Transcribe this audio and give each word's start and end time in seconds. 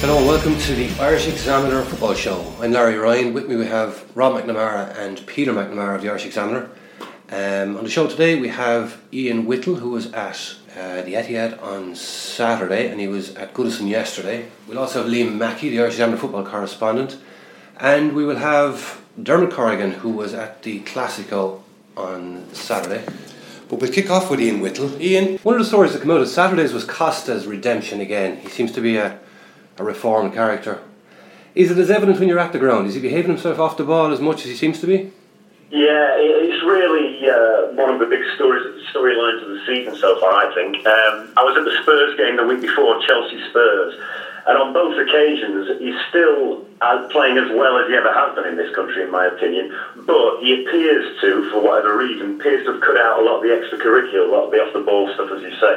Hello 0.00 0.16
and 0.16 0.28
welcome 0.28 0.56
to 0.56 0.74
the 0.76 0.88
Irish 1.00 1.26
Examiner 1.26 1.82
Football 1.82 2.14
Show. 2.14 2.54
I'm 2.60 2.70
Larry 2.70 2.94
Ryan. 2.94 3.34
With 3.34 3.48
me 3.48 3.56
we 3.56 3.66
have 3.66 4.04
Rob 4.16 4.40
McNamara 4.40 4.96
and 4.96 5.26
Peter 5.26 5.52
McNamara 5.52 5.96
of 5.96 6.02
the 6.02 6.08
Irish 6.08 6.24
Examiner. 6.24 6.70
Um, 7.30 7.76
on 7.76 7.82
the 7.82 7.90
show 7.90 8.06
today 8.06 8.38
we 8.38 8.46
have 8.46 9.02
Ian 9.12 9.44
Whittle 9.44 9.74
who 9.74 9.90
was 9.90 10.12
at 10.12 10.54
uh, 10.78 11.02
the 11.02 11.14
Etihad 11.14 11.60
on 11.60 11.96
Saturday 11.96 12.88
and 12.88 13.00
he 13.00 13.08
was 13.08 13.34
at 13.34 13.52
Goodison 13.52 13.88
yesterday. 13.88 14.46
We'll 14.68 14.78
also 14.78 15.02
have 15.02 15.10
Liam 15.10 15.36
Mackey, 15.36 15.68
the 15.68 15.80
Irish 15.80 15.94
Examiner 15.94 16.16
football 16.16 16.46
correspondent. 16.46 17.18
And 17.80 18.12
we 18.14 18.24
will 18.24 18.36
have 18.36 19.02
Dermot 19.20 19.50
Corrigan 19.50 19.90
who 19.90 20.10
was 20.10 20.32
at 20.32 20.62
the 20.62 20.78
Classico 20.82 21.62
on 21.96 22.46
Saturday. 22.52 23.04
But 23.68 23.80
we'll 23.80 23.90
kick 23.90 24.10
off 24.10 24.30
with 24.30 24.40
Ian 24.40 24.60
Whittle. 24.60 25.02
Ian, 25.02 25.38
one 25.38 25.56
of 25.56 25.60
the 25.60 25.66
stories 25.66 25.92
that 25.92 26.02
came 26.02 26.12
out 26.12 26.20
of 26.20 26.28
Saturdays 26.28 26.72
was 26.72 26.84
Costa's 26.84 27.48
redemption 27.48 28.00
again. 28.00 28.36
He 28.36 28.48
seems 28.48 28.70
to 28.72 28.80
be 28.80 28.96
a 28.96 29.18
a 29.78 29.84
reformed 29.84 30.34
character. 30.34 30.80
Is 31.54 31.70
it 31.70 31.78
as 31.78 31.90
evident 31.90 32.18
when 32.18 32.28
you're 32.28 32.38
at 32.38 32.52
the 32.52 32.58
ground? 32.58 32.86
Is 32.86 32.94
he 32.94 33.00
behaving 33.00 33.32
himself 33.32 33.58
off 33.58 33.76
the 33.76 33.84
ball 33.84 34.12
as 34.12 34.20
much 34.20 34.42
as 34.42 34.46
he 34.46 34.54
seems 34.54 34.80
to 34.80 34.86
be? 34.86 35.12
Yeah, 35.70 36.16
it's 36.16 36.64
really 36.64 37.28
uh, 37.28 37.74
one 37.76 37.92
of 37.92 38.00
the 38.00 38.06
big 38.06 38.24
stories, 38.36 38.64
storylines 38.88 39.42
of 39.42 39.48
the 39.50 39.62
season 39.66 39.96
so 39.96 40.18
far. 40.20 40.32
I 40.32 40.54
think 40.54 40.76
um, 40.86 41.32
I 41.36 41.44
was 41.44 41.58
at 41.58 41.64
the 41.64 41.76
Spurs 41.82 42.16
game 42.16 42.36
the 42.36 42.46
week 42.46 42.62
before, 42.62 43.00
Chelsea 43.04 43.36
Spurs, 43.50 43.94
and 44.46 44.56
on 44.56 44.72
both 44.72 44.96
occasions 44.96 45.76
he's 45.78 45.98
still 46.08 46.64
playing 47.10 47.36
as 47.36 47.50
well 47.52 47.76
as 47.76 47.88
he 47.88 47.94
ever 47.96 48.08
has 48.08 48.34
done 48.34 48.48
in 48.48 48.56
this 48.56 48.72
country, 48.74 49.02
in 49.02 49.10
my 49.10 49.26
opinion. 49.26 49.76
But 50.06 50.40
he 50.40 50.64
appears 50.64 51.20
to, 51.20 51.50
for 51.50 51.60
whatever 51.60 51.98
reason, 51.98 52.40
appears 52.40 52.64
to 52.64 52.72
have 52.72 52.80
cut 52.80 52.96
out 52.96 53.20
a 53.20 53.22
lot 53.24 53.36
of 53.36 53.42
the 53.44 53.52
extracurricular, 53.52 54.24
a 54.24 54.32
lot 54.32 54.48
of 54.48 54.50
the 54.50 54.62
off 54.64 54.72
the 54.72 54.80
ball 54.80 55.12
stuff, 55.12 55.28
as 55.36 55.42
you 55.42 55.52
say. 55.60 55.74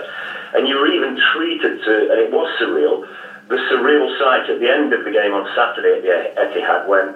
And 0.56 0.68
you 0.68 0.78
were 0.78 0.88
even 0.88 1.20
treated 1.34 1.84
to, 1.84 1.94
and 2.12 2.20
it 2.22 2.32
was 2.32 2.48
surreal 2.62 3.04
the 3.52 3.58
surreal 3.70 4.08
sight 4.18 4.48
at 4.50 4.60
the 4.60 4.70
end 4.70 4.94
of 4.94 5.04
the 5.04 5.12
game 5.12 5.34
on 5.34 5.46
Saturday 5.54 6.00
at 6.00 6.02
the 6.02 6.60
Etihad 6.60 6.86
when 6.88 7.14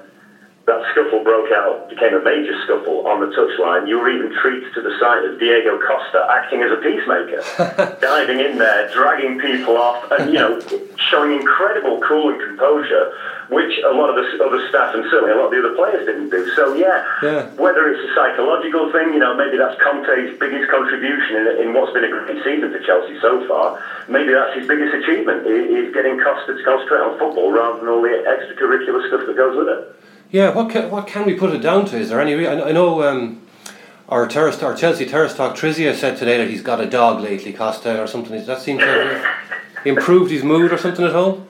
that 0.66 0.82
scuffle 0.92 1.24
broke 1.24 1.52
out, 1.52 1.90
became 1.90 2.14
a 2.14 2.24
major 2.24 2.58
scuffle 2.66 3.06
on 3.08 3.22
the 3.22 3.30
touchline. 3.36 3.88
You 3.88 4.00
were 4.00 4.10
even 4.10 4.34
treated 4.42 4.74
to 4.74 4.82
the 4.82 4.98
sight 5.00 5.24
of 5.26 5.40
Diego 5.40 5.78
Costa 5.78 6.26
acting 6.30 6.64
as 6.64 6.72
a 6.72 6.82
peacemaker, 6.82 7.98
diving 8.02 8.40
in 8.40 8.58
there, 8.58 8.92
dragging 8.92 9.40
people 9.40 9.78
off, 9.78 10.12
and 10.12 10.34
you 10.34 10.40
know, 10.40 10.60
showing 10.98 11.40
incredible 11.40 12.02
cool 12.02 12.30
and 12.30 12.42
composure 12.42 13.14
which 13.50 13.78
a 13.86 13.94
lot 13.94 14.10
of 14.10 14.18
the 14.18 14.26
other 14.42 14.58
staff 14.70 14.96
and 14.96 15.06
certainly 15.10 15.30
a 15.34 15.38
lot 15.38 15.48
of 15.50 15.54
the 15.54 15.62
other 15.62 15.76
players 15.78 16.06
didn't 16.06 16.30
do. 16.30 16.50
So 16.56 16.74
yeah, 16.74 17.06
yeah. 17.22 17.50
whether 17.62 17.90
it's 17.90 18.02
a 18.02 18.12
psychological 18.16 18.92
thing, 18.92 19.14
you 19.14 19.20
know, 19.20 19.38
maybe 19.38 19.58
that's 19.58 19.78
Conte's 19.82 20.34
biggest 20.40 20.70
contribution 20.72 21.46
in, 21.46 21.46
in, 21.62 21.74
what's 21.74 21.94
been 21.94 22.06
a 22.06 22.10
great 22.10 22.42
season 22.42 22.72
for 22.72 22.82
Chelsea 22.82 23.20
so 23.22 23.46
far. 23.48 23.78
Maybe 24.10 24.34
that's 24.34 24.58
his 24.58 24.68
biggest 24.68 24.94
achievement 24.98 25.46
is 25.46 25.94
getting 25.94 26.18
Costa 26.18 26.58
to 26.58 26.64
concentrate 26.64 27.06
on 27.06 27.20
football 27.20 27.52
rather 27.52 27.80
than 27.80 27.90
all 27.90 28.02
the 28.02 28.18
extracurricular 28.26 29.06
stuff 29.08 29.28
that 29.28 29.38
goes 29.38 29.54
with 29.58 29.70
it. 29.70 29.82
Yeah, 30.32 30.54
what 30.54 30.70
can, 30.70 30.90
what 30.92 31.08
can 31.08 31.26
we 31.26 31.34
put 31.36 31.52
it 31.52 31.60
down 31.60 31.86
to? 31.88 31.98
Is 31.98 32.10
there 32.10 32.20
any? 32.20 32.46
I, 32.46 32.70
I 32.70 32.72
know. 32.72 33.04
Um, 33.04 33.42
our 34.08 34.28
terrace, 34.28 34.62
our 34.62 34.76
Chelsea 34.76 35.06
terrace 35.06 35.34
talk, 35.36 35.56
Trizia 35.56 35.96
said 35.96 36.16
today 36.18 36.38
that 36.38 36.48
he's 36.48 36.62
got 36.62 36.80
a 36.80 36.86
dog 36.86 37.22
lately, 37.22 37.52
Costa 37.52 38.00
or 38.00 38.06
something. 38.06 38.34
Does 38.34 38.46
that 38.46 38.62
seem 38.62 38.78
to 38.78 38.86
have 38.86 39.26
improved 39.84 40.30
his 40.30 40.44
mood 40.44 40.72
or 40.72 40.78
something 40.78 41.04
at 41.06 41.16
all? 41.16 41.48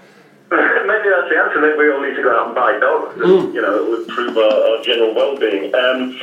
Maybe 0.50 1.10
that's 1.10 1.30
the 1.30 1.38
answer. 1.38 1.60
Maybe 1.60 1.78
we 1.78 1.92
all 1.92 2.02
need 2.02 2.16
to 2.16 2.24
go 2.24 2.32
out 2.34 2.46
and 2.48 2.56
buy 2.56 2.80
dogs. 2.80 3.20
Mm. 3.20 3.54
You 3.54 3.62
know, 3.62 3.76
it 3.76 3.90
would 3.90 4.08
improve 4.08 4.38
our, 4.38 4.78
our 4.78 4.82
general 4.84 5.14
well-being. 5.14 5.76
Um, 5.76 6.18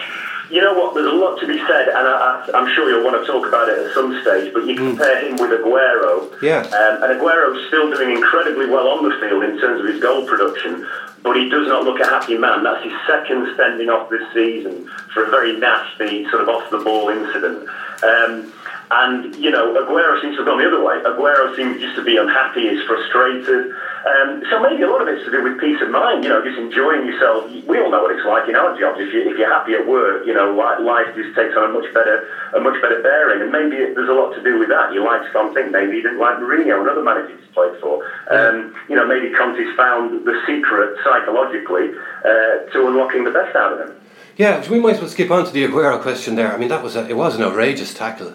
you 0.53 0.61
know 0.61 0.75
what? 0.75 0.95
There's 0.95 1.09
a 1.09 1.17
lot 1.17 1.41
to 1.41 1.47
be 1.47 1.57
said, 1.67 1.89
and 1.89 2.05
I, 2.07 2.45
am 2.53 2.69
sure 2.75 2.91
you'll 2.91 3.03
want 3.03 3.17
to 3.17 3.25
talk 3.25 3.49
about 3.49 3.71
it 3.71 3.79
at 3.79 3.95
some 3.95 4.21
stage. 4.21 4.53
But 4.53 4.67
you 4.67 4.75
mm. 4.77 4.93
compare 4.93 5.25
him 5.25 5.41
with 5.41 5.51
Aguero, 5.51 6.29
yeah, 6.43 6.61
um, 6.61 7.03
and 7.03 7.19
Aguero's 7.19 7.67
still 7.69 7.91
doing 7.91 8.13
incredibly 8.13 8.67
well 8.67 8.89
on 8.89 9.09
the 9.09 9.17
field 9.17 9.43
in 9.45 9.59
terms 9.59 9.81
of 9.81 9.89
his 9.89 10.01
goal 10.03 10.27
production. 10.27 10.87
But 11.23 11.37
he 11.37 11.49
does 11.49 11.69
not 11.69 11.85
look 11.85 12.01
a 12.01 12.05
happy 12.05 12.37
man. 12.37 12.65
That's 12.65 12.85
his 12.85 12.93
second 13.07 13.49
spending 13.55 13.89
off 13.89 14.11
this 14.11 14.23
season 14.35 14.91
for 15.15 15.25
a 15.25 15.31
very 15.31 15.57
nasty 15.57 16.29
sort 16.29 16.43
of 16.43 16.49
off-the-ball 16.49 17.09
incident. 17.09 17.69
Um, 18.03 18.53
and, 18.91 19.35
you 19.37 19.51
know, 19.51 19.73
Aguero 19.73 20.21
seems 20.21 20.37
to 20.37 20.43
have 20.43 20.47
gone 20.47 20.59
the 20.59 20.67
other 20.67 20.85
way. 20.85 20.99
Aguero 21.01 21.57
seems 21.57 21.81
just 21.81 21.97
to 21.97 22.05
be 22.05 22.19
unhappy, 22.19 22.67
is 22.69 22.85
frustrated. 22.87 23.73
Um, 24.03 24.43
so 24.51 24.59
maybe 24.59 24.83
a 24.83 24.91
lot 24.91 25.01
of 25.01 25.09
it's 25.09 25.25
to 25.25 25.31
do 25.31 25.43
with 25.43 25.61
peace 25.61 25.81
of 25.81 25.91
mind, 25.91 26.25
you 26.25 26.31
know, 26.31 26.43
just 26.43 26.59
enjoying 26.59 27.07
yourself. 27.07 27.47
We 27.67 27.79
all 27.79 27.91
know 27.91 28.03
what 28.03 28.11
it's 28.11 28.27
like 28.27 28.49
in 28.49 28.57
our 28.57 28.75
jobs. 28.79 28.99
If, 28.99 29.15
you, 29.15 29.31
if 29.31 29.39
you're 29.39 29.51
happy 29.51 29.75
at 29.75 29.87
work, 29.87 30.27
you 30.27 30.35
know, 30.35 30.51
life 30.53 31.15
just 31.15 31.37
takes 31.37 31.55
on 31.55 31.71
a 31.71 31.73
much 31.73 31.87
better 31.95 32.27
a 32.55 32.61
much 32.61 32.83
better 32.83 33.01
bearing. 33.01 33.43
And 33.43 33.53
maybe 33.53 33.77
it, 33.77 33.95
there's 33.95 34.09
a 34.09 34.13
lot 34.13 34.35
to 34.35 34.43
do 34.43 34.59
with 34.59 34.69
that. 34.71 34.93
You 34.93 35.05
like 35.05 35.23
something, 35.33 35.71
maybe 35.71 35.97
you 35.97 36.03
didn't 36.03 36.19
like 36.19 36.37
Mourinho, 36.39 36.83
another 36.83 37.03
manager 37.03 37.37
he's 37.37 37.47
played 37.55 37.79
for. 37.81 38.03
Um, 38.31 38.75
you 38.89 38.97
know, 38.97 39.07
maybe 39.07 39.31
Conte's 39.33 39.75
found 39.77 40.27
the 40.27 40.35
secret 40.47 40.99
psychologically 41.05 41.95
uh, 42.27 42.67
to 42.75 42.87
unlocking 42.89 43.23
the 43.23 43.31
best 43.31 43.55
out 43.55 43.73
of 43.73 43.89
him. 43.89 43.97
Yeah, 44.37 44.69
we 44.69 44.81
might 44.81 44.95
as 44.95 45.01
well 45.01 45.11
skip 45.11 45.31
on 45.31 45.45
to 45.45 45.53
the 45.53 45.65
Aguero 45.65 46.01
question 46.01 46.35
there. 46.35 46.53
I 46.53 46.57
mean, 46.57 46.71
that 46.71 46.83
was 46.83 46.97
a, 46.97 47.09
it 47.09 47.17
was 47.17 47.37
an 47.37 47.43
outrageous 47.43 47.95
tackle. 47.95 48.35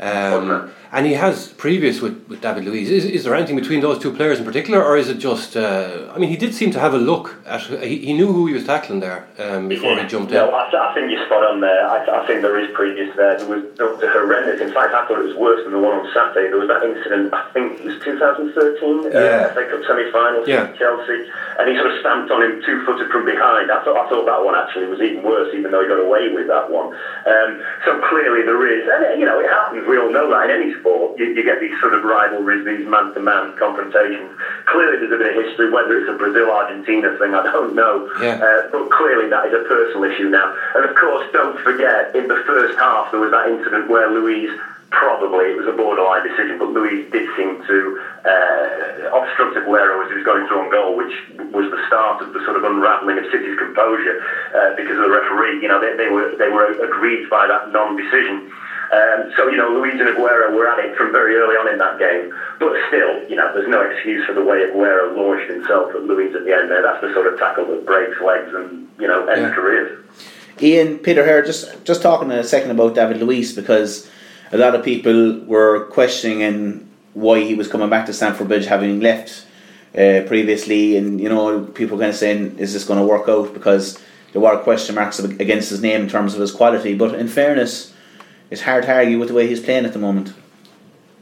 Um, 0.00 0.72
and 0.92 1.06
he 1.06 1.14
has 1.14 1.48
previous 1.54 2.00
with, 2.00 2.26
with 2.28 2.40
David 2.40 2.64
Luiz. 2.64 2.90
Is, 2.90 3.04
is 3.04 3.24
there 3.24 3.34
anything 3.34 3.56
between 3.56 3.80
those 3.80 3.98
two 3.98 4.12
players 4.12 4.38
in 4.38 4.44
particular, 4.44 4.82
or 4.82 4.96
is 4.96 5.08
it 5.08 5.18
just? 5.18 5.56
Uh, 5.56 6.12
I 6.14 6.18
mean, 6.18 6.30
he 6.30 6.36
did 6.36 6.54
seem 6.54 6.70
to 6.72 6.80
have 6.80 6.94
a 6.94 6.98
look 6.98 7.36
at. 7.46 7.62
He, 7.82 7.98
he 7.98 8.12
knew 8.12 8.32
who 8.32 8.46
he 8.46 8.54
was 8.54 8.64
tackling 8.64 9.00
there 9.00 9.26
um, 9.38 9.68
before 9.68 9.92
yeah. 9.92 10.02
he 10.02 10.08
jumped 10.08 10.32
no, 10.32 10.48
in. 10.48 10.54
I, 10.54 10.90
I, 10.90 10.94
think 10.94 11.10
you're 11.10 11.24
spot 11.26 11.44
on 11.44 11.60
there. 11.60 11.86
I, 11.86 12.22
I, 12.22 12.26
think 12.26 12.42
there 12.42 12.58
is 12.58 12.70
previous 12.74 13.14
there. 13.16 13.38
There 13.38 13.48
was, 13.48 13.64
there 13.76 13.86
was 13.86 14.00
horrendous. 14.00 14.60
In 14.60 14.72
fact, 14.72 14.94
I 14.94 15.06
thought 15.06 15.18
it 15.18 15.26
was 15.26 15.36
worse 15.36 15.62
than 15.64 15.72
the 15.72 15.82
one 15.82 15.98
on 16.00 16.06
Saturday. 16.14 16.48
There 16.48 16.60
was 16.60 16.68
that 16.68 16.82
incident. 16.86 17.34
I 17.34 17.50
think 17.52 17.80
it 17.80 17.84
was 17.84 17.98
2013. 18.02 18.54
Uh, 18.54 19.10
yeah. 19.10 19.50
Uh, 19.50 19.54
FA 19.54 19.66
Cup 19.66 19.82
semi-final 19.86 20.48
yeah. 20.48 20.72
Chelsea, 20.78 21.26
and 21.58 21.66
he 21.66 21.74
sort 21.76 21.90
of 21.90 22.00
stamped 22.00 22.30
on 22.30 22.42
him 22.42 22.62
two-footed 22.62 23.10
from 23.10 23.26
behind. 23.26 23.70
I 23.70 23.82
thought 23.82 23.98
I 23.98 24.06
thought 24.08 24.26
that 24.26 24.42
one 24.44 24.54
actually 24.54 24.86
was 24.86 25.00
even 25.00 25.26
worse, 25.26 25.50
even 25.54 25.74
though 25.74 25.82
he 25.82 25.88
got 25.88 25.98
away 25.98 26.30
with 26.30 26.46
that 26.46 26.70
one. 26.70 26.94
Um, 27.26 27.50
so 27.84 27.98
clearly 28.06 28.46
there 28.46 28.62
is, 28.70 28.86
and 28.86 29.18
you 29.18 29.26
know, 29.26 29.40
it 29.40 29.50
happens. 29.50 29.82
We 29.86 29.98
all 29.98 30.10
know 30.10 30.30
that 30.30 30.50
in 30.50 30.62
any 30.62 30.75
sport. 30.78 31.18
You, 31.18 31.26
you 31.26 31.42
get 31.42 31.60
these 31.60 31.78
sort 31.80 31.94
of 31.94 32.02
rivalries, 32.02 32.64
these 32.64 32.86
man-to-man 32.86 33.56
confrontations. 33.56 34.30
Clearly, 34.66 34.98
there's 34.98 35.12
a 35.12 35.16
bit 35.16 35.36
of 35.36 35.44
history. 35.44 35.70
Whether 35.70 35.98
it's 35.98 36.08
a 36.08 36.12
Brazil-Argentina 36.12 37.16
thing, 37.18 37.34
I 37.34 37.42
don't 37.42 37.74
know. 37.74 38.08
Yeah. 38.20 38.38
Uh, 38.42 38.68
but 38.70 38.90
clearly, 38.90 39.28
that 39.28 39.46
is 39.46 39.52
a 39.52 39.64
personal 39.64 40.04
issue 40.04 40.28
now. 40.28 40.52
And 40.74 40.84
of 40.84 40.94
course, 40.94 41.24
don't 41.32 41.58
forget, 41.60 42.14
in 42.14 42.28
the 42.28 42.36
first 42.46 42.78
half, 42.78 43.10
there 43.10 43.20
was 43.20 43.30
that 43.30 43.48
incident 43.48 43.88
where 43.88 44.08
Luiz 44.08 44.50
probably 44.90 45.50
it 45.50 45.56
was 45.56 45.66
a 45.66 45.72
borderline 45.72 46.22
decision, 46.22 46.56
but 46.58 46.70
Luiz 46.70 47.04
did 47.10 47.28
seem 47.36 47.60
to 47.66 47.98
uh, 48.24 49.18
obstruct 49.18 49.56
Aguero 49.56 50.02
as 50.02 50.08
he 50.08 50.14
was 50.14 50.24
going 50.24 50.46
through 50.46 50.60
on 50.60 50.70
goal, 50.70 50.96
which 50.96 51.12
was 51.52 51.68
the 51.70 51.80
start 51.86 52.22
of 52.22 52.32
the 52.32 52.40
sort 52.44 52.56
of 52.56 52.64
unravelling 52.64 53.18
of 53.18 53.24
City's 53.30 53.58
composure 53.58 54.22
uh, 54.54 54.74
because 54.76 54.96
of 54.96 55.02
the 55.02 55.10
referee. 55.10 55.60
You 55.60 55.68
know, 55.68 55.80
they, 55.80 55.96
they 55.96 56.08
were 56.08 56.34
they 56.38 56.48
were 56.48 56.70
aggrieved 56.80 57.28
by 57.28 57.46
that 57.46 57.72
non-decision. 57.72 58.50
Um, 58.92 59.32
so, 59.36 59.48
you 59.48 59.56
know, 59.56 59.68
Luiz 59.70 59.98
and 59.98 60.08
Aguero 60.08 60.54
were 60.54 60.68
at 60.68 60.78
it 60.78 60.96
from 60.96 61.10
very 61.10 61.34
early 61.34 61.56
on 61.56 61.72
in 61.72 61.78
that 61.78 61.98
game. 61.98 62.32
But 62.60 62.72
still, 62.88 63.28
you 63.28 63.34
know, 63.34 63.52
there's 63.52 63.68
no 63.68 63.82
excuse 63.82 64.24
for 64.26 64.32
the 64.32 64.44
way 64.44 64.58
Aguero 64.58 65.16
launched 65.16 65.50
himself 65.50 65.94
at 65.94 66.02
Luiz 66.02 66.34
at 66.34 66.44
the 66.44 66.52
end 66.52 66.70
there. 66.70 66.82
That's 66.82 67.00
the 67.00 67.12
sort 67.12 67.32
of 67.32 67.38
tackle 67.38 67.66
that 67.66 67.84
breaks 67.84 68.20
legs 68.20 68.54
and, 68.54 68.88
you 68.98 69.08
know, 69.08 69.26
ends 69.26 69.40
yeah. 69.40 69.54
careers. 69.54 70.04
Ian, 70.60 70.98
Peter 70.98 71.24
here, 71.24 71.44
just, 71.44 71.84
just 71.84 72.00
talking 72.00 72.30
in 72.30 72.38
a 72.38 72.44
second 72.44 72.70
about 72.70 72.94
David 72.94 73.20
Luiz 73.20 73.52
because 73.52 74.08
a 74.52 74.56
lot 74.56 74.74
of 74.74 74.84
people 74.84 75.40
were 75.40 75.86
questioning 75.86 76.88
why 77.14 77.40
he 77.40 77.54
was 77.54 77.68
coming 77.68 77.90
back 77.90 78.06
to 78.06 78.12
Stamford 78.12 78.48
Bridge 78.48 78.66
having 78.66 79.00
left 79.00 79.46
uh, 79.96 80.22
previously 80.26 80.96
and, 80.96 81.20
you 81.20 81.28
know, 81.28 81.64
people 81.64 81.98
kind 81.98 82.10
of 82.10 82.16
saying, 82.16 82.58
is 82.58 82.72
this 82.72 82.84
going 82.84 83.00
to 83.00 83.06
work 83.06 83.28
out? 83.28 83.52
Because 83.52 83.98
there 84.32 84.40
were 84.40 84.58
question 84.58 84.94
marks 84.94 85.18
against 85.18 85.70
his 85.70 85.82
name 85.82 86.02
in 86.02 86.08
terms 86.08 86.34
of 86.34 86.40
his 86.40 86.52
quality. 86.52 86.94
But 86.94 87.14
in 87.14 87.26
fairness, 87.26 87.94
it's 88.50 88.62
hard 88.62 88.84
to 88.84 88.92
argue 88.92 89.18
with 89.18 89.28
the 89.28 89.34
way 89.34 89.46
he's 89.46 89.60
playing 89.60 89.84
at 89.84 89.92
the 89.92 89.98
moment. 89.98 90.32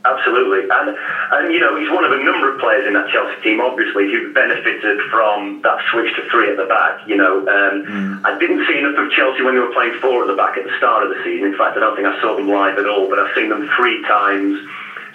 Absolutely, 0.05 0.69
and 0.69 0.97
and 1.32 1.53
you 1.53 1.61
know 1.61 1.81
he's 1.81 1.88
one 1.88 2.05
of 2.05 2.12
a 2.12 2.23
number 2.23 2.53
of 2.53 2.61
players 2.61 2.87
in 2.87 2.93
that 2.93 3.09
Chelsea 3.09 3.41
team, 3.41 3.61
obviously, 3.61 4.05
who 4.12 4.35
benefited 4.35 5.00
from 5.11 5.62
that 5.62 5.81
switch 5.91 6.15
to 6.17 6.29
three 6.29 6.50
at 6.50 6.59
the 6.59 6.67
back. 6.67 7.09
You 7.09 7.17
know, 7.17 7.41
um, 7.41 7.75
mm. 7.88 8.21
I 8.23 8.38
didn't 8.38 8.67
see 8.69 8.76
enough 8.76 8.99
of 9.00 9.11
Chelsea 9.12 9.41
when 9.43 9.55
they 9.55 9.61
were 9.61 9.73
playing 9.73 9.97
four 10.05 10.21
at 10.21 10.29
the 10.29 10.37
back 10.37 10.59
at 10.59 10.65
the 10.65 10.76
start 10.76 11.05
of 11.05 11.09
the 11.09 11.25
season. 11.25 11.49
In 11.49 11.56
fact, 11.56 11.79
I 11.79 11.81
don't 11.81 11.97
think 11.97 12.06
I 12.06 12.21
saw 12.21 12.37
them 12.37 12.49
live 12.49 12.76
at 12.76 12.85
all, 12.85 13.09
but 13.09 13.19
I've 13.19 13.35
seen 13.35 13.49
them 13.49 13.65
three 13.76 14.03
times 14.03 14.61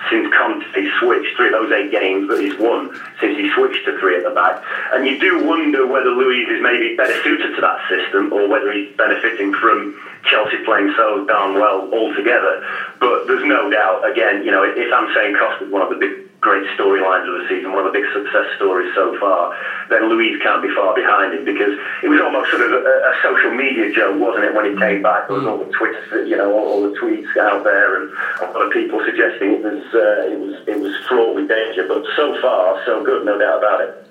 since 0.10 0.28
Conte 0.34 0.88
switched 1.00 1.36
through 1.36 1.52
those 1.52 1.72
eight 1.72 1.92
games 1.92 2.28
that 2.30 2.40
he's 2.40 2.58
won 2.58 2.90
since 3.20 3.38
he 3.38 3.52
switched 3.54 3.86
to 3.86 3.98
three 4.00 4.18
at 4.18 4.24
the 4.24 4.32
back. 4.32 4.64
And 4.94 5.06
you 5.06 5.20
do 5.20 5.46
wonder 5.46 5.86
whether 5.86 6.10
Luiz 6.10 6.48
is 6.50 6.62
maybe 6.62 6.96
better 6.96 7.16
suited 7.24 7.56
to 7.56 7.62
that 7.62 7.80
system 7.90 8.34
or 8.34 8.48
whether 8.48 8.72
he's 8.72 8.96
benefiting 8.98 9.54
from 9.54 10.00
Chelsea 10.24 10.64
playing 10.66 10.94
so 10.98 11.26
darn 11.26 11.56
well 11.56 11.90
altogether. 11.94 12.66
But 13.00 13.28
there's 13.28 13.46
no 13.46 13.70
doubt, 13.70 14.10
again, 14.10 14.44
you 14.44 14.52
know, 14.52 14.64
if 14.64 14.92
I'm 14.94 15.14
saying 15.14 15.36
Costa 15.36 15.66
is 15.66 15.72
one 15.72 15.82
of 15.82 15.90
the 15.90 15.96
big 15.96 16.29
great 16.40 16.64
storylines 16.78 17.28
of 17.28 17.42
the 17.42 17.46
season, 17.50 17.74
one 17.74 17.86
of 17.86 17.92
the 17.92 18.00
big 18.00 18.08
success 18.14 18.48
stories 18.56 18.90
so 18.96 19.18
far, 19.20 19.56
then 19.90 20.08
Luiz 20.08 20.42
can't 20.42 20.62
be 20.62 20.70
far 20.74 20.96
behind 20.96 21.34
him 21.34 21.44
because 21.44 21.78
it 22.04 22.08
was 22.08 22.22
almost 22.22 22.50
sort 22.50 22.64
of 22.64 22.72
a, 22.72 22.84
a 22.84 23.14
social 23.22 23.52
media 23.52 23.92
joke, 23.92 24.20
wasn't 24.20 24.46
it, 24.46 24.54
when 24.54 24.66
he 24.66 24.76
came 24.80 25.02
back? 25.02 25.28
There 25.28 25.38
was 25.38 25.46
all 25.46 25.58
the 25.58 25.72
Twitter, 25.72 26.26
you 26.26 26.38
know, 26.38 26.52
all, 26.54 26.68
all, 26.68 26.82
the 26.82 26.96
tweets 26.98 27.36
out 27.38 27.64
there, 27.64 28.02
and 28.02 28.12
a 28.42 28.52
lot 28.52 28.66
of 28.66 28.72
people 28.72 29.02
suggesting 29.06 29.60
it 29.60 29.64
was 29.64 29.84
uh, 29.94 30.32
it 30.32 30.40
was 30.40 30.56
it 30.68 30.80
was 30.80 30.96
fraught 31.08 31.36
with 31.36 31.48
danger. 31.48 31.86
But 31.88 32.06
so 32.16 32.40
far, 32.42 32.82
so 32.86 33.04
good, 33.04 33.26
no 33.26 33.38
doubt 33.38 33.60
about 33.60 33.82
it. 33.82 34.06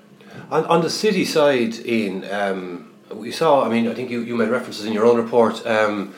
On, 0.51 0.65
on 0.67 0.81
the 0.83 0.91
City 0.91 1.25
side, 1.25 1.75
Ian, 1.87 2.31
um, 2.31 2.95
we 3.13 3.31
saw. 3.31 3.65
I 3.65 3.69
mean, 3.69 3.89
I 3.89 3.95
think 3.95 4.11
you, 4.11 4.21
you 4.21 4.37
made 4.37 4.51
references 4.51 4.85
in 4.85 4.93
your 4.93 5.07
own 5.07 5.17
report. 5.17 5.67
Um, 5.67 6.15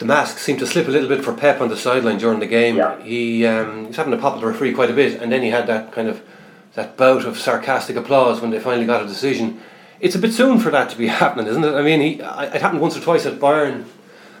the 0.00 0.06
mask 0.06 0.38
seemed 0.38 0.58
to 0.58 0.66
slip 0.66 0.88
a 0.88 0.90
little 0.90 1.08
bit 1.08 1.22
for 1.22 1.34
Pep 1.34 1.60
on 1.60 1.68
the 1.68 1.76
sideline 1.76 2.16
during 2.16 2.40
the 2.40 2.46
game. 2.46 2.76
Yeah. 2.76 3.00
He, 3.02 3.44
um, 3.44 3.82
he 3.82 3.86
was 3.88 3.96
having 3.96 4.12
to 4.12 4.18
pop 4.18 4.40
the 4.40 4.46
referee 4.46 4.72
quite 4.72 4.90
a 4.90 4.94
bit, 4.94 5.20
and 5.20 5.30
then 5.30 5.42
he 5.42 5.50
had 5.50 5.66
that 5.66 5.92
kind 5.92 6.08
of 6.08 6.22
that 6.74 6.96
bout 6.96 7.26
of 7.26 7.36
sarcastic 7.36 7.96
applause 7.96 8.40
when 8.40 8.50
they 8.50 8.58
finally 8.58 8.86
got 8.86 9.02
a 9.02 9.06
decision. 9.06 9.60
It's 10.00 10.14
a 10.14 10.18
bit 10.18 10.32
soon 10.32 10.58
for 10.58 10.70
that 10.70 10.88
to 10.90 10.96
be 10.96 11.06
happening, 11.22 11.48
isn't 11.48 11.62
it? 11.62 11.74
I 11.74 11.82
mean, 11.82 12.00
he, 12.00 12.12
it 12.14 12.62
happened 12.62 12.80
once 12.80 12.96
or 12.96 13.00
twice 13.00 13.26
at 13.26 13.38
Bayern 13.38 13.84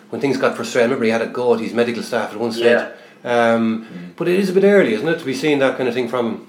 when 0.08 0.22
things 0.22 0.38
got 0.38 0.56
frustrated. 0.56 0.82
I 0.82 0.94
remember 0.94 1.04
he 1.04 1.10
had 1.10 1.22
a 1.22 1.26
go 1.26 1.52
at 1.52 1.60
his 1.60 1.74
medical 1.74 2.02
staff 2.02 2.32
at 2.32 2.40
one 2.40 2.52
stage. 2.52 2.64
Yeah. 2.64 2.92
Um, 3.22 3.84
mm. 3.84 4.16
But 4.16 4.28
it 4.28 4.40
is 4.40 4.48
a 4.48 4.54
bit 4.54 4.64
early, 4.64 4.94
isn't 4.94 5.06
it, 5.06 5.18
to 5.18 5.24
be 5.26 5.34
seeing 5.34 5.58
that 5.58 5.76
kind 5.76 5.90
of 5.90 5.94
thing 5.94 6.08
from 6.08 6.26
him? 6.26 6.46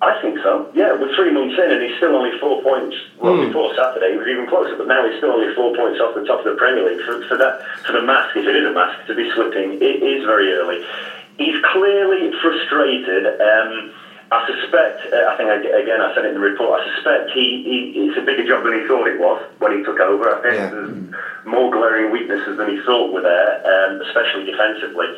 I 0.00 0.22
think 0.22 0.35
so. 0.46 0.70
Yeah, 0.74 0.94
we're 0.94 1.12
three 1.18 1.32
months 1.34 1.58
in, 1.58 1.72
and 1.72 1.82
he's 1.82 1.96
still 1.96 2.14
only 2.14 2.30
four 2.38 2.62
points. 2.62 2.94
Well, 3.18 3.34
mm. 3.34 3.46
before 3.48 3.74
Saturday, 3.74 4.12
he 4.12 4.16
was 4.16 4.28
even 4.28 4.46
closer, 4.46 4.76
but 4.76 4.86
now 4.86 5.02
he's 5.02 5.18
still 5.18 5.32
only 5.34 5.52
four 5.54 5.74
points 5.74 5.98
off 5.98 6.14
the 6.14 6.22
top 6.22 6.38
of 6.38 6.44
the 6.44 6.54
Premier 6.54 6.86
League. 6.86 7.02
For, 7.02 7.18
for 7.26 7.36
that, 7.36 7.66
for 7.84 7.92
the 7.92 8.00
mask, 8.00 8.36
if 8.36 8.46
it 8.46 8.54
is 8.54 8.64
a 8.64 8.70
mask, 8.70 8.94
to 9.06 9.14
be 9.14 9.28
slipping, 9.34 9.82
it 9.82 9.98
is 10.06 10.22
very 10.22 10.52
early. 10.52 10.78
He's 11.36 11.58
clearly 11.74 12.30
frustrated. 12.40 13.26
Um, 13.26 13.90
I 14.30 14.46
suspect. 14.46 15.12
Uh, 15.12 15.26
I 15.26 15.36
think 15.36 15.50
again, 15.66 16.00
I 16.00 16.14
said 16.14 16.24
it 16.24 16.28
in 16.28 16.34
the 16.34 16.46
report. 16.46 16.80
I 16.80 16.94
suspect 16.94 17.30
he, 17.34 17.62
he, 17.66 18.06
it's 18.06 18.18
a 18.18 18.22
bigger 18.22 18.46
job 18.46 18.62
than 18.62 18.78
he 18.78 18.86
thought 18.86 19.06
it 19.06 19.18
was 19.18 19.42
when 19.58 19.76
he 19.76 19.82
took 19.82 19.98
over. 19.98 20.30
I 20.30 20.42
think 20.42 20.54
yeah. 20.54 20.70
there's 20.70 20.94
more 21.44 21.70
glaring 21.70 22.10
weaknesses 22.10 22.56
than 22.56 22.70
he 22.70 22.78
thought 22.86 23.10
were 23.12 23.22
there, 23.22 23.50
um, 23.66 24.00
especially 24.02 24.44
defensively. 24.44 25.10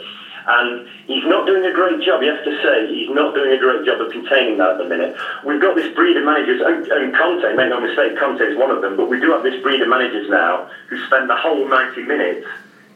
And 0.49 0.89
he's 1.06 1.27
not 1.27 1.47
doing 1.47 1.67
a 1.67 1.71
great 1.71 2.00
job, 2.00 2.23
you 2.23 2.33
have 2.33 2.43
to 2.43 2.62
say. 2.62 2.89
He's 2.89 3.11
not 3.11 3.35
doing 3.35 3.53
a 3.53 3.59
great 3.59 3.85
job 3.85 4.00
of 4.00 4.11
containing 4.11 4.56
that 4.56 4.71
at 4.71 4.79
the 4.79 4.85
minute. 4.85 5.15
We've 5.45 5.61
got 5.61 5.77
this 5.77 5.93
breed 5.93 6.17
of 6.17 6.25
managers, 6.25 6.62
and, 6.65 6.87
and 6.87 7.15
Conte, 7.15 7.53
make 7.55 7.69
no 7.69 7.79
mistake, 7.79 8.17
Conte 8.17 8.41
is 8.41 8.56
one 8.56 8.71
of 8.71 8.81
them, 8.81 8.97
but 8.97 9.11
we 9.11 9.21
do 9.21 9.31
have 9.33 9.43
this 9.43 9.61
breed 9.61 9.83
of 9.83 9.89
managers 9.89 10.27
now 10.31 10.67
who 10.89 10.97
spend 11.05 11.29
the 11.29 11.35
whole 11.35 11.69
90 11.69 12.03
minutes 12.03 12.47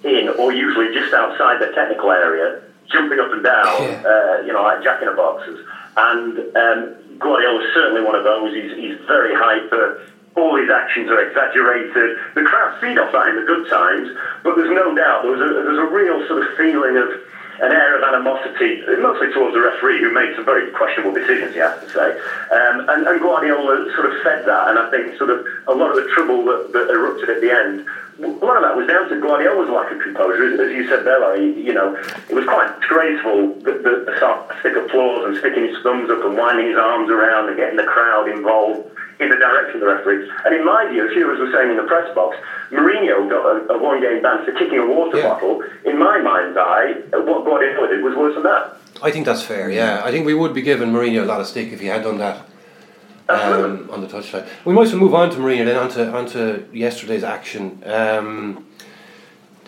in, 0.03 0.31
or 0.31 0.51
usually 0.51 0.91
just 0.95 1.13
outside 1.13 1.61
the 1.61 1.67
technical 1.67 2.11
area, 2.11 2.59
jumping 2.89 3.21
up 3.21 3.31
and 3.33 3.45
down, 3.45 3.83
uh, 4.07 4.41
you 4.43 4.53
know, 4.53 4.63
like 4.63 4.83
jack 4.83 5.03
in 5.03 5.09
a 5.09 5.13
boxes. 5.13 5.59
And 5.95 6.39
um, 6.57 7.19
Guardiola 7.19 7.61
is 7.61 7.75
certainly 7.75 8.01
one 8.01 8.15
of 8.15 8.25
those. 8.25 8.55
He's, 8.55 8.73
he's 8.73 8.97
very 9.07 9.35
hyper 9.35 10.01
all 10.35 10.57
his 10.57 10.71
actions 10.71 11.11
are 11.11 11.21
exaggerated. 11.21 12.17
The 12.35 12.41
crowd 12.41 12.81
feed 12.81 12.99
off 12.99 13.13
that 13.13 13.29
in 13.29 13.37
the 13.37 13.43
good 13.43 13.69
times, 13.69 14.09
but 14.43 14.57
there's 14.57 14.71
no 14.71 14.95
doubt 14.95 15.23
there's 15.25 15.41
a, 15.41 15.63
there's 15.63 15.79
a 15.79 15.85
real 15.85 16.27
sort 16.27 16.43
of 16.43 16.49
feeling 16.57 16.97
of 16.97 17.13
an 17.63 17.71
air 17.71 17.97
of 17.97 18.03
animosity, 18.03 18.83
mostly 18.99 19.33
towards 19.33 19.55
the 19.55 19.63
referee, 19.63 20.01
who 20.03 20.11
made 20.13 20.35
some 20.35 20.45
very 20.45 20.69
questionable 20.73 21.15
decisions, 21.15 21.55
you 21.55 21.63
have 21.63 21.81
to 21.81 21.89
say. 21.91 22.19
Um, 22.51 22.89
and, 22.91 23.07
and, 23.07 23.21
Guardiola 23.23 23.89
sort 23.95 24.11
of 24.11 24.21
fed 24.23 24.45
that, 24.47 24.69
and 24.69 24.79
I 24.79 24.91
think 24.91 25.17
sort 25.17 25.31
of 25.31 25.47
a 25.69 25.73
lot 25.73 25.91
of 25.91 25.97
the 25.97 26.11
trouble 26.11 26.45
that, 26.47 26.73
that 26.73 26.91
erupted 26.91 27.31
at 27.31 27.41
the 27.41 27.55
end, 27.55 27.87
a 28.19 28.45
lot 28.45 28.57
of 28.57 28.63
that 28.63 28.77
was 28.77 28.87
down 28.89 29.09
to 29.09 29.17
Guardiola's 29.17 29.71
lack 29.71 29.93
of 29.93 30.01
composure. 30.01 30.61
As 30.61 30.73
you 30.73 30.89
said 30.89 31.05
Larry, 31.05 31.55
you 31.55 31.73
know, 31.73 31.95
it 32.29 32.35
was 32.35 32.45
quite 32.45 32.81
graceful 32.81 33.55
the, 33.63 33.73
the, 33.79 34.11
the 34.11 34.17
sarcastic 34.19 34.75
applause 34.77 35.25
and 35.25 35.37
sticking 35.39 35.65
his 35.65 35.81
thumbs 35.83 36.11
up 36.11 36.23
and 36.25 36.37
winding 36.37 36.67
his 36.67 36.77
arms 36.77 37.11
around 37.11 37.49
and 37.49 37.57
getting 37.57 37.77
the 37.77 37.85
crowd 37.85 38.29
involved 38.29 38.91
in 39.23 39.31
the 39.31 39.37
direction 39.37 39.75
of 39.77 39.81
the 39.81 39.87
referee. 39.87 40.29
And 40.45 40.55
in 40.55 40.65
my 40.65 40.87
view, 40.91 41.09
as 41.09 41.15
you 41.15 41.27
were 41.27 41.37
saying 41.53 41.71
in 41.71 41.77
the 41.77 41.85
press 41.85 42.13
box, 42.15 42.37
Mourinho 42.71 43.29
got 43.31 43.45
a, 43.47 43.75
a 43.75 43.79
one 43.79 44.01
game 44.01 44.23
ban 44.23 44.45
for 44.45 44.53
kicking 44.53 44.79
a 44.79 44.87
water 44.87 45.19
yeah. 45.19 45.29
bottle. 45.29 45.63
In 45.85 45.99
my 45.99 46.21
mind's 46.21 46.57
eye, 46.57 46.95
what 47.13 47.45
Guardiola 47.45 47.89
did 47.89 48.03
was 48.03 48.17
worse 48.17 48.35
than 48.35 48.43
that. 48.45 48.77
I 49.03 49.11
think 49.11 49.27
that's 49.27 49.43
fair, 49.43 49.71
yeah. 49.71 50.03
I 50.05 50.11
think 50.11 50.27
we 50.27 50.35
would 50.35 50.55
be 50.55 50.63
giving 50.63 50.91
Mourinho 50.91 51.23
a 51.23 51.27
lot 51.27 51.41
of 51.41 51.47
stick 51.47 51.73
if 51.73 51.81
he 51.81 51.87
had 51.87 52.03
done 52.03 52.19
that. 52.19 52.47
Um, 53.29 53.89
on 53.91 54.03
the 54.03 54.09
touchline. 54.09 54.47
We 54.67 54.75
might 54.75 54.89
as 54.89 54.93
well 54.93 55.01
move 55.01 55.15
on 55.15 55.31
to 55.31 55.37
Mourinho 55.37 55.65
then 55.65 55.77
onto 55.77 56.03
onto 56.03 56.67
yesterday's 56.73 57.25
action. 57.25 57.83
Um, 57.87 58.67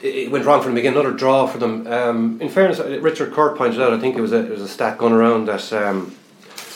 it 0.02 0.30
went 0.30 0.44
wrong 0.44 0.60
from 0.60 0.72
the 0.72 0.80
beginning. 0.80 0.98
Another 0.98 1.16
draw 1.16 1.46
for 1.46 1.56
them. 1.56 1.86
Um, 1.86 2.38
in 2.42 2.50
fairness, 2.50 2.78
Richard 3.00 3.32
Kirk 3.32 3.56
pointed 3.56 3.80
out. 3.80 3.94
I 3.94 3.98
think 3.98 4.16
it 4.16 4.20
was 4.20 4.32
a 4.32 4.40
it 4.44 4.50
was 4.50 4.60
a 4.60 4.68
stat 4.68 4.98
going 4.98 5.14
around 5.14 5.46
that 5.46 5.72
um, 5.72 6.14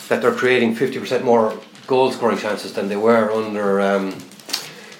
that 0.08 0.22
they're 0.22 0.32
creating 0.32 0.76
fifty 0.76 0.98
percent 0.98 1.24
more 1.24 1.60
goal 1.88 2.12
scoring 2.12 2.38
chances 2.38 2.74
than 2.74 2.86
they 2.88 2.96
were 2.96 3.32
under 3.32 3.80
um, 3.80 4.12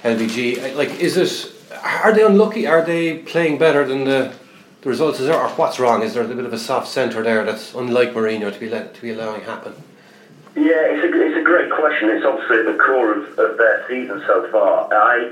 LVG. 0.02 0.74
Like, 0.74 0.90
is 0.98 1.16
it? 1.16 1.52
Are 1.84 2.12
they 2.12 2.24
unlucky? 2.24 2.66
Are 2.66 2.82
they 2.82 3.18
playing 3.18 3.58
better 3.58 3.86
than 3.86 4.04
the 4.04 4.32
the 4.80 4.88
results? 4.88 5.20
Is 5.20 5.26
there, 5.26 5.38
or 5.38 5.48
what's 5.50 5.78
wrong? 5.78 6.02
Is 6.02 6.14
there 6.14 6.24
a 6.24 6.26
bit 6.26 6.44
of 6.44 6.52
a 6.52 6.58
soft 6.58 6.88
centre 6.88 7.22
there 7.22 7.44
that's 7.44 7.74
unlike 7.74 8.14
Mourinho 8.14 8.52
to 8.52 8.58
be 8.58 8.68
let 8.68 8.94
to 8.94 9.02
be 9.02 9.12
allowing 9.12 9.42
happen? 9.42 9.74
Yeah, 10.56 10.90
it's 10.90 11.04
a, 11.04 11.10
it's 11.22 11.38
a 11.38 11.44
great 11.44 11.70
question. 11.70 12.08
It's 12.10 12.24
obviously 12.24 12.64
the 12.64 12.78
core 12.78 13.12
of, 13.14 13.38
of 13.38 13.58
their 13.58 13.86
season 13.86 14.24
so 14.26 14.50
far. 14.50 14.88
I, 14.90 15.30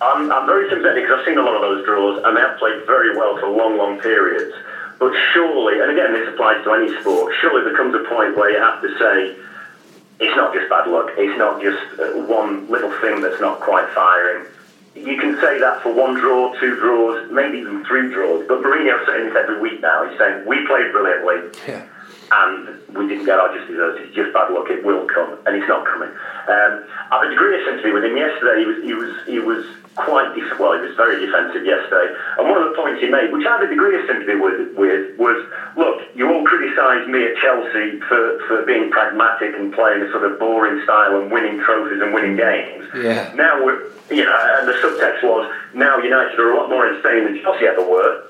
I'm, 0.00 0.32
I'm 0.32 0.46
very 0.46 0.68
sympathetic 0.68 1.04
because 1.04 1.20
I've 1.20 1.26
seen 1.26 1.38
a 1.38 1.42
lot 1.42 1.54
of 1.54 1.62
those 1.62 1.84
draws 1.84 2.24
and 2.24 2.36
they 2.36 2.40
have 2.40 2.58
played 2.58 2.82
very 2.86 3.16
well 3.16 3.38
for 3.38 3.46
long, 3.46 3.76
long 3.76 4.00
periods. 4.00 4.56
But 4.98 5.14
surely, 5.32 5.78
and 5.78 5.92
again, 5.92 6.12
this 6.12 6.26
applies 6.26 6.64
to 6.64 6.72
any 6.74 6.90
sport, 6.98 7.34
surely 7.40 7.62
there 7.62 7.76
comes 7.76 7.94
a 7.94 8.02
point 8.08 8.34
where 8.34 8.50
you 8.50 8.58
have 8.58 8.82
to 8.82 8.90
say, 8.98 9.38
it's 10.20 10.36
not 10.36 10.52
just 10.52 10.68
bad 10.68 10.88
luck. 10.88 11.10
It's 11.16 11.38
not 11.38 11.62
just 11.62 11.78
uh, 12.00 12.20
one 12.26 12.68
little 12.68 12.90
thing 13.00 13.20
that's 13.20 13.40
not 13.40 13.60
quite 13.60 13.88
firing. 13.90 14.46
You 14.94 15.16
can 15.16 15.34
say 15.40 15.60
that 15.60 15.82
for 15.82 15.92
one 15.92 16.14
draw, 16.14 16.58
two 16.58 16.74
draws, 16.76 17.30
maybe 17.30 17.58
even 17.58 17.84
three 17.84 18.12
draws. 18.12 18.46
But 18.48 18.62
Mourinho's 18.62 19.06
saying 19.06 19.26
this 19.26 19.36
every 19.36 19.60
week 19.60 19.80
now. 19.80 20.08
He's 20.08 20.18
saying 20.18 20.44
we 20.44 20.66
played 20.66 20.90
brilliantly, 20.90 21.60
yeah. 21.68 21.86
And 22.30 22.78
we 22.96 23.06
didn't 23.06 23.24
get 23.24 23.38
our 23.38 23.52
just 23.56 23.68
desserts. 23.68 23.98
It's 24.00 24.14
just 24.14 24.32
bad 24.32 24.50
luck. 24.52 24.68
It 24.70 24.84
will 24.84 25.06
come, 25.06 25.38
and 25.46 25.56
it's 25.56 25.68
not 25.68 25.86
coming. 25.86 26.10
Um, 26.10 26.84
I 27.10 27.20
have 27.20 27.22
a 27.22 27.30
degree 27.30 27.54
of 27.58 27.64
sympathy 27.64 27.90
with 27.90 28.04
him. 28.04 28.16
Yesterday, 28.16 28.60
he 28.60 28.66
was 28.66 28.78
he 28.84 28.94
was 28.94 29.12
he 29.26 29.38
was 29.38 29.64
quite 29.98 30.34
def- 30.34 30.58
well. 30.58 30.72
He 30.72 30.86
was 30.86 30.94
very 30.96 31.24
defensive 31.24 31.64
yesterday, 31.64 32.14
and 32.38 32.48
one 32.48 32.62
of 32.62 32.70
the 32.70 32.76
points 32.76 33.00
he 33.00 33.08
made, 33.08 33.32
which 33.32 33.46
I 33.46 33.58
have 33.58 33.62
a 33.62 33.68
degree 33.68 33.98
of 33.98 34.06
sympathy 34.06 34.34
with, 34.34 34.72
with 34.74 35.18
was, 35.18 35.42
look, 35.76 36.02
you 36.14 36.30
all 36.30 36.44
criticised 36.44 37.08
me 37.08 37.26
at 37.26 37.36
Chelsea 37.36 37.98
for, 38.08 38.38
for 38.46 38.62
being 38.64 38.90
pragmatic 38.90 39.54
and 39.54 39.72
playing 39.72 40.02
a 40.02 40.10
sort 40.10 40.24
of 40.24 40.38
boring 40.38 40.80
style 40.84 41.18
and 41.18 41.30
winning 41.30 41.58
trophies 41.58 42.00
and 42.00 42.14
winning 42.14 42.36
games. 42.36 42.86
Yeah. 42.94 43.32
Now 43.34 43.64
we're, 43.64 43.82
you 44.10 44.24
know, 44.24 44.38
and 44.58 44.68
the 44.68 44.72
subtext 44.78 45.22
was 45.22 45.50
now 45.74 45.98
United 45.98 46.38
are 46.38 46.52
a 46.52 46.56
lot 46.56 46.68
more 46.68 46.86
insane 46.86 47.24
than 47.24 47.40
Chelsea 47.42 47.66
ever 47.66 47.82
were. 47.82 48.24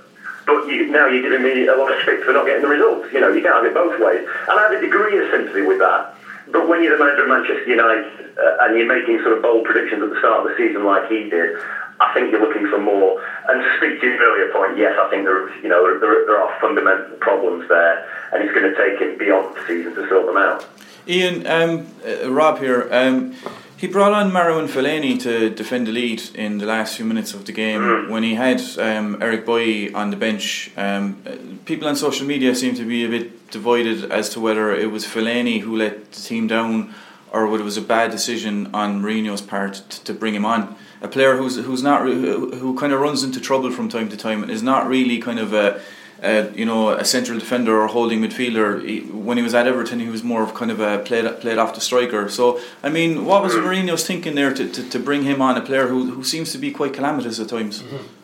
But 0.48 0.66
you, 0.66 0.88
now 0.88 1.04
you're 1.06 1.20
giving 1.20 1.42
me 1.42 1.68
a 1.68 1.76
lot 1.76 1.92
of 1.92 2.00
stick 2.00 2.24
for 2.24 2.32
not 2.32 2.46
getting 2.46 2.62
the 2.62 2.72
results. 2.72 3.12
You 3.12 3.20
know, 3.20 3.28
you 3.28 3.42
can't 3.42 3.54
have 3.54 3.66
it 3.66 3.74
both 3.74 4.00
ways. 4.00 4.26
And 4.48 4.58
I 4.58 4.62
have 4.62 4.72
a 4.72 4.80
degree 4.80 5.18
of 5.18 5.30
sympathy 5.30 5.60
with 5.60 5.78
that. 5.78 6.16
But 6.50 6.66
when 6.66 6.82
you're 6.82 6.96
the 6.96 7.04
manager 7.04 7.24
of 7.24 7.28
Manchester 7.28 7.68
United 7.68 8.32
uh, 8.38 8.64
and 8.64 8.74
you're 8.74 8.86
making 8.88 9.20
sort 9.20 9.36
of 9.36 9.42
bold 9.42 9.66
predictions 9.66 10.02
at 10.02 10.08
the 10.08 10.18
start 10.18 10.40
of 10.40 10.50
the 10.50 10.56
season 10.56 10.84
like 10.84 11.06
he 11.06 11.28
did, 11.28 11.54
I 12.00 12.14
think 12.14 12.30
you're 12.30 12.40
looking 12.40 12.64
for 12.66 12.78
more. 12.78 13.22
And 13.46 13.60
to 13.60 13.76
speak 13.76 14.00
to 14.00 14.06
your 14.06 14.16
earlier 14.24 14.50
point, 14.50 14.78
yes, 14.78 14.96
I 14.98 15.10
think 15.10 15.24
there, 15.24 15.46
you 15.60 15.68
know, 15.68 15.84
there, 16.00 16.24
there 16.24 16.40
are 16.40 16.60
fundamental 16.60 17.16
problems 17.18 17.68
there, 17.68 18.08
and 18.32 18.42
it's 18.42 18.54
going 18.54 18.72
to 18.72 18.76
take 18.78 18.98
him 18.98 19.18
beyond 19.18 19.54
the 19.54 19.66
season 19.66 19.94
to 19.96 20.08
sort 20.08 20.24
them 20.24 20.38
out. 20.38 20.64
Ian, 21.06 21.46
um, 21.46 21.86
uh, 22.06 22.30
Rob 22.30 22.58
here. 22.58 22.88
Um, 22.90 23.34
he 23.78 23.86
brought 23.86 24.12
on 24.12 24.32
Marouane 24.32 24.68
Fellaini 24.68 25.20
to 25.22 25.50
defend 25.50 25.86
the 25.86 25.92
lead 25.92 26.20
in 26.34 26.58
the 26.58 26.66
last 26.66 26.96
few 26.96 27.04
minutes 27.04 27.32
of 27.32 27.44
the 27.44 27.52
game 27.52 27.80
mm. 27.80 28.10
when 28.10 28.24
he 28.24 28.34
had 28.34 28.60
um, 28.78 29.22
Eric 29.22 29.46
Bailly 29.46 29.94
on 29.94 30.10
the 30.10 30.16
bench. 30.16 30.72
Um, 30.76 31.60
people 31.64 31.86
on 31.86 31.94
social 31.94 32.26
media 32.26 32.56
seem 32.56 32.74
to 32.74 32.84
be 32.84 33.04
a 33.04 33.08
bit 33.08 33.50
divided 33.52 34.10
as 34.10 34.30
to 34.30 34.40
whether 34.40 34.74
it 34.74 34.90
was 34.90 35.04
Fellaini 35.04 35.60
who 35.60 35.76
let 35.76 36.10
the 36.10 36.20
team 36.20 36.48
down 36.48 36.92
or 37.32 37.46
whether 37.46 37.62
it 37.62 37.64
was 37.64 37.76
a 37.76 37.82
bad 37.82 38.10
decision 38.10 38.68
on 38.74 39.00
Mourinho's 39.00 39.42
part 39.42 39.74
to, 39.74 40.04
to 40.04 40.12
bring 40.12 40.34
him 40.34 40.44
on. 40.44 40.74
A 41.00 41.06
player 41.06 41.36
who's 41.36 41.56
who's 41.56 41.82
not 41.82 42.02
who, 42.02 42.50
who 42.56 42.76
kind 42.76 42.92
of 42.92 42.98
runs 42.98 43.22
into 43.22 43.40
trouble 43.40 43.70
from 43.70 43.88
time 43.88 44.08
to 44.08 44.16
time 44.16 44.42
and 44.42 44.50
is 44.50 44.62
not 44.62 44.88
really 44.88 45.20
kind 45.20 45.38
of 45.38 45.52
a 45.52 45.80
uh, 46.22 46.48
you 46.54 46.64
know, 46.64 46.90
a 46.90 47.04
central 47.04 47.38
defender 47.38 47.80
or 47.80 47.86
holding 47.86 48.20
midfielder. 48.20 48.84
He, 48.84 49.00
when 49.00 49.36
he 49.36 49.42
was 49.42 49.54
at 49.54 49.66
Everton, 49.66 50.00
he 50.00 50.08
was 50.08 50.22
more 50.22 50.42
of 50.42 50.54
kind 50.54 50.70
of 50.70 50.80
a 50.80 50.98
played 50.98 51.26
played 51.40 51.58
off 51.58 51.74
the 51.74 51.80
striker. 51.80 52.28
So, 52.28 52.60
I 52.82 52.88
mean, 52.88 53.24
what 53.24 53.42
was 53.42 53.54
Mourinho's 53.54 54.06
thinking 54.06 54.34
there 54.34 54.52
to, 54.52 54.68
to, 54.68 54.88
to 54.88 54.98
bring 54.98 55.22
him 55.22 55.40
on 55.40 55.56
a 55.56 55.60
player 55.60 55.86
who, 55.86 56.10
who 56.10 56.24
seems 56.24 56.52
to 56.52 56.58
be 56.58 56.70
quite 56.70 56.92
calamitous 56.92 57.38
at 57.38 57.48
times? 57.48 57.82
Mm-hmm. 57.82 58.17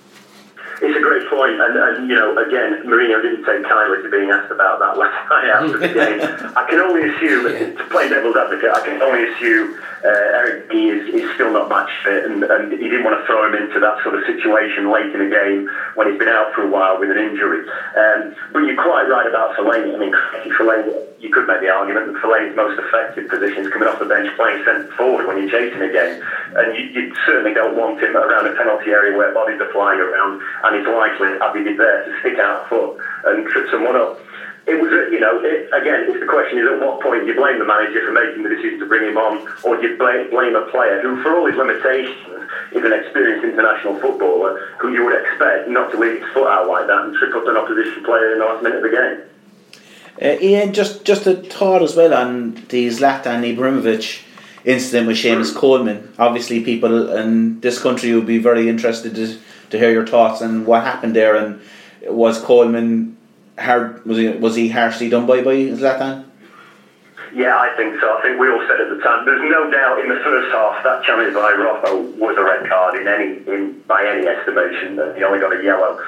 It's 0.83 0.97
a 0.97 1.03
great 1.03 1.29
point, 1.31 1.61
and, 1.61 1.75
and 1.77 2.09
you 2.09 2.17
know, 2.17 2.37
again, 2.39 2.83
Mourinho 2.87 3.23
didn't 3.23 3.45
take 3.45 3.63
kindly 3.65 4.03
to 4.03 4.11
being 4.11 4.31
asked 4.31 4.51
about 4.51 4.79
that 4.81 4.99
last 5.03 5.19
night 5.31 5.49
after 5.51 5.79
the 5.79 5.89
game. 5.89 6.21
I 6.57 6.67
can 6.69 6.81
only 6.81 7.09
assume, 7.11 7.77
to 7.77 7.85
play 7.91 8.09
devil's 8.09 8.37
advocate, 8.37 8.71
I 8.71 8.81
can 8.85 9.03
only 9.03 9.31
assume 9.33 9.79
uh, 10.05 10.37
Eric 10.37 10.69
B 10.69 10.93
is, 10.93 11.15
is 11.15 11.35
still 11.35 11.53
not 11.53 11.69
match 11.69 11.91
fit, 12.05 12.29
and, 12.29 12.45
and 12.45 12.73
he 12.73 12.89
didn't 12.91 13.05
want 13.05 13.17
to 13.17 13.25
throw 13.25 13.49
him 13.49 13.57
into 13.57 13.81
that 13.81 14.03
sort 14.05 14.15
of 14.15 14.23
situation 14.29 14.93
late 14.93 15.09
in 15.15 15.21
the 15.25 15.33
game 15.33 15.71
when 15.97 16.11
he's 16.11 16.19
been 16.19 16.29
out 16.29 16.53
for 16.53 16.63
a 16.63 16.71
while 16.71 17.01
with 17.01 17.11
an 17.11 17.17
injury. 17.17 17.65
Um, 17.97 18.37
but 18.53 18.69
you're 18.69 18.77
quite 18.77 19.09
right 19.09 19.25
about 19.25 19.57
Fellaini. 19.57 19.95
I 19.95 19.99
mean, 19.99 20.13
Fellaini, 20.61 20.93
you 21.25 21.33
could 21.33 21.49
make 21.49 21.65
the 21.65 21.73
argument 21.73 22.13
that 22.13 22.21
Fellaini's 22.21 22.55
most 22.55 22.77
effective 22.77 23.33
position 23.33 23.65
is 23.65 23.73
coming 23.73 23.89
off 23.89 23.99
the 23.99 24.05
bench 24.05 24.29
playing 24.37 24.61
centre 24.65 24.93
forward 24.93 25.27
when 25.27 25.41
you're 25.41 25.49
chasing 25.49 25.81
a 25.81 25.89
game, 25.89 26.21
and 26.53 26.77
you, 26.77 26.85
you 26.93 27.17
certainly 27.25 27.55
don't 27.57 27.73
want 27.73 27.97
him 27.97 28.13
around 28.13 28.45
a 28.45 28.53
penalty 28.53 28.93
area 28.93 29.17
where 29.17 29.33
bodies 29.33 29.57
are 29.57 29.73
flying 29.73 30.01
around, 30.01 30.43
and 30.69 30.74
likely, 30.83 31.29
as 31.39 31.55
he 31.55 31.63
did 31.63 31.79
there, 31.79 32.05
to 32.05 32.21
stick 32.21 32.39
out 32.39 32.69
foot 32.69 32.99
and 33.25 33.47
trip 33.47 33.71
someone 33.71 33.97
up 33.97 34.19
it 34.67 34.81
was, 34.81 34.91
you 35.13 35.21
know, 35.21 35.45
it, 35.45 35.69
again, 35.77 36.09
the 36.19 36.25
question 36.25 36.57
is 36.59 36.65
at 36.65 36.81
what 36.81 37.01
point 37.01 37.25
do 37.25 37.29
you 37.29 37.37
blame 37.37 37.59
the 37.59 37.69
manager 37.69 38.01
for 38.01 38.13
making 38.13 38.45
the 38.45 38.49
decision 38.49 38.79
to 38.81 38.87
bring 38.87 39.05
him 39.05 39.19
on, 39.19 39.45
or 39.63 39.77
do 39.77 39.87
you 39.87 39.97
blame, 39.99 40.31
blame 40.31 40.57
a 40.57 40.65
player 40.71 41.01
who, 41.03 41.21
for 41.23 41.37
all 41.37 41.45
his 41.45 41.57
limitations, 41.57 42.17
is 42.73 42.83
an 42.83 42.93
experienced 42.93 43.45
international 43.45 44.01
footballer 44.01 44.57
who 44.81 44.93
you 44.93 45.05
would 45.05 45.21
expect 45.21 45.69
not 45.69 45.91
to 45.93 45.99
leave 45.99 46.23
his 46.23 46.33
foot 46.33 46.49
out 46.49 46.67
like 46.67 46.87
that 46.87 47.05
and 47.05 47.15
trip 47.15 47.35
up 47.35 47.47
an 47.47 47.57
opposition 47.57 48.03
player 48.05 48.33
in 48.33 48.39
the 48.39 48.45
last 48.45 48.63
minute 48.63 48.79
of 48.79 48.89
the 48.89 48.97
game. 48.97 49.21
Uh, 50.23 50.41
Ian, 50.41 50.73
just 50.73 51.05
just 51.05 51.27
a 51.27 51.35
thought 51.35 51.83
as 51.83 51.97
well 51.97 52.15
on 52.15 52.55
the 52.69 52.87
Zlatan 52.87 53.43
Ibrahimovic 53.45 54.23
incident 54.65 55.09
with 55.09 55.17
Seamus. 55.17 55.55
Coleman. 55.55 56.15
Obviously, 56.19 56.65
people 56.65 57.11
in 57.11 57.61
this 57.61 57.83
country 57.83 58.15
would 58.15 58.25
be 58.25 58.39
very 58.39 58.69
interested 58.69 59.15
to, 59.17 59.37
to 59.75 59.79
hear 59.79 59.91
your 59.91 60.07
thoughts 60.07 60.41
and 60.41 60.67
what 60.67 60.85
happened 60.85 61.15
there 61.15 61.35
and 61.35 61.61
was 62.07 62.41
Coleman 62.41 63.17
hard 63.59 64.05
was 64.07 64.19
he 64.19 64.29
was 64.29 64.55
he 64.55 64.69
harshly 64.69 65.09
done 65.09 65.27
by 65.27 65.43
by 65.43 65.57
Zlatan? 65.75 66.25
Yeah, 67.35 67.59
I 67.59 67.75
think 67.77 67.99
so. 68.01 68.07
I 68.17 68.23
think 68.23 68.39
we 68.39 68.47
all 68.47 68.63
said 68.71 68.79
at 68.79 68.91
the 68.95 69.03
time. 69.03 69.27
There's 69.27 69.43
no 69.43 69.67
doubt 69.69 69.99
in 69.99 70.09
the 70.09 70.23
first 70.23 70.55
half 70.55 70.85
that 70.85 71.03
challenge 71.03 71.35
by 71.35 71.51
was 72.15 72.37
a 72.39 72.45
red 72.45 72.69
card 72.71 72.95
in 72.95 73.09
any 73.09 73.43
in 73.51 73.83
by 73.89 74.07
any 74.07 74.27
estimation. 74.27 74.95
That 74.95 75.17
he 75.17 75.25
only 75.25 75.41
got 75.41 75.51
a 75.51 75.63
yellow. 75.63 75.99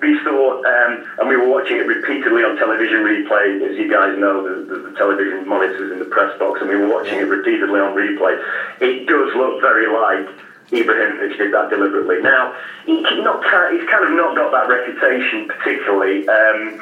We 0.00 0.16
thought, 0.22 0.64
um, 0.64 1.04
and 1.18 1.28
we 1.28 1.36
were 1.36 1.48
watching 1.48 1.76
it 1.76 1.86
repeatedly 1.86 2.44
on 2.44 2.56
television 2.56 3.02
replay. 3.02 3.60
As 3.68 3.76
you 3.76 3.90
guys 3.90 4.16
know, 4.16 4.40
the, 4.46 4.64
the, 4.64 4.78
the 4.88 4.96
television 4.96 5.46
monitors 5.46 5.92
in 5.92 5.98
the 5.98 6.06
press 6.06 6.38
box, 6.38 6.60
and 6.62 6.70
we 6.70 6.76
were 6.76 6.88
watching 6.88 7.18
it 7.18 7.28
repeatedly 7.28 7.80
on 7.80 7.92
replay. 7.92 8.40
It 8.80 9.06
does 9.06 9.34
look 9.36 9.60
very 9.60 9.90
like 9.90 10.30
Ibrahimovic 10.72 11.36
did 11.36 11.52
that 11.52 11.68
deliberately. 11.68 12.20
Now, 12.20 12.54
he's, 12.84 13.04
not, 13.18 13.44
he's 13.72 13.84
kind 13.84 14.04
of 14.04 14.12
not 14.12 14.34
got 14.34 14.50
that 14.52 14.68
reputation 14.68 15.46
particularly. 15.46 16.26
Um, 16.28 16.80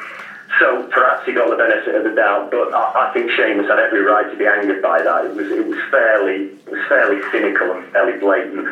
so 0.59 0.83
perhaps 0.91 1.25
he 1.25 1.33
got 1.33 1.49
the 1.49 1.55
benefit 1.55 1.95
of 1.95 2.03
the 2.03 2.11
doubt, 2.11 2.51
but 2.51 2.73
I, 2.73 3.07
I 3.07 3.13
think 3.13 3.31
Seamus 3.31 3.67
had 3.67 3.79
every 3.79 4.01
right 4.01 4.29
to 4.29 4.35
be 4.35 4.45
angered 4.45 4.81
by 4.81 5.01
that. 5.01 5.25
It 5.25 5.35
was 5.35 5.47
it 5.47 5.65
was 5.65 5.77
fairly 5.89 6.51
it 6.65 6.71
was 6.71 6.81
fairly 6.89 7.21
cynical 7.31 7.71
and 7.71 7.85
fairly 7.91 8.13
blatant. 8.13 8.67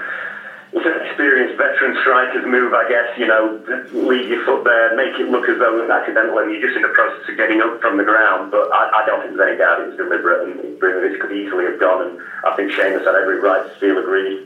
It's 0.71 0.85
an 0.85 1.01
experienced 1.01 1.57
veteran 1.57 1.95
striker's 2.01 2.45
move, 2.45 2.73
I 2.73 2.87
guess. 2.87 3.17
You 3.17 3.25
know, 3.25 3.57
leave 3.91 4.29
your 4.29 4.43
foot 4.45 4.63
there, 4.63 4.93
make 4.95 5.17
it 5.17 5.27
look 5.27 5.49
as 5.49 5.57
though 5.57 5.81
it's 5.81 5.89
accidental, 5.89 6.37
and 6.37 6.51
you're 6.51 6.61
just 6.61 6.75
in 6.75 6.83
the 6.83 6.89
process 6.89 7.27
of 7.27 7.37
getting 7.37 7.59
up 7.61 7.81
from 7.81 7.97
the 7.97 8.03
ground. 8.03 8.51
But 8.51 8.71
I, 8.71 9.01
I 9.01 9.05
don't 9.05 9.19
think 9.21 9.35
there's 9.35 9.47
any 9.47 9.57
doubt 9.57 9.79
it 9.79 9.87
was 9.87 9.95
deliberate, 9.95 10.43
and 10.43 10.59
could 11.19 11.31
easily 11.31 11.65
have 11.65 11.79
gone. 11.79 12.01
And 12.01 12.17
I 12.43 12.55
think 12.55 12.71
Seamus 12.71 13.03
had 13.03 13.15
every 13.15 13.39
right 13.39 13.63
to 13.63 13.79
feel 13.79 13.97
aggrieved. 13.97 14.43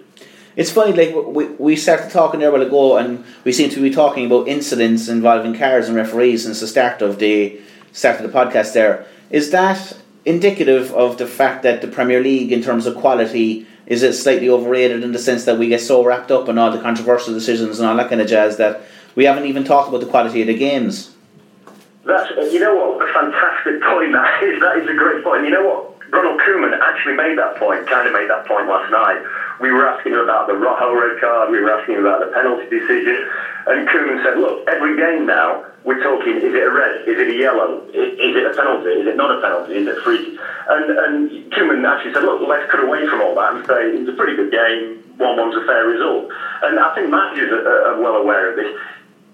It's 0.56 0.72
funny, 0.72 0.94
like 0.94 1.16
we, 1.26 1.46
we 1.46 1.76
started 1.76 2.12
talking 2.12 2.40
there 2.40 2.50
a 2.50 2.52
while 2.52 2.62
ago, 2.62 2.98
and 2.98 3.26
we 3.44 3.52
seem 3.52 3.72
to 3.72 3.82
be 3.82 3.90
talking 3.90 4.28
about 4.28 4.48
incidents 4.48 5.08
involving 5.08 5.58
cars 5.58 5.88
and 5.88 5.96
referees 5.98 6.44
since 6.44 6.60
the 6.60 6.68
start 6.68 7.02
of 7.02 7.18
the 7.18 7.60
start 7.92 8.20
of 8.20 8.32
the 8.32 8.38
podcast. 8.38 8.74
There 8.74 9.06
is 9.32 9.50
that 9.50 9.98
indicative 10.26 10.94
of 10.94 11.18
the 11.18 11.26
fact 11.26 11.64
that 11.64 11.82
the 11.82 11.88
Premier 11.88 12.22
League, 12.22 12.52
in 12.52 12.62
terms 12.62 12.86
of 12.86 12.96
quality, 12.96 13.66
is 13.88 14.04
it 14.04 14.14
slightly 14.14 14.48
overrated 14.48 15.04
in 15.04 15.12
the 15.12 15.20
sense 15.20 15.46
that 15.46 15.58
we 15.58 15.68
get 15.68 15.82
so 15.82 16.04
wrapped 16.06 16.30
up 16.30 16.48
in 16.48 16.58
all 16.60 16.72
the 16.72 16.80
controversial 16.80 17.34
decisions 17.34 17.80
and 17.80 17.90
all 17.90 17.96
that 17.98 18.10
kind 18.10 18.22
of 18.22 18.28
jazz 18.28 18.58
that 18.58 18.84
we 19.16 19.26
haven't 19.26 19.46
even 19.46 19.64
talked 19.64 19.90
about 19.90 20.02
the 20.02 20.08
quality 20.08 20.42
of 20.42 20.48
the 20.48 20.58
games. 20.58 21.16
That's 22.06 22.32
uh, 22.38 22.42
you 22.42 22.60
know 22.60 22.76
what 22.76 23.10
a 23.10 23.12
fantastic 23.12 23.82
point 23.82 24.12
that 24.14 24.44
is. 24.44 24.60
That 24.60 24.78
is 24.78 24.88
a 24.88 24.94
great 24.94 25.24
point. 25.24 25.46
You 25.46 25.50
know 25.50 25.66
what 25.66 26.12
Ronald 26.12 26.40
Koeman 26.42 26.78
actually 26.80 27.16
made 27.16 27.40
that 27.40 27.56
point. 27.58 27.88
Kind 27.88 28.08
of 28.08 28.14
made 28.14 28.30
that 28.30 28.46
point 28.46 28.68
last 28.68 28.92
night 28.92 29.24
we 29.64 29.72
were 29.72 29.88
asking 29.88 30.14
about 30.14 30.46
the 30.46 30.54
Rojo 30.54 30.94
red 30.94 31.18
card, 31.22 31.50
we 31.50 31.60
were 31.62 31.72
asking 31.72 31.98
about 31.98 32.20
the 32.20 32.28
penalty 32.28 32.68
decision, 32.68 33.16
and 33.66 33.88
Koeman 33.88 34.22
said, 34.22 34.38
look, 34.38 34.68
every 34.68 34.98
game 34.98 35.26
now, 35.26 35.64
we're 35.86 36.04
talking, 36.04 36.36
is 36.36 36.54
it 36.54 36.68
a 36.68 36.70
red, 36.70 37.08
is 37.08 37.18
it 37.18 37.30
a 37.30 37.34
yellow, 37.34 37.80
is 37.94 38.36
it 38.36 38.46
a 38.46 38.54
penalty, 38.54 38.90
is 38.90 39.08
it 39.08 39.16
not 39.16 39.32
a 39.32 39.40
penalty, 39.40 39.76
is 39.76 39.88
it 39.88 39.98
free? 40.04 40.38
And, 40.68 40.92
and 40.92 41.52
Koeman 41.52 41.88
actually 41.88 42.12
said, 42.12 42.24
look, 42.24 42.42
let's 42.42 42.70
cut 42.70 42.82
away 42.82 43.08
from 43.08 43.22
all 43.22 43.34
that 43.36 43.56
and 43.56 43.66
say, 43.66 43.88
it's 43.96 44.10
a 44.10 44.12
pretty 44.12 44.36
good 44.36 44.52
game, 44.52 45.00
1-1's 45.18 45.56
a 45.56 45.66
fair 45.66 45.86
result. 45.86 46.28
And 46.62 46.78
I 46.78 46.94
think 46.94 47.10
managers 47.10 47.52
are, 47.52 47.88
are 47.88 47.98
well 47.98 48.16
aware 48.16 48.50
of 48.50 48.56
this 48.58 48.68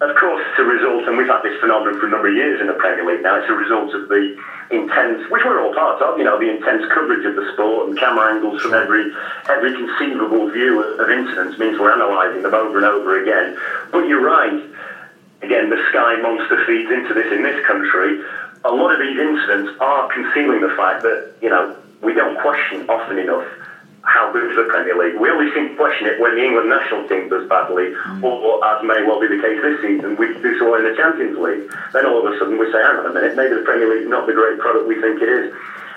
of 0.02 0.16
course, 0.16 0.42
it's 0.50 0.60
a 0.60 0.64
result, 0.64 1.06
and 1.08 1.18
we've 1.18 1.28
had 1.28 1.42
this 1.42 1.56
phenomenon 1.60 2.00
for 2.00 2.06
a 2.06 2.10
number 2.10 2.30
of 2.30 2.34
years 2.34 2.62
in 2.62 2.68
the 2.68 2.74
Premier 2.74 3.04
League 3.04 3.22
now, 3.22 3.36
it's 3.36 3.50
a 3.50 3.54
result 3.54 3.94
of 3.94 4.08
the 4.08 4.34
intense, 4.70 5.28
which 5.30 5.44
we're 5.44 5.60
all 5.60 5.74
part 5.74 6.02
of, 6.02 6.18
you 6.18 6.24
know, 6.24 6.38
the 6.38 6.48
intense 6.48 6.86
coverage 6.86 7.26
of 7.26 7.36
the 7.36 7.46
sport 7.52 7.86
and 7.88 7.98
camera 7.98 8.32
angles 8.32 8.62
from 8.62 8.74
every 8.74 9.12
every 9.50 9.74
conceivable 9.74 10.48
view 10.48 10.82
of 10.82 11.10
incidents 11.10 11.58
means 11.58 11.78
we're 11.78 11.92
analysing 11.92 12.44
them 12.44 12.54
over 12.54 12.78
and 12.78 12.86
over 12.86 13.18
again. 13.18 13.54
But 13.92 14.06
you're 14.06 14.22
right, 14.22 14.58
again, 15.42 15.68
the 15.68 15.80
Sky 15.90 16.16
monster 16.16 16.58
feeds 16.66 16.90
into 16.90 17.14
this 17.14 17.30
in 17.32 17.44
this 17.44 17.60
country. 17.60 18.16
A 18.64 18.72
lot 18.72 18.92
of 18.92 19.00
these 19.00 19.18
incidents 19.18 19.70
are 19.80 20.06
concealing 20.08 20.62
the 20.62 20.70
fact 20.70 21.02
that, 21.02 21.22
you 21.42 21.50
know, 21.50 21.70
we 22.02 22.14
don't 22.14 22.36
question 22.36 22.86
often 22.88 23.18
enough 23.18 23.44
how 24.04 24.32
good 24.32 24.50
is 24.50 24.56
the 24.56 24.68
Premier 24.72 24.96
League. 24.96 25.20
We 25.20 25.30
only 25.30 25.52
seem 25.54 25.70
to 25.70 25.76
question 25.76 26.08
it 26.08 26.20
when 26.20 26.36
the 26.36 26.44
England 26.44 26.70
national 26.70 27.08
team 27.08 27.30
does 27.30 27.48
badly, 27.50 27.92
mm. 27.92 28.24
or, 28.24 28.64
as 28.64 28.84
may 28.84 29.04
well 29.04 29.20
be 29.20 29.28
the 29.28 29.42
case 29.42 29.60
this 29.62 29.82
season, 29.82 30.16
we 30.16 30.28
do 30.40 30.58
so 30.60 30.76
in 30.76 30.84
the 30.84 30.96
Champions 30.96 31.38
League. 31.38 31.68
Then 31.92 32.06
all 32.06 32.24
of 32.24 32.32
a 32.32 32.38
sudden 32.40 32.58
we 32.58 32.72
say, 32.72 32.80
hang 32.80 33.04
on 33.04 33.06
a 33.06 33.14
minute, 33.14 33.36
maybe 33.36 33.56
the 33.56 33.68
Premier 33.68 33.90
League 33.90 34.08
is 34.08 34.12
not 34.12 34.28
the 34.28 34.34
great 34.34 34.60
product 34.60 34.88
we 34.88 35.00
think 35.02 35.22
it 35.22 35.30
is. 35.30 35.54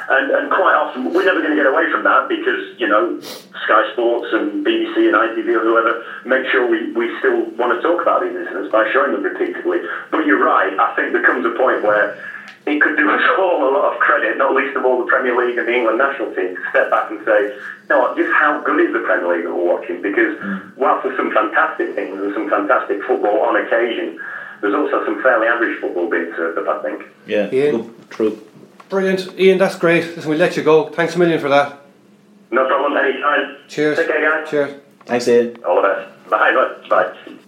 And, 0.09 0.31
and 0.35 0.51
quite 0.51 0.75
often, 0.75 1.15
we're 1.15 1.25
never 1.25 1.41
going 1.41 1.55
to 1.55 1.61
get 1.63 1.71
away 1.71 1.87
from 1.91 2.03
that 2.05 2.29
because, 2.29 2.75
you 2.77 2.89
know, 2.89 3.21
Sky 3.65 3.83
Sports 3.95 4.35
and 4.35 4.67
BBC 4.67 5.07
and 5.07 5.15
ITV 5.15 5.49
or 5.55 5.63
whoever 5.63 6.05
make 6.27 6.45
sure 6.51 6.67
we, 6.69 6.91
we 6.93 7.07
still 7.19 7.47
want 7.55 7.73
to 7.73 7.81
talk 7.81 8.03
about 8.03 8.21
these 8.21 8.35
incidents 8.35 8.71
by 8.73 8.91
showing 8.93 9.13
them 9.13 9.23
repeatedly. 9.23 9.79
But 10.11 10.27
you're 10.27 10.43
right, 10.43 10.75
I 10.75 10.95
think 10.97 11.13
there 11.13 11.23
comes 11.23 11.47
a 11.47 11.55
point 11.55 11.83
where 11.83 12.19
it 12.67 12.81
could 12.81 12.97
do 12.97 13.11
us 13.11 13.23
all 13.39 13.69
a 13.69 13.71
lot 13.75 13.93
of 13.93 13.99
credit, 13.99 14.39
not 14.39 14.55
least 14.55 14.77
of 14.77 14.85
all 14.85 14.99
the 14.99 15.11
Premier 15.11 15.37
League 15.37 15.59
and 15.59 15.67
the 15.67 15.75
England 15.75 15.99
national 15.99 16.35
team, 16.35 16.55
to 16.55 16.63
step 16.71 16.91
back 16.91 17.11
and 17.11 17.19
say, 17.25 17.55
you 17.55 17.89
no, 17.91 18.15
just 18.17 18.31
how 18.33 18.63
good 18.63 18.81
is 18.81 18.93
the 18.93 19.01
Premier 19.01 19.35
League 19.35 19.45
that 19.45 19.53
we're 19.53 19.75
watching? 19.75 20.01
Because 20.01 20.39
mm. 20.39 20.77
whilst 20.77 21.03
there's 21.03 21.17
some 21.17 21.33
fantastic 21.33 21.95
things 21.95 22.21
and 22.21 22.33
some 22.35 22.49
fantastic 22.49 23.03
football 23.03 23.41
on 23.43 23.57
occasion, 23.57 24.21
there's 24.61 24.75
also 24.75 25.05
some 25.05 25.21
fairly 25.23 25.49
average 25.49 25.81
football 25.81 26.09
being 26.09 26.33
served 26.37 26.57
up, 26.59 26.69
I 26.69 26.83
think. 26.83 27.03
Yeah, 27.27 27.53
Ian, 27.53 27.95
true. 28.11 28.41
Brilliant. 28.89 29.39
Ian, 29.39 29.59
that's 29.59 29.77
great. 29.77 30.05
Listen, 30.15 30.31
we'll 30.31 30.39
let 30.39 30.57
you 30.57 30.63
go. 30.63 30.89
Thanks 30.91 31.17
a 31.17 31.19
million 31.19 31.41
for 31.41 31.49
that. 31.49 31.81
No 32.53 32.67
problem, 32.67 32.97
anytime. 32.97 33.57
Cheers. 33.69 33.99
Take 33.99 34.07
care, 34.07 34.43
guys. 34.43 34.51
Cheers. 34.51 34.81
Thanks, 35.07 35.27
Ian. 35.27 35.65
All 35.65 35.83
the 35.83 35.89
best. 35.89 36.31
Bye, 36.31 36.55
bye. 36.55 36.89
Bye. 36.89 37.39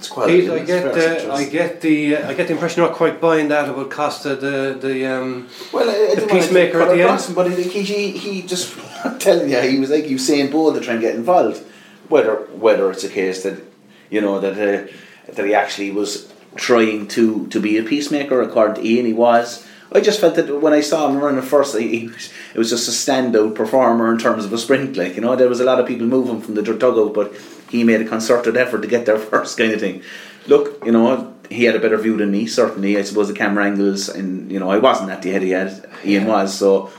It's 0.00 0.08
quite. 0.08 0.28
Pete, 0.28 0.48
I 0.48 0.60
get, 0.60 0.86
uh, 0.96 1.34
I 1.34 1.44
get 1.44 1.82
the, 1.82 2.16
uh, 2.16 2.30
I 2.30 2.32
get 2.32 2.46
the 2.46 2.54
impression 2.54 2.80
you're 2.80 2.88
not 2.88 2.96
quite 2.96 3.20
buying 3.20 3.48
that 3.48 3.68
about 3.68 3.90
Costa, 3.90 4.34
the 4.34 4.78
the 4.80 5.04
um, 5.04 5.46
well, 5.74 5.90
I, 5.90 6.12
I 6.12 6.14
the 6.14 6.26
peacemaker 6.26 6.80
at 6.80 6.96
the 6.96 7.02
end. 7.06 7.34
but 7.34 7.52
he, 7.52 7.82
he, 7.82 8.12
he 8.12 8.40
just 8.40 8.74
I'm 9.04 9.18
telling 9.18 9.50
you, 9.50 9.60
he 9.60 9.78
was 9.78 9.90
like 9.90 10.04
Usain 10.04 10.50
Bolt 10.50 10.72
trying 10.72 10.80
to 10.80 10.84
try 10.86 10.94
and 10.94 11.02
get 11.02 11.14
involved. 11.16 11.62
Whether 12.08 12.36
whether 12.64 12.90
it's 12.90 13.04
a 13.04 13.10
case 13.10 13.42
that 13.42 13.62
you 14.08 14.22
know 14.22 14.40
that 14.40 14.54
uh, 14.54 14.90
that 15.34 15.44
he 15.44 15.54
actually 15.54 15.90
was 15.90 16.32
trying 16.54 17.06
to 17.08 17.46
to 17.48 17.60
be 17.60 17.76
a 17.76 17.82
peacemaker, 17.82 18.40
according 18.40 18.76
to 18.82 18.88
Ian, 18.88 19.04
he 19.04 19.12
was. 19.12 19.66
I 19.92 20.00
just 20.00 20.20
felt 20.20 20.36
that 20.36 20.62
when 20.62 20.72
I 20.72 20.80
saw 20.80 21.08
him 21.08 21.18
running 21.18 21.42
first, 21.42 21.76
he, 21.76 22.06
was, 22.06 22.32
it 22.54 22.58
was 22.58 22.70
just 22.70 22.88
a 22.88 22.92
standout 22.92 23.56
performer 23.56 24.12
in 24.12 24.18
terms 24.18 24.44
of 24.44 24.52
a 24.52 24.56
sprint. 24.56 24.96
Like 24.96 25.16
you 25.16 25.20
know, 25.20 25.36
there 25.36 25.48
was 25.48 25.60
a 25.60 25.64
lot 25.64 25.78
of 25.78 25.86
people 25.86 26.06
moving 26.06 26.40
from 26.40 26.54
the 26.54 26.62
dugout, 26.62 27.12
but 27.12 27.34
he 27.70 27.84
made 27.84 28.00
a 28.00 28.04
concerted 28.04 28.56
effort 28.56 28.82
to 28.82 28.88
get 28.88 29.06
there 29.06 29.18
first, 29.32 29.56
kind 29.56 29.72
of 29.72 29.80
thing. 29.80 30.02
Look, 30.46 30.84
you 30.84 30.92
know, 30.92 31.34
he 31.48 31.64
had 31.64 31.76
a 31.76 31.80
better 31.80 31.96
view 31.96 32.16
than 32.16 32.30
me. 32.30 32.46
Certainly, 32.46 32.98
I 32.98 33.02
suppose 33.02 33.28
the 33.28 33.34
camera 33.34 33.64
angles, 33.64 34.08
and 34.08 34.50
you 34.50 34.58
know, 34.58 34.70
I 34.70 34.78
wasn't 34.78 35.10
at 35.10 35.22
the 35.22 35.30
Etihad. 35.30 36.04
Ian 36.04 36.26
was, 36.26 36.56
so 36.56 36.90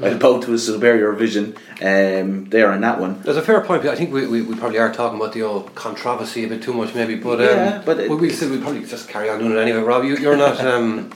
I'll 0.00 0.18
bow 0.18 0.40
to 0.40 0.52
his 0.52 0.66
superior 0.66 1.12
vision 1.12 1.56
um, 1.80 2.46
there 2.46 2.72
on 2.72 2.80
that 2.80 3.00
one. 3.00 3.20
There's 3.22 3.36
a 3.36 3.42
fair 3.42 3.60
point. 3.60 3.84
I 3.86 3.94
think 3.94 4.12
we, 4.12 4.26
we, 4.26 4.42
we 4.42 4.56
probably 4.56 4.78
are 4.78 4.92
talking 4.92 5.18
about 5.18 5.32
the 5.32 5.42
old 5.42 5.74
controversy 5.74 6.44
a 6.44 6.48
bit 6.48 6.62
too 6.62 6.72
much, 6.72 6.94
maybe. 6.94 7.14
But 7.16 7.40
um, 7.40 7.46
Yeah, 7.46 7.82
but 7.84 7.98
we, 7.98 8.08
we'll, 8.08 8.18
we'll 8.18 8.60
probably 8.60 8.84
just 8.84 9.08
carry 9.08 9.30
on 9.30 9.38
doing 9.38 9.52
it 9.52 9.58
anyway. 9.58 9.80
Rob, 9.80 10.04
you, 10.04 10.16
you're 10.16 10.36
not 10.36 10.60
um, 10.66 11.12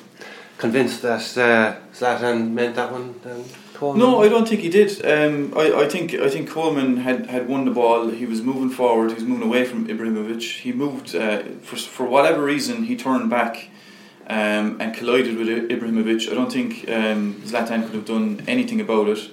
convinced 0.59 1.03
that 1.03 1.21
uh, 1.37 1.77
Zlatan 1.93 2.53
meant 2.53 2.77
that 2.77 2.93
one? 2.93 3.19
Then, 3.23 3.45
Coleman? 3.77 4.01
No, 4.01 4.23
I 4.23 4.29
don't 4.29 4.49
think 4.49 4.63
he 4.63 4.69
did. 4.69 4.91
Um, 5.05 5.53
I, 5.57 5.85
I 5.85 5.89
think 5.89 6.15
I 6.15 6.29
think 6.29 6.49
Coleman 6.49 6.99
had, 6.99 7.27
had 7.27 7.49
won 7.49 7.65
the 7.65 7.71
ball. 7.71 8.09
He 8.09 8.27
was 8.27 8.41
moving 8.41 8.71
forward. 8.71 9.11
He 9.11 9.15
was 9.15 9.25
moving 9.25 9.47
away 9.47 9.65
from 9.65 9.87
Ibrahimovic. 9.87 10.61
He 10.61 10.73
moved 10.73 11.15
uh, 11.15 11.43
for 11.63 11.77
for 11.77 12.07
whatever 12.07 12.43
reason. 12.43 12.85
He 12.85 12.97
turned 12.97 13.29
back 13.31 13.69
um, 14.29 14.81
and 14.81 14.95
collided 14.95 15.37
with 15.37 15.49
Ibrahimovic. 15.49 16.31
I 16.31 16.35
don't 16.35 16.53
think 16.53 16.89
um, 16.89 17.43
Zlatan 17.45 17.85
could 17.85 17.95
have 17.95 18.07
done 18.07 18.43
anything 18.49 18.81
about 18.81 19.09
it. 19.09 19.31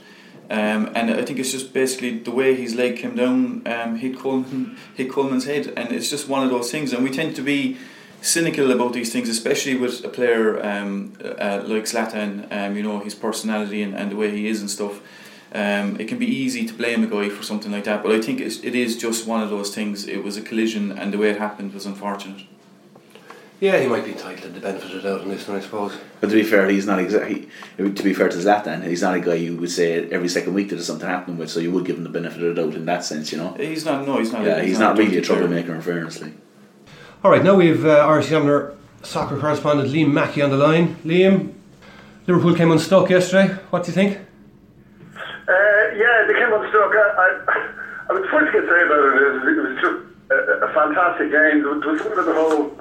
Um, 0.49 0.91
and 0.93 1.09
I 1.09 1.23
think 1.23 1.39
it's 1.39 1.51
just 1.51 1.73
basically 1.73 2.19
the 2.19 2.31
way 2.31 2.53
his 2.53 2.75
leg 2.75 2.97
came 2.97 3.15
down, 3.15 3.63
um, 3.65 3.95
hit 3.95 4.19
Coleman, 4.19 4.77
hit 4.95 5.09
Coleman's 5.09 5.45
head, 5.45 5.73
and 5.77 5.91
it's 5.91 6.09
just 6.09 6.27
one 6.27 6.43
of 6.43 6.49
those 6.51 6.69
things. 6.69 6.93
And 6.93 7.03
we 7.03 7.09
tend 7.09 7.35
to 7.37 7.41
be 7.41 7.77
cynical 8.23 8.71
about 8.71 8.93
these 8.93 9.11
things, 9.11 9.29
especially 9.29 9.75
with 9.75 10.03
a 10.03 10.09
player 10.09 10.63
um, 10.65 11.13
uh, 11.23 11.61
like 11.65 11.83
Zlatan. 11.83 12.51
Um, 12.51 12.75
you 12.75 12.83
know 12.83 12.99
his 12.99 13.15
personality 13.15 13.83
and, 13.83 13.93
and 13.93 14.11
the 14.11 14.15
way 14.15 14.31
he 14.31 14.47
is 14.47 14.61
and 14.61 14.69
stuff. 14.69 15.01
Um, 15.53 15.99
it 15.99 16.07
can 16.07 16.17
be 16.17 16.25
easy 16.25 16.65
to 16.65 16.73
blame 16.73 17.03
a 17.03 17.07
guy 17.07 17.29
for 17.29 17.43
something 17.43 17.71
like 17.71 17.83
that, 17.83 18.01
but 18.01 18.11
I 18.11 18.19
think 18.19 18.41
it's, 18.41 18.57
it 18.63 18.73
is 18.73 18.97
just 18.97 19.27
one 19.27 19.43
of 19.43 19.51
those 19.51 19.73
things. 19.75 20.07
It 20.07 20.23
was 20.23 20.35
a 20.35 20.41
collision, 20.41 20.91
and 20.91 21.13
the 21.13 21.19
way 21.19 21.29
it 21.29 21.37
happened 21.37 21.75
was 21.75 21.85
unfortunate. 21.85 22.41
Yeah, 23.59 23.79
he 23.79 23.87
might 23.87 24.03
be 24.03 24.11
entitled 24.11 24.41
to 24.41 24.49
the 24.49 24.59
benefit 24.59 24.93
of 24.93 25.03
the 25.03 25.09
doubt 25.09 25.21
on 25.21 25.29
this 25.29 25.47
one, 25.47 25.57
I 25.57 25.61
suppose. 25.61 25.95
But 26.19 26.31
to 26.31 26.35
be 26.35 26.43
fair, 26.43 26.67
he's 26.69 26.87
not 26.87 26.99
exactly. 26.99 27.47
To 27.77 28.03
be 28.03 28.13
fair 28.13 28.29
to 28.29 28.37
Zlatan, 28.37 28.85
he's 28.85 29.03
not 29.03 29.15
a 29.15 29.19
guy 29.19 29.35
you 29.35 29.55
would 29.55 29.69
say 29.69 30.09
every 30.09 30.27
second 30.27 30.53
week 30.53 30.69
that 30.69 30.75
there's 30.75 30.87
something 30.87 31.07
happening 31.07 31.37
with. 31.37 31.49
So 31.49 31.59
you 31.59 31.71
would 31.71 31.85
give 31.85 31.97
him 31.97 32.03
the 32.03 32.09
benefit 32.09 32.43
of 32.43 32.55
the 32.55 32.61
doubt 32.61 32.73
in 32.73 32.85
that 32.85 33.05
sense, 33.05 33.31
you 33.31 33.37
know. 33.37 33.53
He's 33.53 33.85
not. 33.85 34.05
No, 34.07 34.17
he's 34.17 34.33
not. 34.33 34.43
Yeah, 34.43 34.61
he's 34.61 34.79
not 34.79 34.97
really 34.97 35.17
a 35.17 35.21
troublemaker. 35.21 35.75
In 35.75 35.81
fairness, 35.81 36.19
like. 36.19 36.33
All 37.23 37.31
right, 37.31 37.41
now 37.41 37.55
we've 37.55 37.85
uh, 37.85 38.03
Irish 38.03 38.25
Examiner 38.25 38.75
soccer 39.01 39.39
correspondent 39.39 39.87
Liam 39.87 40.11
Mackey 40.11 40.41
on 40.41 40.49
the 40.49 40.57
line. 40.57 40.97
Liam, 41.05 41.53
Liverpool 42.27 42.53
came 42.53 42.69
unstuck 42.69 43.09
yesterday. 43.09 43.53
What 43.69 43.85
do 43.85 43.91
you 43.91 43.95
think? 43.95 44.17
Uh, 44.17 45.83
yeah, 45.95 46.27
they 46.27 46.33
came 46.35 46.51
unstuck. 46.51 46.91
I, 46.91 47.39
I, 47.47 47.71
I 48.09 48.11
was 48.11 48.27
first 48.27 48.51
to 48.51 48.59
say 48.59 48.79
about 48.83 49.07
it 49.07 49.23
is 49.23 49.55
it 49.55 49.61
was 49.63 49.75
just 49.79 49.99
a, 50.35 50.67
a 50.67 50.73
fantastic 50.75 51.31
game. 51.31 51.63
It 51.63 51.87
was 51.87 52.01
sort 52.03 52.19
of 52.19 52.25
the 52.25 52.35
whole 52.35 52.75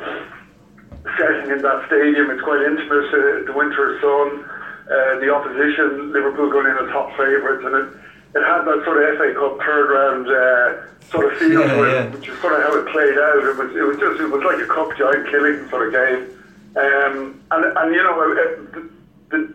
setting 1.15 1.55
in 1.55 1.63
that 1.63 1.87
stadium. 1.87 2.35
It's 2.35 2.43
quite 2.43 2.67
intimate. 2.67 3.15
Uh, 3.15 3.47
the 3.47 3.55
winter 3.55 3.95
sun, 4.03 4.43
uh, 4.43 5.23
the 5.23 5.31
opposition, 5.31 6.11
Liverpool 6.11 6.51
going 6.51 6.67
in 6.67 6.83
as 6.83 6.91
top 6.91 7.15
favourites, 7.15 7.63
and 7.63 7.75
it, 7.79 7.95
it 8.35 8.43
had 8.43 8.65
that 8.65 8.81
sort 8.85 8.97
of 9.03 9.19
FA 9.19 9.35
Cup 9.35 9.59
third 9.61 9.87
round 9.93 10.27
uh, 10.29 11.09
sort 11.11 11.33
of 11.33 11.39
feel 11.39 11.61
Yeah, 11.61 11.75
to 11.75 11.83
it, 11.85 11.93
yeah. 11.93 12.05
which 12.11 12.29
is 12.29 12.39
sort 12.41 12.55
of 12.55 12.63
how 12.63 12.73
it 12.79 12.87
played 12.89 13.19
out. 13.19 13.45
It 13.45 13.57
was 13.57 13.71
it 13.77 13.85
was 13.85 13.97
just 13.99 14.21
it 14.21 14.31
was 14.31 14.43
like 14.43 14.61
a 14.63 14.67
cup 14.67 14.97
giant 14.97 15.29
killing 15.29 15.69
sort 15.69 15.87
of 15.87 15.93
game. 15.93 16.21
Um, 16.73 17.41
and 17.51 17.63
and 17.77 17.95
you 17.95 18.03
know 18.03 18.17
uh, 18.17 18.33
the, 18.73 18.91
the 19.31 19.55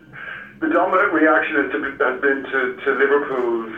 the 0.60 0.68
dominant 0.70 1.12
reaction 1.12 1.54
has, 1.62 1.70
to, 1.72 1.78
has 2.02 2.20
been 2.20 2.42
to, 2.50 2.60
to 2.82 2.88
Liverpool's 2.94 3.74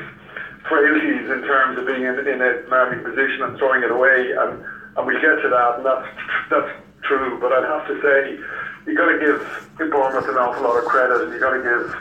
frailties 0.69 1.29
in 1.29 1.41
terms 1.45 1.79
of 1.79 1.87
being 1.87 2.05
in, 2.05 2.17
in 2.29 2.41
a 2.41 2.63
commanding 2.65 3.05
position 3.05 3.43
and 3.43 3.57
throwing 3.59 3.83
it 3.83 3.91
away, 3.91 4.33
and, 4.33 4.65
and 4.97 5.07
we'll 5.07 5.21
get 5.21 5.41
to 5.41 5.49
that, 5.49 5.77
and 5.77 5.85
that's 5.85 6.09
that's 6.51 6.73
true. 7.05 7.41
But 7.41 7.53
I'd 7.53 7.65
have 7.65 7.89
to 7.89 7.97
say 8.05 8.37
you 8.87 8.97
got 8.97 9.09
to 9.13 9.19
give 9.19 9.41
give 9.79 9.91
Bournemouth 9.91 10.29
an 10.29 10.37
awful 10.37 10.63
lot 10.65 10.77
of 10.77 10.85
credit, 10.85 11.21
and 11.25 11.33
you 11.33 11.41
got 11.41 11.57
to 11.57 11.63
give 11.65 11.97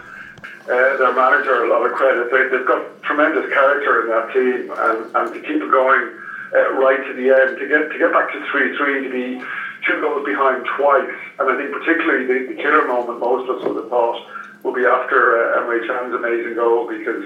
uh, 0.70 0.98
their 0.98 1.14
manager 1.14 1.66
a 1.66 1.70
lot 1.70 1.86
of 1.86 1.92
credit. 1.94 2.30
They, 2.30 2.46
they've 2.56 2.68
got 2.68 3.02
tremendous 3.02 3.52
character 3.52 4.02
in 4.02 4.08
that 4.14 4.32
team, 4.32 4.70
and, 4.70 5.16
and 5.16 5.34
to 5.34 5.40
keep 5.42 5.62
it 5.62 5.72
going 5.72 6.14
uh, 6.54 6.72
right 6.74 7.02
to 7.08 7.14
the 7.14 7.30
end, 7.34 7.58
to 7.58 7.66
get 7.68 7.90
to 7.92 7.98
get 7.98 8.14
back 8.14 8.32
to 8.32 8.40
three 8.52 8.78
three, 8.78 9.04
to 9.04 9.10
be 9.10 9.44
two 9.86 10.00
goals 10.02 10.26
behind 10.26 10.66
twice, 10.78 11.10
and 11.40 11.50
I 11.50 11.58
think 11.58 11.72
particularly 11.72 12.26
the, 12.26 12.54
the 12.54 12.62
killer 12.62 12.86
moment 12.86 13.20
most 13.20 13.50
of 13.50 13.58
us 13.58 13.64
would 13.66 13.78
have 13.78 13.90
thought 13.90 14.22
will 14.64 14.74
be 14.74 14.86
after 14.86 15.40
uh, 15.40 15.62
Emre 15.62 15.86
Can's 15.88 16.14
amazing 16.14 16.56
goal 16.56 16.88
because 16.88 17.24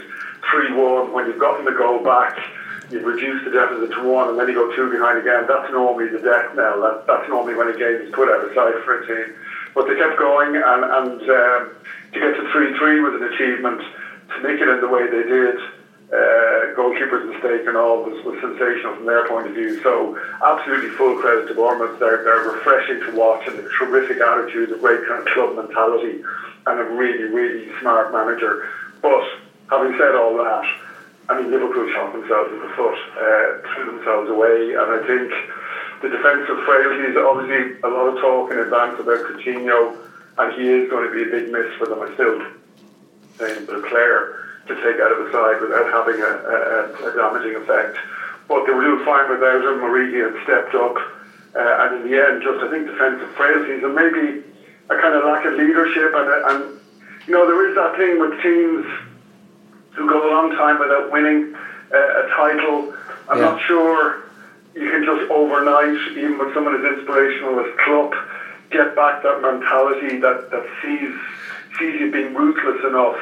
three 0.49 0.71
one 0.71 1.12
when 1.12 1.27
you've 1.27 1.39
gotten 1.39 1.65
the 1.65 1.71
goal 1.71 2.03
back. 2.03 2.39
You 2.91 2.99
reduce 2.99 3.43
the 3.43 3.49
deficit 3.49 3.89
to 3.91 4.03
one, 4.03 4.29
and 4.29 4.38
then 4.38 4.47
you 4.47 4.53
go 4.53 4.69
two 4.75 4.91
behind 4.91 5.17
again. 5.17 5.45
That's 5.47 5.71
normally 5.71 6.10
the 6.10 6.19
death 6.19 6.53
knell. 6.53 6.82
That, 6.82 7.08
that's 7.08 7.27
normally 7.27 7.56
when 7.56 7.69
a 7.69 7.73
game 7.73 8.06
is 8.06 8.12
put 8.13 8.29
out 8.29 8.43
of 8.43 8.53
sight 8.53 8.75
for 8.84 9.01
a 9.01 9.08
team. 9.08 9.34
But 9.73 9.88
they 9.88 9.95
kept 9.95 10.17
going, 10.17 10.55
and, 10.55 10.81
and 10.83 11.21
um, 11.21 11.62
to 12.13 12.19
get 12.19 12.36
to 12.38 12.49
3 12.51 12.77
3 12.77 12.99
was 13.01 13.13
an 13.21 13.23
achievement. 13.33 13.81
To 14.36 14.41
make 14.41 14.62
it 14.62 14.67
in 14.67 14.81
the 14.81 14.88
way 14.88 15.05
they 15.05 15.23
did, 15.29 15.57
uh, 16.13 16.73
goalkeeper's 16.75 17.25
mistake 17.25 17.65
and 17.65 17.75
all 17.75 18.03
was, 18.03 18.23
was 18.23 18.38
sensational 18.41 18.95
from 18.95 19.05
their 19.05 19.27
point 19.27 19.47
of 19.47 19.53
view. 19.53 19.81
So, 19.81 20.17
absolutely 20.45 20.89
full 20.91 21.17
credit 21.17 21.47
to 21.47 21.55
Bournemouth. 21.55 21.99
They're, 21.99 22.23
they're 22.23 22.53
refreshing 22.53 23.01
to 23.01 23.17
watch 23.17 23.47
and 23.47 23.57
a 23.59 23.67
terrific 23.77 24.21
attitude, 24.21 24.71
a 24.71 24.77
great 24.77 25.05
kind 25.07 25.25
of 25.25 25.33
club 25.33 25.55
mentality, 25.55 26.23
and 26.65 26.79
a 26.79 26.83
really, 26.83 27.25
really 27.25 27.69
smart 27.81 28.13
manager. 28.13 28.69
But 29.01 29.23
having 29.69 29.97
said 29.97 30.15
all 30.15 30.38
that, 30.38 30.65
I 31.29 31.41
mean, 31.41 31.51
Liverpool 31.51 31.89
shot 31.93 32.13
themselves 32.13 32.51
in 32.51 32.59
the 32.59 32.69
foot, 32.75 32.97
uh, 33.17 33.73
threw 33.73 33.97
themselves 33.97 34.29
away, 34.29 34.75
and 34.75 34.88
I 34.91 34.99
think 35.07 35.31
the 36.04 36.10
defensive 36.10 36.60
frailties, 36.68 37.16
obviously 37.16 37.80
a 37.82 37.88
lot 37.88 38.12
of 38.12 38.20
talk 38.20 38.52
in 38.52 38.60
advance 38.60 39.00
about 39.00 39.24
Coutinho, 39.24 39.96
and 40.38 40.52
he 40.52 40.68
is 40.68 40.89
going 40.89 41.08
to 41.08 41.13
be 41.16 41.24
a 41.24 41.32
big 41.32 41.50
miss 41.50 41.72
for 41.80 41.88
them. 41.88 42.02
I 42.04 42.13
still 42.13 42.44
think 43.39 43.66
the 43.68 43.80
player 43.88 44.36
to 44.68 44.76
take 44.84 45.00
out 45.00 45.12
of 45.16 45.24
the 45.24 45.32
side 45.32 45.62
without 45.63 45.88
having 45.96 46.20
a, 46.20 46.28
a, 46.28 47.08
a 47.08 47.16
damaging 47.16 47.56
effect. 47.56 47.98
But 48.50 48.66
they 48.68 48.74
were 48.74 48.84
doing 48.84 49.06
fine 49.06 49.30
without 49.32 49.63
him. 49.63 49.80
Origi 49.80 50.20
had 50.20 50.36
stepped 50.44 50.76
up, 50.76 50.96
uh, 51.56 51.88
and 51.88 52.04
in 52.04 52.12
the 52.12 52.20
end, 52.20 52.44
just 52.44 52.60
I 52.60 52.70
think 52.70 52.86
defensive 52.86 53.32
frailties 53.39 53.84
and 53.84 53.96
maybe 53.96 54.44
a 54.92 54.96
kind 55.00 55.16
of 55.16 55.24
lack 55.24 55.46
of 55.46 55.54
leadership. 55.54 56.12
And, 56.13 56.28
and 56.52 56.80
you 57.28 57.34
know, 57.34 57.48
there 57.48 57.63
is 57.70 57.76
that 57.76 57.96
thing 57.96 58.20
with 58.20 58.36
teams 58.44 58.84
who 59.96 60.06
go 60.10 60.20
a 60.20 60.32
long 60.36 60.52
time 60.52 60.80
without 60.80 61.10
winning 61.12 61.56
uh, 61.96 61.96
a 61.96 62.28
title. 62.36 62.94
I'm 63.30 63.38
Yeah. 63.39 63.52
not 63.56 63.62
sure 63.62 64.22
you 64.75 64.88
can 64.89 65.03
just 65.03 65.29
overnight, 65.29 65.95
even 66.15 66.38
with 66.38 66.53
someone 66.53 66.73
as 66.73 66.83
inspirational 66.83 67.59
as 67.59 67.67
Klopp, 67.77 68.13
get 68.69 68.95
back 68.95 69.21
that 69.21 69.39
mentality 69.39 70.17
that, 70.17 70.49
that 70.49 70.63
sees 70.81 71.12
sees 71.77 71.99
you 71.99 72.07
being 72.07 72.33
ruthless 72.33 72.83
enough 72.83 73.17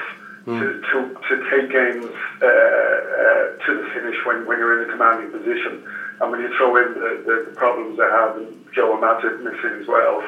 to, 0.59 0.79
to, 0.91 1.07
to 1.27 1.49
take 1.49 1.69
games 1.69 2.05
uh, 2.41 2.45
uh, 2.45 3.47
to 3.65 3.73
the 3.73 3.83
finish 3.93 4.15
when, 4.25 4.43
when 4.45 4.57
you're 4.57 4.73
in 4.73 4.81
a 4.81 4.85
commanding 4.91 5.29
position. 5.29 5.79
And 6.19 6.31
when 6.31 6.39
you 6.39 6.49
throw 6.57 6.75
in 6.75 6.93
the, 6.95 7.21
the, 7.23 7.41
the 7.45 7.51
problems 7.51 7.97
they 7.97 8.03
have, 8.03 8.35
and 8.35 8.57
Joe 8.73 8.93
and 8.93 9.01
Matip 9.01 9.39
missing 9.39 9.79
as 9.79 9.87
well, 9.87 10.21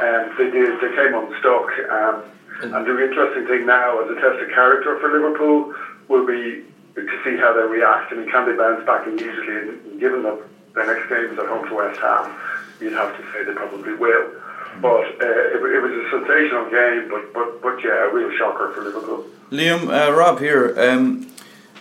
um, 0.00 0.32
they 0.36 0.46
did. 0.46 0.74
They 0.80 0.90
came 0.94 1.14
unstuck. 1.14 1.70
Um, 1.90 2.24
and 2.60 2.84
the 2.84 2.98
interesting 3.02 3.44
thing 3.44 3.66
now, 3.66 4.00
as 4.00 4.08
a 4.08 4.14
test 4.14 4.40
of 4.40 4.48
character 4.48 4.96
for 4.96 5.08
Liverpool, 5.10 5.70
will 6.08 6.24
be 6.24 6.60
to 6.96 7.18
see 7.22 7.36
how 7.36 7.52
they 7.52 7.62
react. 7.62 8.10
I 8.10 8.16
mean, 8.16 8.26
can 8.26 8.44
they 8.44 8.52
bounce 8.52 8.82
back 8.84 9.06
immediately? 9.06 9.56
And 9.58 10.00
given 10.00 10.22
that 10.22 10.36
their 10.74 10.86
next 10.86 11.08
game 11.08 11.32
is 11.32 11.38
at 11.38 11.46
home 11.46 11.68
to 11.68 11.74
West 11.74 12.00
Ham, 12.00 12.34
you'd 12.80 12.92
have 12.92 13.16
to 13.16 13.22
say 13.32 13.44
they 13.44 13.52
probably 13.52 13.94
will. 13.94 14.32
But 14.80 15.04
uh, 15.20 15.54
it, 15.54 15.60
it 15.60 15.82
was 15.82 15.92
a 15.92 16.10
sensational 16.10 16.70
game, 16.70 17.08
but, 17.10 17.32
but, 17.32 17.62
but 17.62 17.82
yeah, 17.82 18.08
a 18.08 18.12
real 18.12 18.30
shocker 18.36 18.72
for 18.74 18.82
Liverpool. 18.82 19.26
Liam, 19.50 19.88
uh, 19.88 20.12
Rob 20.12 20.38
here. 20.38 20.74
Um, 20.78 21.32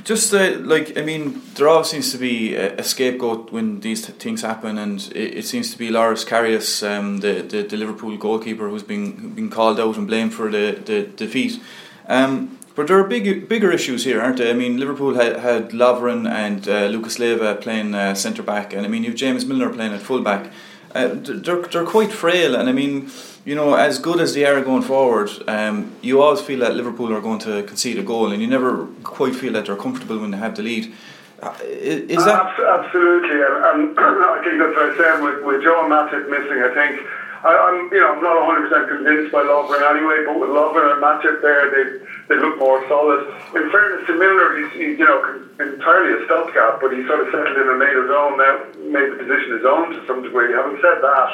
just 0.03 0.33
uh, 0.33 0.57
like 0.59 0.97
I 0.97 1.01
mean, 1.01 1.41
there 1.55 1.67
always 1.67 1.89
seems 1.89 2.11
to 2.13 2.17
be 2.17 2.55
a, 2.55 2.83
scapegoat 2.83 3.51
when 3.51 3.81
these 3.81 4.05
th- 4.05 4.17
things 4.17 4.41
happen, 4.41 4.77
and 4.77 5.01
it, 5.13 5.39
it 5.39 5.45
seems 5.45 5.71
to 5.71 5.77
be 5.77 5.89
Loris 5.89 6.23
Karius, 6.23 6.87
um, 6.87 7.17
the, 7.17 7.41
the 7.41 7.63
the 7.63 7.75
Liverpool 7.75 8.15
goalkeeper, 8.15 8.69
who's 8.69 8.83
been 8.83 9.33
been 9.33 9.49
called 9.49 9.79
out 9.79 9.97
and 9.97 10.07
blamed 10.07 10.33
for 10.33 10.49
the 10.49 10.81
the 10.85 11.03
defeat. 11.03 11.61
Um, 12.07 12.56
but 12.77 12.85
there 12.85 12.99
are 12.99 13.03
big, 13.03 13.49
bigger 13.49 13.71
issues 13.71 14.03
here, 14.03 14.21
aren't 14.21 14.37
there? 14.37 14.51
I 14.51 14.53
mean, 14.53 14.77
Liverpool 14.77 15.15
had, 15.15 15.37
had 15.37 15.71
Lovren 15.71 16.29
and 16.29 16.69
uh, 16.69 16.85
Lucas 16.85 17.17
Leiva 17.17 17.55
playing 17.55 17.95
uh, 17.95 18.13
centre 18.13 18.43
back, 18.43 18.71
and 18.71 18.85
I 18.85 18.87
mean, 18.87 19.03
you've 19.03 19.15
James 19.15 19.47
Milner 19.47 19.71
playing 19.71 19.93
at 19.93 20.01
full 20.03 20.21
back. 20.21 20.51
Uh, 20.93 21.15
they're, 21.15 21.63
they're 21.63 21.85
quite 21.85 22.11
frail, 22.11 22.53
and 22.55 22.69
I 22.69 22.71
mean, 22.71 23.09
you 23.45 23.55
know, 23.55 23.73
as 23.73 23.97
good 23.97 24.19
as 24.21 24.35
they 24.35 24.45
are 24.45 24.61
going 24.61 24.83
forward, 24.83 25.31
um, 25.47 25.91
you 26.03 26.21
always 26.21 26.41
feel 26.41 26.59
that 26.59 26.75
Liverpool 26.75 27.11
are 27.13 27.19
going 27.19 27.39
to 27.39 27.63
concede 27.63 27.97
a 27.97 28.03
goal, 28.03 28.31
and 28.31 28.43
you 28.43 28.47
never 28.47 28.85
quite 29.03 29.35
feel 29.35 29.53
that 29.53 29.65
they're 29.65 29.75
comfortable 29.75 30.19
when 30.19 30.29
they 30.29 30.37
have 30.37 30.55
the 30.55 30.61
lead. 30.61 30.93
Uh, 31.41 31.55
is 31.63 32.23
that 32.25 32.45
Abs- 32.45 32.85
absolutely? 32.85 33.41
And, 33.41 33.55
and 33.65 33.99
I 33.99 34.41
think 34.43 34.61
that's 34.61 34.75
what 34.77 34.93
I 34.93 34.97
said 34.97 35.23
with, 35.23 35.43
with 35.43 35.63
Joel 35.63 35.89
Matip 35.89 36.29
missing. 36.29 36.61
I 36.61 36.71
think 36.75 37.01
I, 37.43 37.53
I'm, 37.53 37.93
you 37.93 38.01
know, 38.01 38.13
I'm 38.13 38.21
not 38.21 38.45
100 38.45 38.69
percent 38.69 38.89
convinced 38.89 39.31
by 39.31 39.43
Lovren 39.43 39.81
anyway. 39.89 40.25
But 40.25 40.39
with 40.39 40.49
Lovren 40.49 40.93
and 40.93 41.01
Matip 41.01 41.41
there, 41.41 41.69
they 41.69 42.05
they 42.27 42.35
look 42.35 42.57
more 42.57 42.83
solid. 42.87 43.21
In 43.55 43.69
fairness 43.71 44.05
to 44.07 44.13
Milner, 44.13 44.55
he's, 44.57 44.71
he's 44.71 44.99
you 44.99 45.05
know 45.05 45.19
entirely 45.59 46.21
a 46.21 46.25
stopgap, 46.25 46.79
but 46.79 46.91
he 46.91 47.05
sort 47.07 47.21
of 47.21 47.27
settled 47.31 47.57
in 47.57 47.69
and 47.69 47.79
made 47.79 47.95
his 47.95 48.09
own 48.09 48.37
now, 48.37 48.59
made 48.77 49.11
the 49.11 49.15
position 49.15 49.51
his 49.51 49.65
own 49.65 49.91
to 49.91 50.05
some 50.05 50.21
degree. 50.21 50.51
Having 50.51 50.77
said 50.81 50.99
that, 51.01 51.29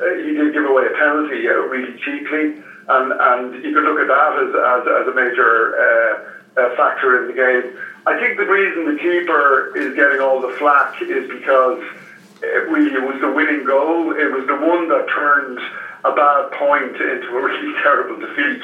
uh, 0.00 0.14
he 0.24 0.32
did 0.32 0.52
give 0.52 0.64
away 0.64 0.86
a 0.86 0.90
penalty 0.90 1.48
uh, 1.48 1.52
really 1.68 1.94
cheaply. 2.00 2.56
and 2.88 3.12
and 3.12 3.62
you 3.62 3.72
could 3.72 3.84
look 3.84 3.98
at 3.98 4.08
that 4.08 4.32
as 4.38 4.50
as, 4.54 4.82
as 5.02 5.06
a 5.08 5.12
major 5.12 5.76
uh, 5.76 6.60
uh, 6.60 6.74
factor 6.76 7.20
in 7.20 7.26
the 7.26 7.34
game. 7.34 7.76
I 8.06 8.18
think 8.18 8.36
the 8.36 8.46
reason 8.46 8.84
the 8.84 9.00
keeper 9.00 9.72
is 9.76 9.94
getting 9.94 10.20
all 10.20 10.40
the 10.40 10.52
flack 10.56 11.00
is 11.00 11.28
because 11.28 11.80
it 12.42 12.68
really 12.68 12.92
it 12.92 13.02
was 13.02 13.20
the 13.20 13.28
winning 13.30 13.64
goal. 13.64 14.12
It 14.12 14.30
was 14.30 14.46
the 14.46 14.56
one 14.56 14.88
that 14.88 15.08
turned 15.08 15.58
a 16.04 16.12
bad 16.12 16.50
point 16.52 16.96
into 16.96 17.28
a 17.36 17.42
really 17.42 17.72
terrible 17.82 18.18
defeat, 18.18 18.62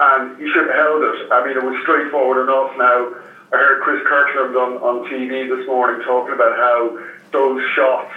and 0.00 0.38
he 0.38 0.46
should 0.48 0.66
have 0.66 0.76
held 0.76 1.02
it. 1.02 1.32
I 1.32 1.44
mean, 1.44 1.56
it 1.56 1.62
was 1.62 1.76
straightforward 1.82 2.42
enough. 2.42 2.76
Now, 2.78 3.14
I 3.52 3.56
heard 3.56 3.82
Chris 3.82 4.00
Kirkland 4.06 4.56
on, 4.56 4.76
on 4.78 5.08
TV 5.08 5.48
this 5.48 5.66
morning 5.66 6.00
talking 6.04 6.34
about 6.34 6.56
how 6.56 6.98
those 7.32 7.62
shots 7.74 8.12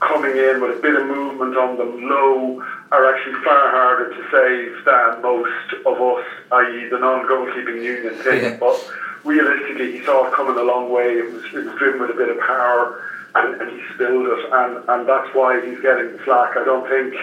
coming 0.00 0.36
in 0.36 0.60
with 0.60 0.78
a 0.78 0.80
bit 0.80 0.94
of 0.96 1.06
movement 1.06 1.56
on 1.56 1.78
them 1.78 2.08
low 2.08 2.62
are 2.92 3.12
actually 3.12 3.34
far 3.42 3.70
harder 3.70 4.10
to 4.10 4.22
save 4.30 4.84
than 4.84 5.22
most 5.22 5.72
of 5.86 6.00
us, 6.00 6.24
i.e., 6.52 6.88
the 6.90 6.98
non-goalkeeping 6.98 7.82
union 7.82 8.14
thing. 8.22 8.42
Yeah. 8.42 8.56
But 8.58 8.76
realistically, 9.24 9.92
he 9.98 10.04
saw 10.04 10.26
it 10.26 10.34
coming 10.34 10.56
a 10.58 10.62
long 10.62 10.90
way. 10.90 11.18
It 11.18 11.32
was, 11.32 11.44
it 11.54 11.64
was 11.64 11.74
driven 11.78 12.00
with 12.00 12.10
a 12.10 12.14
bit 12.14 12.28
of 12.28 12.38
power, 12.40 13.02
and, 13.34 13.60
and 13.60 13.70
he 13.70 13.82
spilled 13.94 14.26
it, 14.26 14.52
and, 14.52 14.88
and 14.88 15.08
that's 15.08 15.34
why 15.34 15.64
he's 15.64 15.80
getting 15.80 16.12
the 16.12 16.22
slack. 16.24 16.56
I 16.56 16.64
don't 16.64 16.88
think, 16.88 17.14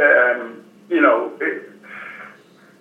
um, 0.00 0.64
you 0.90 1.00
know, 1.00 1.32
it, 1.40 1.70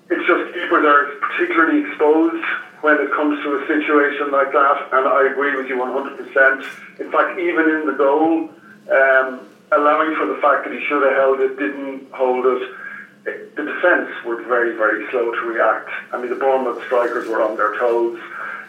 it's 0.09 0.27
just 0.27 0.53
keepers 0.53 0.85
are 0.85 1.05
particularly 1.21 1.81
exposed 1.81 2.43
when 2.81 2.99
it 2.99 3.11
comes 3.11 3.41
to 3.41 3.55
a 3.55 3.67
situation 3.67 4.29
like 4.31 4.51
that, 4.51 4.89
and 4.93 5.07
I 5.07 5.27
agree 5.31 5.55
with 5.55 5.67
you 5.67 5.77
100%. 5.77 6.99
In 6.99 7.11
fact, 7.11 7.39
even 7.39 7.69
in 7.69 7.85
the 7.87 7.93
goal, 7.93 8.49
um, 8.91 9.49
allowing 9.71 10.15
for 10.15 10.27
the 10.27 10.37
fact 10.41 10.65
that 10.65 10.73
he 10.73 10.85
should 10.85 11.01
have 11.01 11.15
held 11.15 11.39
it, 11.39 11.57
didn't 11.57 12.11
hold 12.11 12.45
it. 12.45 12.69
The 13.55 13.63
defence 13.63 14.09
were 14.23 14.43
very, 14.43 14.75
very 14.75 15.09
slow 15.09 15.31
to 15.31 15.41
react. 15.41 15.89
I 16.13 16.17
mean, 16.17 16.29
the 16.29 16.35
Bournemouth 16.35 16.83
strikers 16.85 17.27
were 17.27 17.41
on 17.41 17.57
their 17.57 17.75
toes. 17.79 18.19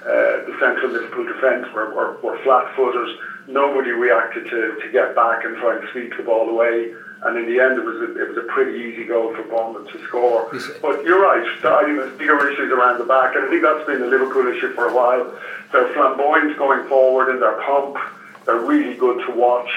Uh, 0.01 0.40
the 0.49 0.57
central 0.59 0.92
Liverpool 0.92 1.27
defence 1.27 1.66
were, 1.75 1.92
were, 1.92 2.16
were 2.22 2.38
flat-footed. 2.42 3.18
Nobody 3.49 3.90
reacted 3.90 4.44
to, 4.46 4.81
to 4.81 4.88
get 4.90 5.14
back 5.14 5.44
and 5.44 5.57
try 5.57 5.77
and 5.77 5.85
sweep 5.90 6.16
the 6.16 6.22
ball 6.22 6.49
away. 6.49 6.94
And 7.26 7.36
in 7.36 7.46
the 7.46 7.58
end, 7.60 7.76
it 7.76 7.84
was 7.84 7.96
a, 7.96 8.22
it 8.22 8.28
was 8.28 8.36
a 8.36 8.42
pretty 8.42 8.78
easy 8.78 9.04
goal 9.04 9.34
for 9.34 9.42
Bournemouth 9.42 9.90
to 9.90 9.98
score. 10.04 10.48
But 10.80 11.04
you're 11.04 11.20
right. 11.20 11.44
I 11.64 11.84
think 11.84 11.98
there's 11.98 12.16
bigger 12.16 12.48
issues 12.48 12.70
around 12.70 12.98
the 12.98 13.04
back, 13.04 13.34
and 13.34 13.44
I 13.44 13.48
think 13.50 13.62
that's 13.62 13.84
been 13.84 14.00
a 14.00 14.06
Liverpool 14.06 14.46
issue 14.46 14.72
for 14.74 14.86
a 14.86 14.94
while. 14.94 15.34
They're 15.72 15.88
flamboyant 15.92 16.56
going 16.56 16.86
forward 16.86 17.28
in 17.28 17.40
their 17.40 17.54
pump. 17.54 17.96
They're 18.44 18.56
really 18.56 18.94
good 18.94 19.18
to 19.26 19.32
watch. 19.32 19.70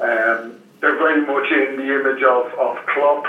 Um, 0.00 0.54
they're 0.80 0.96
very 0.96 1.20
much 1.20 1.50
in 1.50 1.76
the 1.76 1.94
image 1.94 2.22
of, 2.22 2.46
of 2.54 2.76
Klopp 2.86 3.26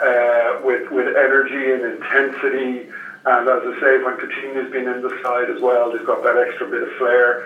uh, 0.00 0.60
with, 0.62 0.88
with 0.92 1.08
energy 1.16 1.72
and 1.72 1.82
intensity. 1.82 2.86
And 3.24 3.48
as 3.48 3.60
I 3.66 3.80
say, 3.80 3.98
when 3.98 4.16
Coutinho's 4.18 4.70
been 4.70 4.86
in 4.86 5.02
the 5.02 5.10
side 5.22 5.50
as 5.50 5.60
well, 5.60 5.90
they've 5.90 6.04
got 6.04 6.22
that 6.22 6.36
extra 6.36 6.66
bit 6.66 6.82
of 6.82 6.90
flair. 6.92 7.44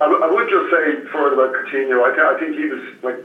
I, 0.00 0.04
I 0.04 0.26
would 0.26 0.48
just 0.48 0.70
say 0.70 1.00
further 1.10 1.40
about 1.40 1.54
Coutinho, 1.54 2.04
I, 2.04 2.10
th- 2.10 2.20
I 2.20 2.38
think 2.38 2.54
he 2.54 2.66
was 2.66 2.80
like 3.02 3.16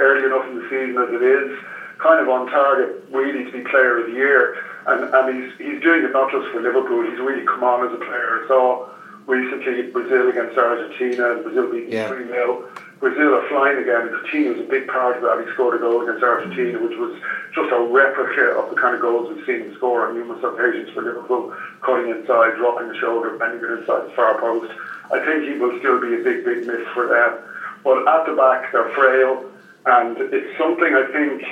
early 0.00 0.24
enough 0.24 0.48
in 0.48 0.56
the 0.56 0.66
season 0.72 0.96
as 0.96 1.12
it 1.12 1.22
is, 1.22 1.52
kind 1.98 2.20
of 2.20 2.28
on 2.28 2.48
target 2.48 3.04
really 3.12 3.44
to 3.44 3.52
be 3.52 3.60
player 3.68 4.00
of 4.00 4.06
the 4.06 4.12
year. 4.12 4.56
And, 4.86 5.04
and 5.12 5.24
he's, 5.28 5.52
he's 5.58 5.80
doing 5.82 6.02
it 6.02 6.12
not 6.12 6.32
just 6.32 6.48
for 6.50 6.60
Liverpool, 6.60 7.04
he's 7.04 7.20
really 7.20 7.44
come 7.44 7.62
on 7.62 7.86
as 7.86 7.92
a 7.92 8.00
player. 8.00 8.44
So 8.48 8.90
recently 9.26 9.82
Brazil 9.92 10.28
against 10.28 10.56
Argentina, 10.56 11.32
and 11.32 11.42
Brazil 11.44 11.70
beat 11.70 11.88
yeah. 11.88 12.08
3 12.08 12.26
0. 12.26 12.68
Brazil 13.00 13.32
are 13.32 13.48
flying 13.48 13.78
again, 13.78 14.12
Coutinho 14.12 14.52
was 14.52 14.60
a 14.60 14.68
big 14.68 14.86
part 14.86 15.16
of 15.16 15.22
that. 15.22 15.40
He 15.40 15.50
scored 15.54 15.74
a 15.74 15.80
goal 15.80 16.02
against 16.02 16.22
Argentina, 16.22 16.78
which 16.78 16.98
was 16.98 17.16
just 17.54 17.72
a 17.72 17.80
replica 17.80 18.52
of 18.60 18.68
the 18.68 18.76
kind 18.76 18.94
of 18.94 19.00
goals 19.00 19.32
we've 19.32 19.44
seen 19.46 19.64
him 19.64 19.74
score 19.76 20.06
on 20.06 20.14
numerous 20.14 20.44
occasions 20.44 20.90
for 20.92 21.00
Liverpool, 21.00 21.54
cutting 21.80 22.10
inside, 22.10 22.56
dropping 22.60 22.88
the 22.88 22.96
shoulder, 23.00 23.38
bending 23.38 23.64
it 23.64 23.72
inside 23.80 24.04
the 24.04 24.12
far 24.12 24.38
post. 24.38 24.70
I 25.10 25.24
think 25.24 25.48
he 25.48 25.56
will 25.56 25.78
still 25.80 25.98
be 25.98 26.12
a 26.12 26.22
big, 26.22 26.44
big 26.44 26.66
miss 26.66 26.84
for 26.92 27.08
them. 27.08 27.40
But 27.82 28.06
at 28.06 28.26
the 28.26 28.36
back, 28.36 28.70
they're 28.70 28.92
frail, 28.92 29.49
and 29.86 30.18
it's 30.32 30.58
something 30.58 30.94
I 30.94 31.10
think 31.12 31.42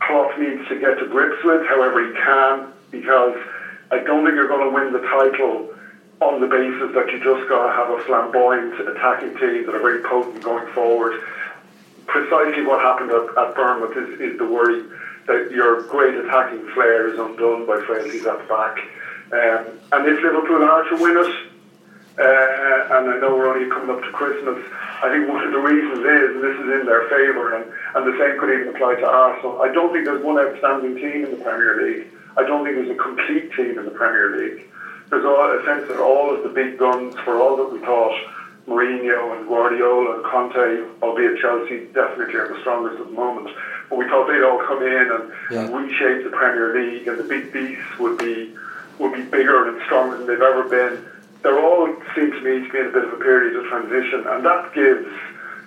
Klopp 0.00 0.38
needs 0.38 0.66
to 0.68 0.76
get 0.76 0.98
to 0.98 1.06
grips 1.06 1.42
with, 1.44 1.64
however 1.66 2.04
he 2.04 2.12
can, 2.12 2.72
because 2.90 3.38
I 3.90 3.98
don't 3.98 4.24
think 4.24 4.34
you're 4.34 4.48
going 4.48 4.68
to 4.68 4.74
win 4.74 4.92
the 4.92 5.00
title 5.00 5.72
on 6.20 6.40
the 6.40 6.46
basis 6.46 6.94
that 6.94 7.10
you 7.10 7.18
just 7.18 7.48
got 7.48 7.66
to 7.66 7.72
have 7.72 7.90
a 7.90 8.02
flamboyant 8.04 8.74
attacking 8.88 9.36
team 9.36 9.66
that 9.66 9.74
are 9.74 9.80
very 9.80 10.02
potent 10.02 10.42
going 10.42 10.66
forward. 10.72 11.20
Precisely 12.06 12.62
what 12.62 12.80
happened 12.80 13.10
at, 13.10 13.38
at 13.38 13.54
Bournemouth 13.54 13.96
is, 13.96 14.20
is 14.20 14.38
the 14.38 14.46
worry 14.46 14.82
that 15.26 15.50
your 15.50 15.82
great 15.82 16.16
attacking 16.16 16.66
flair 16.74 17.08
is 17.08 17.18
undone 17.18 17.66
by 17.66 17.80
frailties 17.86 18.26
at 18.26 18.38
the 18.38 18.44
back. 18.44 18.78
Um, 19.32 19.78
and 19.92 20.06
if 20.06 20.22
Liverpool 20.22 20.62
are 20.62 20.88
to 20.88 20.96
win 20.96 21.16
it, 21.16 21.51
uh, 22.18 22.96
and 22.98 23.10
I 23.10 23.18
know 23.20 23.36
we're 23.36 23.52
only 23.52 23.68
coming 23.68 23.90
up 23.90 24.02
to 24.02 24.10
Christmas, 24.12 24.60
I 25.02 25.08
think 25.10 25.28
one 25.28 25.44
of 25.44 25.52
the 25.52 25.58
reasons 25.58 26.00
is, 26.00 26.28
and 26.36 26.44
this 26.44 26.56
is 26.56 26.68
in 26.80 26.86
their 26.86 27.08
favour, 27.08 27.56
and, 27.56 27.64
and 27.96 28.02
the 28.06 28.16
same 28.18 28.38
could 28.38 28.52
even 28.52 28.74
apply 28.74 28.96
to 28.96 29.06
Arsenal, 29.06 29.62
I 29.62 29.72
don't 29.72 29.92
think 29.92 30.04
there's 30.04 30.22
one 30.22 30.38
outstanding 30.38 30.96
team 30.96 31.24
in 31.24 31.30
the 31.30 31.42
Premier 31.42 31.80
League. 31.82 32.06
I 32.36 32.44
don't 32.44 32.64
think 32.64 32.76
there's 32.76 32.90
a 32.90 33.00
complete 33.00 33.52
team 33.52 33.78
in 33.78 33.84
the 33.84 33.96
Premier 33.96 34.36
League 34.36 34.68
there's 35.12 35.24
a 35.24 35.64
sense 35.66 35.88
that 35.88 36.00
all 36.00 36.34
of 36.34 36.42
the 36.42 36.48
big 36.48 36.78
guns, 36.78 37.14
for 37.20 37.36
all 37.36 37.56
that 37.58 37.70
we 37.70 37.78
thought 37.80 38.16
Mourinho 38.66 39.36
and 39.36 39.46
Guardiola 39.46 40.16
and 40.16 40.24
Conte, 40.24 41.02
albeit 41.02 41.38
Chelsea 41.38 41.84
definitely 41.92 42.34
are 42.36 42.48
the 42.48 42.58
strongest 42.60 42.98
at 42.98 43.06
the 43.08 43.12
moment, 43.12 43.54
but 43.90 43.98
we 43.98 44.08
thought 44.08 44.26
they'd 44.26 44.42
all 44.42 44.58
come 44.60 44.82
in 44.82 45.10
and, 45.12 45.32
yeah. 45.50 45.76
reshape 45.76 46.24
the 46.24 46.30
Premier 46.30 46.72
League, 46.72 47.06
and 47.06 47.18
the 47.18 47.24
big 47.24 47.52
beasts 47.52 47.98
would 47.98 48.16
be 48.16 48.56
would 48.98 49.12
be 49.12 49.22
bigger 49.22 49.68
and 49.68 49.82
stronger 49.84 50.16
than 50.16 50.26
they've 50.26 50.40
ever 50.40 50.64
been. 50.64 51.04
They're 51.42 51.58
all 51.58 51.86
seem 52.14 52.30
to 52.30 52.40
me 52.40 52.66
to 52.66 52.72
be 52.72 52.78
in 52.78 52.86
a 52.86 52.90
bit 52.90 53.04
of 53.04 53.12
a 53.12 53.16
period 53.16 53.56
of 53.56 53.64
transition, 53.66 54.26
and 54.26 54.44
that 54.44 54.72
gives 54.74 55.08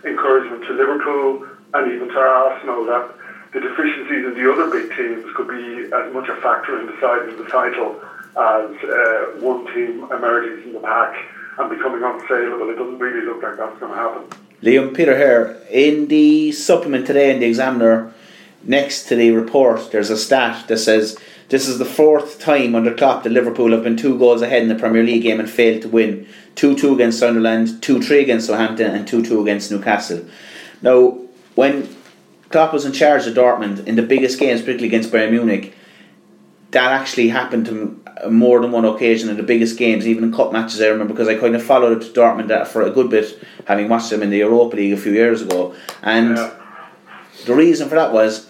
encouragement 0.06 0.64
to 0.66 0.74
Liverpool 0.74 1.48
and 1.74 1.92
even 1.92 2.08
to 2.10 2.20
Arsenal 2.20 2.86
that 2.86 3.12
the 3.54 3.60
deficiencies 3.60 4.26
in 4.26 4.34
the 4.36 4.52
other 4.52 4.70
big 4.70 4.96
teams 4.96 5.26
could 5.36 5.48
be 5.48 5.92
as 5.94 6.14
much 6.14 6.28
a 6.30 6.36
factor 6.42 6.80
in 6.80 6.88
deciding 6.88 7.38
the 7.38 7.50
title 7.50 8.00
as 8.38 8.72
uh, 8.84 9.40
one 9.40 9.66
team 9.74 10.04
emerges 10.12 10.64
from 10.64 10.74
the 10.74 10.80
pack 10.80 11.16
and 11.58 11.70
becoming 11.70 12.02
unsaleable. 12.02 12.72
It 12.72 12.78
doesn't 12.78 13.00
really 13.00 13.26
look 13.26 13.42
like 13.42 13.58
that's 13.58 13.80
going 13.80 13.92
to 13.92 13.98
happen. 13.98 14.24
Liam 14.62 14.96
Peter 14.96 15.16
here. 15.16 15.62
In 15.70 16.08
the 16.08 16.52
supplement 16.52 17.08
today 17.08 17.34
in 17.34 17.40
the 17.40 17.46
Examiner, 17.46 18.14
next 18.66 19.08
to 19.08 19.16
the 19.16 19.32
report, 19.32 19.92
there's 19.92 20.10
a 20.10 20.18
stat 20.18 20.68
that 20.68 20.78
says 20.78 21.18
this 21.50 21.68
is 21.68 21.78
the 21.78 21.86
fourth 21.86 22.40
time 22.40 22.74
under 22.74 22.94
Klopp 22.94 23.24
that 23.24 23.32
Liverpool 23.32 23.72
have 23.72 23.84
been 23.84 23.98
two 23.98 24.18
goals 24.18 24.42
ahead 24.42 24.64
in 24.64 24.70
the 24.70 24.76
Premier 24.76 25.04
League 25.04 25.24
game 25.24 25.40
and 25.40 25.50
failed 25.50 25.84
to 25.84 25.90
win. 25.90 26.28
2 26.56 26.76
2 26.76 26.94
against 26.96 27.20
Sunderland, 27.20 27.82
2 27.84 28.02
3 28.02 28.22
against 28.22 28.48
Southampton, 28.48 28.96
and 28.96 29.08
2 29.08 29.24
2 29.24 29.42
against 29.42 29.72
Newcastle. 29.72 30.26
Now, 30.82 31.20
when 31.56 31.96
Klopp 32.50 32.74
was 32.74 32.86
in 32.86 32.94
charge 32.94 33.28
of 33.28 33.36
Dortmund 33.36 33.86
in 33.86 33.96
the 33.96 34.02
biggest 34.02 34.40
games, 34.40 34.62
particularly 34.62 34.88
against 34.88 35.12
Bayern 35.12 35.32
Munich, 35.32 35.76
that 36.72 36.92
actually 36.92 37.30
happened 37.30 37.66
to 37.68 38.02
uh, 38.24 38.30
more 38.30 38.62
than 38.62 38.72
one 38.72 38.86
occasion 38.86 39.30
in 39.30 39.38
the 39.38 39.44
biggest 39.44 39.78
games, 39.78 40.08
even 40.08 40.24
in 40.24 40.34
cup 40.34 40.52
matches. 40.52 40.82
I 40.82 40.88
remember 40.88 41.14
because 41.14 41.28
I 41.28 41.38
kind 41.38 41.56
of 41.56 41.64
followed 41.64 41.98
up 41.98 42.02
to 42.02 42.20
Dortmund 42.20 42.50
uh, 42.52 42.66
for 42.66 42.82
a 42.82 42.90
good 42.90 43.10
bit, 43.10 43.40
having 43.66 43.88
watched 43.88 44.10
them 44.10 44.24
in 44.24 44.30
the 44.30 44.38
Europa 44.38 44.76
League 44.76 44.94
a 44.94 44.98
few 44.98 45.12
years 45.12 45.42
ago, 45.42 45.76
and 46.02 46.38
yeah. 46.38 46.54
the 47.46 47.54
reason 47.54 47.88
for 47.88 47.96
that 47.96 48.12
was 48.12 48.50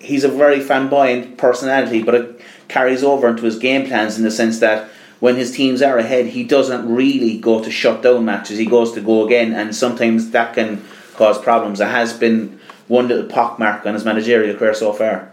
he's 0.00 0.24
a 0.24 0.28
very 0.28 0.60
flamboyant 0.60 1.38
personality, 1.38 2.02
but 2.02 2.14
it 2.14 2.40
carries 2.68 3.02
over 3.02 3.28
into 3.28 3.44
his 3.44 3.58
game 3.58 3.86
plans 3.86 4.18
in 4.18 4.24
the 4.24 4.30
sense 4.30 4.60
that 4.60 4.90
when 5.20 5.36
his 5.36 5.50
teams 5.50 5.82
are 5.82 5.98
ahead, 5.98 6.26
he 6.26 6.44
doesn't 6.44 6.88
really 6.92 7.38
go 7.38 7.62
to 7.62 7.70
shut 7.70 8.02
down 8.02 8.24
matches. 8.24 8.58
He 8.58 8.66
goes 8.66 8.92
to 8.92 9.00
go 9.00 9.26
again, 9.26 9.52
and 9.52 9.74
sometimes 9.74 10.30
that 10.30 10.54
can 10.54 10.84
cause 11.14 11.40
problems. 11.40 11.80
It 11.80 11.88
has 11.88 12.12
been 12.12 12.60
one 12.86 13.08
little 13.08 13.28
pockmark 13.28 13.84
on 13.84 13.94
his 13.94 14.04
managerial 14.04 14.56
career 14.56 14.74
so 14.74 14.92
far. 14.92 15.30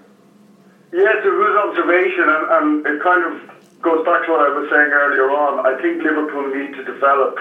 Yeah, 0.91 1.11
it's 1.13 1.27
a 1.27 1.29
good 1.29 1.57
observation, 1.57 2.25
and, 2.27 2.83
and 2.83 2.87
it 2.87 3.03
kind 3.03 3.23
of 3.25 3.55
goes 3.81 4.03
back 4.05 4.25
to 4.25 4.31
what 4.31 4.41
I 4.41 4.49
was 4.49 4.67
saying 4.71 4.89
earlier 4.89 5.29
on. 5.29 5.65
I 5.65 5.79
think 5.81 6.01
Liverpool 6.01 6.49
need 6.55 6.73
to 6.73 6.83
develop 6.83 7.37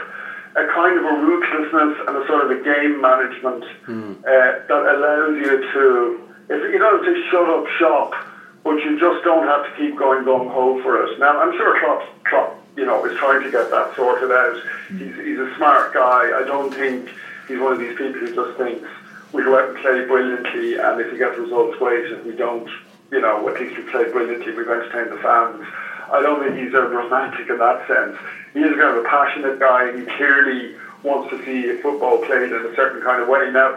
a 0.56 0.66
kind 0.74 0.98
of 0.98 1.04
a 1.04 1.14
ruthlessness 1.24 1.96
and 2.06 2.16
a 2.16 2.26
sort 2.26 2.44
of 2.44 2.50
a 2.50 2.62
game 2.62 3.00
management 3.00 3.64
mm. 3.88 4.18
uh, 4.18 4.66
that 4.68 4.82
allows 4.94 5.37
you 5.40 5.54
to, 5.72 6.33
if 6.48 6.62
you 6.62 6.78
don't 6.78 7.02
to 7.02 7.14
shut 7.30 7.48
up 7.48 7.66
shop, 7.78 8.14
but 8.62 8.83
you 8.83 8.98
just 8.98 9.22
don't 9.22 9.44
have 9.44 9.62
to 9.62 9.70
keep 9.76 9.94
going 9.96 10.24
gung 10.24 10.48
ho 10.48 10.78
for 10.83 11.02
it. 11.02 11.18
Now, 11.18 11.38
I'm 11.38 11.52
sure 11.52 11.78
Klopp, 11.78 12.02
Klopp, 12.24 12.57
you 12.76 12.85
know, 12.85 13.04
is 13.04 13.14
trying 13.14 13.40
to 13.42 13.50
get 13.50 13.70
that 13.70 13.94
sorted 13.94 14.30
out. 14.30 14.57
He's, 14.88 15.14
he's 15.14 15.38
a 15.38 15.48
smart 15.57 15.92
guy. 15.92 16.37
I 16.37 16.42
don't 16.42 16.72
think 16.72 17.12
he's 17.46 17.59
one 17.59 17.72
of 17.72 17.78
these 17.78 17.94
people 17.94 18.20
who 18.20 18.28
just 18.28 18.57
thinks 18.57 18.88
we 19.33 19.42
go 19.42 19.57
out 19.59 19.66
and 19.66 19.76
play 19.76 20.00
brilliantly, 20.00 20.76
and 20.76 20.98
if 21.00 21.11
we 21.11 21.18
get 21.18 21.37
results, 21.37 21.74
great. 21.76 22.04
If 22.04 22.24
we 22.24 22.33
don't, 22.33 22.68
you 23.11 23.20
know, 23.20 23.46
at 23.48 23.59
least 23.59 23.76
we 23.76 23.83
played 23.83 24.11
brilliantly, 24.11 24.52
we've 24.52 24.68
entertained 24.68 25.11
the 25.11 25.16
fans. 25.16 25.64
I 26.11 26.20
don't 26.20 26.38
think 26.38 26.54
he's 26.54 26.72
a 26.74 26.85
romantic 26.85 27.48
in 27.48 27.59
that 27.59 27.85
sense. 27.87 28.14
He 28.52 28.61
is 28.61 28.76
kind 28.76 28.90
of 28.90 28.96
a 28.96 29.00
passionate 29.00 29.59
guy 29.59 29.85
and 29.85 29.96
he 29.96 30.04
clearly 30.04 30.70
wants 31.02 31.28
to 31.30 31.42
see 31.44 31.72
football 31.72 32.18
played 32.18 32.52
in 32.52 32.64
a 32.64 32.74
certain 32.74 33.00
kind 33.00 33.20
of 33.20 33.26
way. 33.26 33.50
Now, 33.50 33.74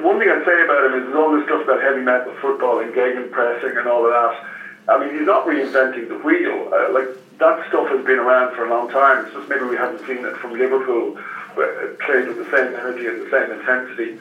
one 0.00 0.18
thing 0.18 0.28
I'd 0.28 0.44
say 0.44 0.60
about 0.60 0.84
him 0.84 0.94
is 0.94 1.14
all 1.14 1.30
this 1.30 1.42
stuff 1.44 1.62
about 1.62 1.80
heavy 1.80 2.00
metal 2.00 2.32
football 2.40 2.78
and 2.78 2.92
gegenpressing 2.92 3.78
and 3.78 3.86
all 3.86 4.04
of 4.04 4.10
that. 4.10 4.44
I 4.88 4.96
mean, 4.96 5.14
he's 5.14 5.26
not 5.26 5.44
reinventing 5.44 6.08
the 6.08 6.16
wheel. 6.16 6.68
Uh, 6.72 6.90
like 6.90 7.06
that 7.38 7.66
stuff 7.68 7.86
has 7.88 8.02
been 8.04 8.18
around 8.18 8.52
for 8.52 8.64
a 8.64 8.68
long 8.68 8.88
time. 8.88 9.20
It's 9.20 9.32
just 9.32 9.48
maybe 9.48 9.64
we 9.64 9.76
haven't 9.76 10.04
seen 10.06 10.24
it 10.24 10.36
from 10.36 10.52
Liverpool, 10.52 11.16
uh, 11.56 11.86
played 12.00 12.26
with 12.26 12.36
the 12.36 12.44
same 12.44 12.74
energy 12.74 13.06
and 13.06 13.20
the 13.20 13.28
same 13.30 13.50
intensity. 13.50 14.14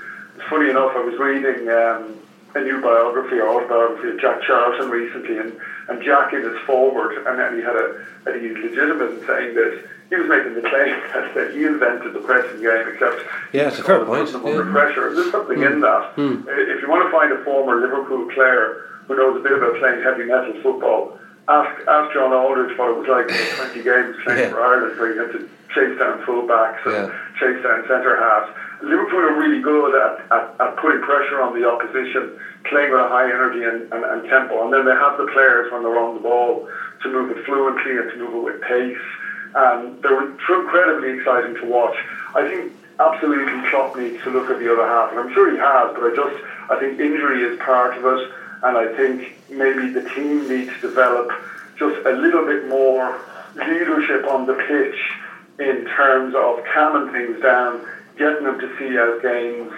Funny 0.50 0.70
enough, 0.70 0.96
I 0.96 1.00
was 1.00 1.18
reading 1.18 1.70
um, 1.70 2.16
a 2.54 2.62
new 2.62 2.80
biography 2.80 3.40
or 3.40 3.48
autobiography 3.48 4.10
of 4.10 4.18
Jack 4.18 4.42
Charlton 4.42 4.90
recently, 4.90 5.38
and, 5.38 5.54
and 5.88 6.02
Jack 6.02 6.34
in 6.34 6.44
his 6.44 6.56
forward, 6.66 7.14
and 7.26 7.38
then 7.38 7.54
he 7.54 7.62
had 7.62 7.76
a, 7.76 7.92
and 8.26 8.36
he's 8.36 8.58
legitimate 8.58 9.10
in 9.10 9.20
saying 9.22 9.54
this. 9.54 9.74
He 10.10 10.16
was 10.16 10.30
making 10.30 10.56
the 10.56 10.64
claim 10.64 10.96
that, 11.36 11.52
he 11.52 11.66
invented 11.66 12.14
the 12.14 12.24
pressing 12.24 12.64
game, 12.64 12.88
except 12.88 13.28
yeah, 13.52 13.68
it's 13.68 13.80
a 13.80 13.84
fair 13.84 14.06
point. 14.06 14.34
Under 14.34 14.64
pressure, 14.72 15.14
there's 15.14 15.32
something 15.32 15.60
mm. 15.60 15.68
in 15.68 15.82
that. 15.82 16.16
Mm. 16.16 16.48
If 16.48 16.82
you 16.82 16.88
want 16.88 17.04
to 17.04 17.12
find 17.12 17.32
a 17.34 17.44
former 17.44 17.76
Liverpool 17.82 18.32
player 18.32 18.88
who 19.08 19.18
knows 19.18 19.40
a 19.40 19.44
bit 19.44 19.52
about 19.52 19.76
playing 19.80 20.04
heavy 20.04 20.24
metal 20.24 20.56
football, 20.64 21.20
ask 21.48 21.72
ask 21.88 22.14
John 22.14 22.32
Aldridge 22.32 22.78
what 22.78 22.92
it 22.92 22.98
was 23.04 23.08
like 23.12 23.28
in 23.28 23.84
20 23.84 23.84
games 23.84 24.16
playing 24.24 24.48
yeah. 24.48 24.56
for 24.56 24.64
Ireland, 24.64 25.00
where 25.00 25.12
you 25.12 25.20
had 25.20 25.32
to 25.36 25.44
chase 25.76 26.00
down 26.00 26.24
fullbacks 26.24 26.84
and 26.88 27.12
yeah. 27.12 27.20
chase 27.40 27.60
down 27.64 27.84
centre 27.88 28.16
halves. 28.16 28.52
Liverpool 28.82 29.20
are 29.20 29.38
really 29.38 29.62
good 29.62 29.92
at, 29.98 30.22
at, 30.32 30.54
at, 30.62 30.78
putting 30.78 31.02
pressure 31.02 31.42
on 31.42 31.58
the 31.58 31.66
opposition, 31.66 32.38
playing 32.70 32.92
with 32.92 33.02
a 33.02 33.10
high 33.10 33.26
energy 33.26 33.66
and, 33.66 33.90
and, 33.92 34.06
and, 34.06 34.30
tempo, 34.30 34.64
and 34.64 34.72
then 34.72 34.86
they 34.86 34.94
have 34.94 35.18
the 35.18 35.26
players 35.34 35.72
when 35.74 35.82
they're 35.82 35.98
on 35.98 36.14
the 36.14 36.22
ball 36.22 36.70
to 37.02 37.10
move 37.10 37.32
it 37.34 37.44
fluently 37.46 37.98
and 37.98 38.08
to 38.12 38.18
move 38.22 38.34
it 38.38 38.44
with 38.54 38.62
pace. 38.62 39.08
And 39.56 40.02
they 40.02 40.10
were 40.10 40.24
incredibly 40.24 41.10
exciting 41.10 41.56
to 41.56 41.66
watch. 41.66 41.96
I 42.36 42.48
think 42.48 42.72
absolutely 43.00 43.62
Klopp 43.70 43.96
needs 43.96 44.22
to 44.24 44.30
look 44.30 44.50
at 44.50 44.60
the 44.60 44.72
other 44.72 44.86
half, 44.86 45.12
and 45.12 45.20
I'm 45.20 45.32
sure 45.34 45.52
he 45.52 45.58
has, 45.58 45.94
but 45.94 46.04
I 46.04 46.16
just 46.16 46.44
I 46.70 46.78
think 46.78 47.00
injury 47.00 47.42
is 47.42 47.58
part 47.60 47.96
of 47.96 48.06
it, 48.06 48.28
and 48.64 48.78
I 48.78 48.88
think 48.96 49.36
maybe 49.50 49.90
the 49.90 50.02
team 50.02 50.48
needs 50.48 50.74
to 50.74 50.80
develop 50.82 51.32
just 51.78 52.06
a 52.06 52.12
little 52.12 52.46
bit 52.46 52.68
more 52.68 53.16
leadership 53.56 54.26
on 54.28 54.46
the 54.46 54.54
pitch 54.54 54.98
in 55.60 55.86
terms 55.86 56.36
of 56.36 56.64
calming 56.74 57.12
things 57.12 57.42
down, 57.42 57.86
getting 58.18 58.44
them 58.44 58.60
to 58.60 58.78
see 58.78 58.98
out 58.98 59.22
games, 59.22 59.72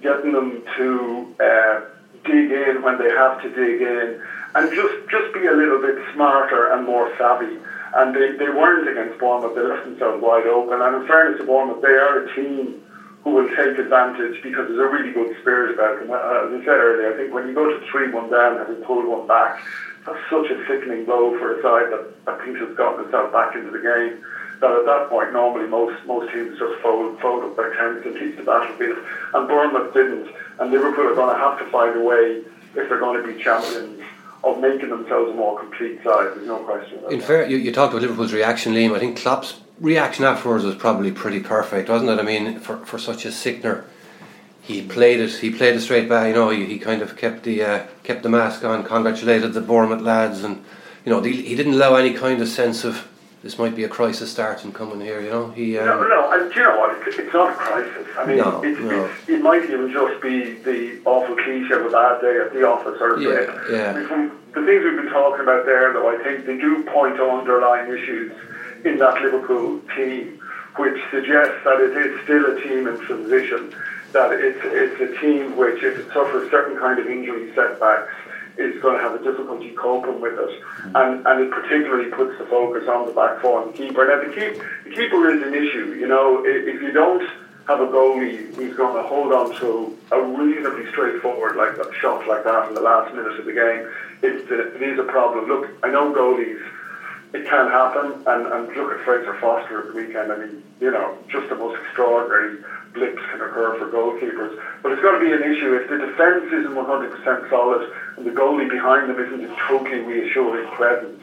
getting 0.00 0.32
them 0.32 0.62
to 0.76 1.26
uh, 1.40 1.80
dig 2.24 2.50
in 2.50 2.82
when 2.82 2.98
they 2.98 3.08
have 3.08 3.40
to 3.42 3.48
dig 3.48 3.80
in, 3.80 4.20
and 4.54 4.72
just, 4.72 4.94
just 5.08 5.32
be 5.32 5.46
a 5.46 5.52
little 5.52 5.80
bit 5.80 5.96
smarter 6.12 6.66
and 6.66 6.84
more 6.84 7.08
savvy. 7.16 7.56
And 7.94 8.14
they, 8.14 8.32
they 8.36 8.48
weren't 8.48 8.88
against 8.88 9.18
Bournemouth, 9.18 9.54
they 9.54 9.62
left 9.62 9.84
themselves 9.84 10.22
wide 10.22 10.46
open. 10.46 10.80
And 10.80 11.02
in 11.02 11.06
fairness 11.06 11.40
to 11.40 11.46
Bournemouth, 11.46 11.82
they 11.82 11.92
are 11.92 12.24
a 12.24 12.34
team 12.34 12.82
who 13.24 13.30
will 13.30 13.48
take 13.48 13.78
advantage 13.78 14.42
because 14.42 14.66
there's 14.66 14.80
a 14.80 14.88
really 14.88 15.12
good 15.12 15.36
spirit 15.40 15.74
about 15.74 16.00
them. 16.00 16.10
Uh, 16.10 16.48
as 16.48 16.60
I 16.60 16.64
said 16.64 16.78
earlier, 16.80 17.12
I 17.12 17.16
think 17.16 17.32
when 17.32 17.46
you 17.46 17.54
go 17.54 17.68
to 17.68 17.86
3 17.90 18.10
1 18.10 18.30
down, 18.30 18.58
having 18.58 18.82
pulled 18.82 19.06
one 19.06 19.26
back, 19.26 19.62
that's 20.04 20.18
such 20.28 20.50
a 20.50 20.58
sickening 20.66 21.04
blow 21.04 21.38
for 21.38 21.58
a 21.58 21.62
side 21.62 21.92
that, 21.92 22.24
that 22.24 22.42
thinks 22.42 22.60
it's 22.60 22.76
gotten 22.76 23.04
itself 23.04 23.32
back 23.32 23.54
into 23.54 23.70
the 23.70 23.78
game 23.78 24.24
that 24.62 24.70
at 24.70 24.86
that 24.86 25.10
point 25.10 25.32
normally 25.32 25.68
most 25.68 25.94
most 26.06 26.32
teams 26.32 26.56
just 26.56 26.80
fold 26.80 27.20
fold 27.20 27.42
up 27.42 27.56
their 27.56 27.74
tents 27.74 28.06
and 28.06 28.14
teach 28.14 28.36
the 28.36 28.44
battlefield. 28.44 28.98
And 29.34 29.48
Bournemouth 29.48 29.92
didn't. 29.92 30.30
And 30.58 30.70
Liverpool 30.70 31.08
are 31.08 31.14
going 31.14 31.34
to 31.34 31.40
have 31.40 31.58
to 31.58 31.66
find 31.66 31.96
a 31.96 32.00
way 32.00 32.42
if 32.74 32.88
they're 32.88 33.00
going 33.00 33.20
to 33.20 33.26
be 33.26 33.42
champions 33.42 34.00
of 34.44 34.60
making 34.60 34.88
themselves 34.88 35.30
a 35.30 35.34
more 35.34 35.58
complete 35.58 36.02
side. 36.02 36.28
There's 36.34 36.46
no 36.46 36.58
question. 36.58 37.00
In 37.10 37.20
fair, 37.20 37.48
you, 37.48 37.56
you 37.56 37.72
talked 37.72 37.92
about 37.92 38.02
Liverpool's 38.02 38.32
reaction, 38.32 38.74
Liam. 38.74 38.94
I 38.94 38.98
think 38.98 39.18
Klopp's 39.18 39.60
reaction 39.80 40.24
afterwards 40.24 40.64
was 40.64 40.74
probably 40.74 41.12
pretty 41.12 41.40
perfect, 41.40 41.88
wasn't 41.88 42.10
it? 42.10 42.18
I 42.18 42.22
mean, 42.22 42.58
for, 42.60 42.78
for 42.78 42.98
such 42.98 43.24
a 43.24 43.32
sickener, 43.32 43.84
he 44.60 44.82
played 44.82 45.20
it. 45.20 45.30
He 45.32 45.50
played 45.50 45.76
it 45.76 45.80
straight 45.80 46.08
back. 46.08 46.28
You 46.28 46.34
know, 46.34 46.50
he, 46.50 46.64
he 46.66 46.78
kind 46.78 47.02
of 47.02 47.16
kept 47.16 47.44
the 47.44 47.62
uh, 47.62 47.86
kept 48.02 48.22
the 48.22 48.28
mask 48.28 48.64
on, 48.64 48.84
congratulated 48.84 49.52
the 49.52 49.60
Bournemouth 49.60 50.02
lads, 50.02 50.42
and 50.44 50.64
you 51.04 51.10
know, 51.10 51.20
he, 51.20 51.42
he 51.42 51.54
didn't 51.54 51.74
allow 51.74 51.94
any 51.94 52.14
kind 52.14 52.40
of 52.40 52.48
sense 52.48 52.84
of 52.84 53.08
this 53.42 53.58
might 53.58 53.74
be 53.74 53.82
a 53.84 53.88
crisis 53.88 54.30
starting 54.30 54.72
coming 54.72 55.00
here. 55.00 55.20
You 55.20 55.30
know, 55.30 55.50
he. 55.50 55.76
Um, 55.76 55.86
no, 55.86 56.06
no, 56.06 56.32
and 56.32 56.52
do 56.52 56.60
you 56.60 56.66
know 56.66 56.78
what? 56.78 57.08
It's, 57.08 57.18
it's 57.18 57.32
not 57.32 57.50
a 57.50 57.54
crisis. 57.54 58.06
I 58.16 58.24
mean, 58.24 58.38
no, 58.38 58.62
it's, 58.62 58.80
no. 58.80 59.04
It's, 59.04 59.28
it 59.28 59.42
might 59.42 59.64
even 59.64 59.92
just 59.92 60.22
be 60.22 60.54
the 60.54 61.00
awful 61.04 61.34
cliche 61.34 61.74
of 61.74 61.86
a 61.86 61.90
bad 61.90 62.20
day 62.20 62.38
at 62.38 62.52
the 62.52 62.66
office 62.66 63.00
or 63.00 63.20
yeah, 63.20 63.50
yeah. 63.70 63.90
I 63.90 63.98
mean, 63.98 64.06
from 64.06 64.28
the 64.54 64.64
things 64.64 64.84
we've 64.84 64.96
been 64.96 65.12
talking 65.12 65.42
about 65.42 65.66
there, 65.66 65.92
though, 65.92 66.08
I 66.08 66.22
think 66.22 66.46
they 66.46 66.56
do 66.56 66.84
point 66.84 67.16
to 67.16 67.28
underlying 67.28 67.90
issues 67.90 68.32
in 68.84 68.98
that 68.98 69.20
Liverpool 69.22 69.80
team, 69.96 70.40
which 70.76 71.00
suggests 71.10 71.64
that 71.64 71.80
it 71.80 71.96
is 71.96 72.22
still 72.22 72.56
a 72.56 72.60
team 72.62 72.86
in 72.86 72.98
transition. 73.00 73.74
That 74.12 74.30
it's 74.32 74.60
it's 74.62 75.00
a 75.00 75.20
team 75.20 75.56
which, 75.56 75.82
if 75.82 75.98
it 75.98 76.06
suffers 76.12 76.50
certain 76.50 76.78
kind 76.78 77.00
of 77.00 77.06
injury 77.06 77.52
setbacks 77.54 78.12
is 78.56 78.80
going 78.82 78.96
to 78.96 79.02
have 79.02 79.14
a 79.14 79.22
difficulty 79.22 79.70
coping 79.70 80.20
with 80.20 80.38
it. 80.38 80.62
And, 80.94 81.26
and 81.26 81.40
it 81.40 81.50
particularly 81.50 82.08
puts 82.08 82.36
the 82.38 82.44
focus 82.44 82.88
on 82.88 83.06
the 83.06 83.12
back 83.12 83.40
four 83.40 83.62
and 83.62 83.72
the 83.72 83.76
keeper. 83.76 84.06
Now, 84.06 84.16
the, 84.20 84.32
keep, 84.32 84.62
the 84.84 84.90
keeper 84.90 85.28
is 85.30 85.42
an 85.42 85.54
issue. 85.54 85.94
You 85.98 86.06
know, 86.06 86.44
if, 86.44 86.66
if 86.66 86.82
you 86.82 86.92
don't 86.92 87.22
have 87.66 87.80
a 87.80 87.86
goalie 87.86 88.52
who's 88.54 88.74
going 88.76 88.94
to 88.96 89.02
hold 89.02 89.32
on 89.32 89.54
to 89.60 89.96
a 90.10 90.20
reasonably 90.20 90.86
straightforward 90.90 91.56
like 91.56 91.78
a 91.78 91.94
shot 91.94 92.26
like 92.26 92.42
that 92.44 92.68
in 92.68 92.74
the 92.74 92.80
last 92.80 93.14
minute 93.14 93.38
of 93.38 93.44
the 93.44 93.52
game, 93.52 93.88
it's, 94.22 94.50
it 94.50 94.82
is 94.82 94.98
a 94.98 95.04
problem. 95.04 95.48
Look, 95.48 95.68
I 95.82 95.90
know 95.90 96.12
goalies, 96.12 96.60
it 97.32 97.46
can 97.46 97.66
happen, 97.68 98.22
and, 98.26 98.46
and 98.46 98.76
look 98.76 98.92
at 98.92 99.00
Fraser 99.04 99.34
Forster 99.40 99.80
at 99.80 99.86
the 99.86 99.92
weekend. 99.94 100.30
I 100.30 100.36
mean, 100.36 100.62
you 100.80 100.90
know, 100.90 101.16
just 101.28 101.48
the 101.48 101.54
most 101.54 101.76
extraordinary 101.80 102.58
blips 102.92 103.22
can 103.30 103.40
occur 103.40 103.76
for 103.78 103.86
goalkeepers. 103.86 104.58
But 104.82 104.92
it's 104.92 105.02
got 105.02 105.12
to 105.12 105.18
be 105.18 105.32
an 105.32 105.42
issue 105.42 105.72
if 105.74 105.88
the 105.88 105.96
defence 105.96 106.44
isn't 106.52 106.74
100% 106.74 107.48
solid 107.48 107.90
and 108.16 108.26
the 108.26 108.30
goalie 108.30 108.68
behind 108.68 109.08
them 109.08 109.18
isn't 109.18 109.44
a 109.44 109.56
totally 109.66 110.00
reassuring 110.00 110.66
presence. 110.72 111.22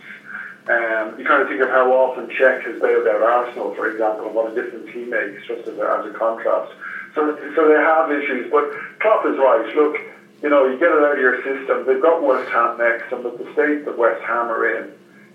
Um, 0.68 1.18
you 1.18 1.26
kind 1.26 1.42
of 1.42 1.48
think 1.48 1.62
of 1.62 1.70
how 1.70 1.92
often 1.92 2.28
Cech 2.30 2.62
has 2.62 2.80
bailed 2.80 3.08
out 3.08 3.22
Arsenal, 3.22 3.74
for 3.74 3.88
example, 3.88 4.26
and 4.28 4.36
what 4.36 4.52
a 4.52 4.54
difference 4.54 4.90
he 4.90 5.04
makes, 5.04 5.46
just 5.48 5.68
as 5.68 5.78
a, 5.78 5.98
as 6.00 6.06
a 6.06 6.12
contrast. 6.12 6.72
So, 7.16 7.36
so 7.56 7.68
they 7.68 7.80
have 7.80 8.12
issues. 8.12 8.50
But 8.52 8.72
Klopp 9.00 9.26
is 9.26 9.38
right. 9.38 9.66
Look, 9.76 9.98
you 10.42 10.50
know, 10.50 10.66
you 10.66 10.78
get 10.78 10.92
it 10.92 11.02
out 11.02 11.14
of 11.14 11.18
your 11.18 11.42
system. 11.44 11.86
They've 11.86 12.02
got 12.02 12.22
West 12.22 12.50
Ham 12.50 12.78
next, 12.78 13.12
and 13.12 13.24
with 13.24 13.38
the 13.38 13.52
state 13.54 13.86
that 13.86 13.98
West 13.98 14.22
Ham 14.22 14.52
are 14.52 14.78
in, 14.78 14.92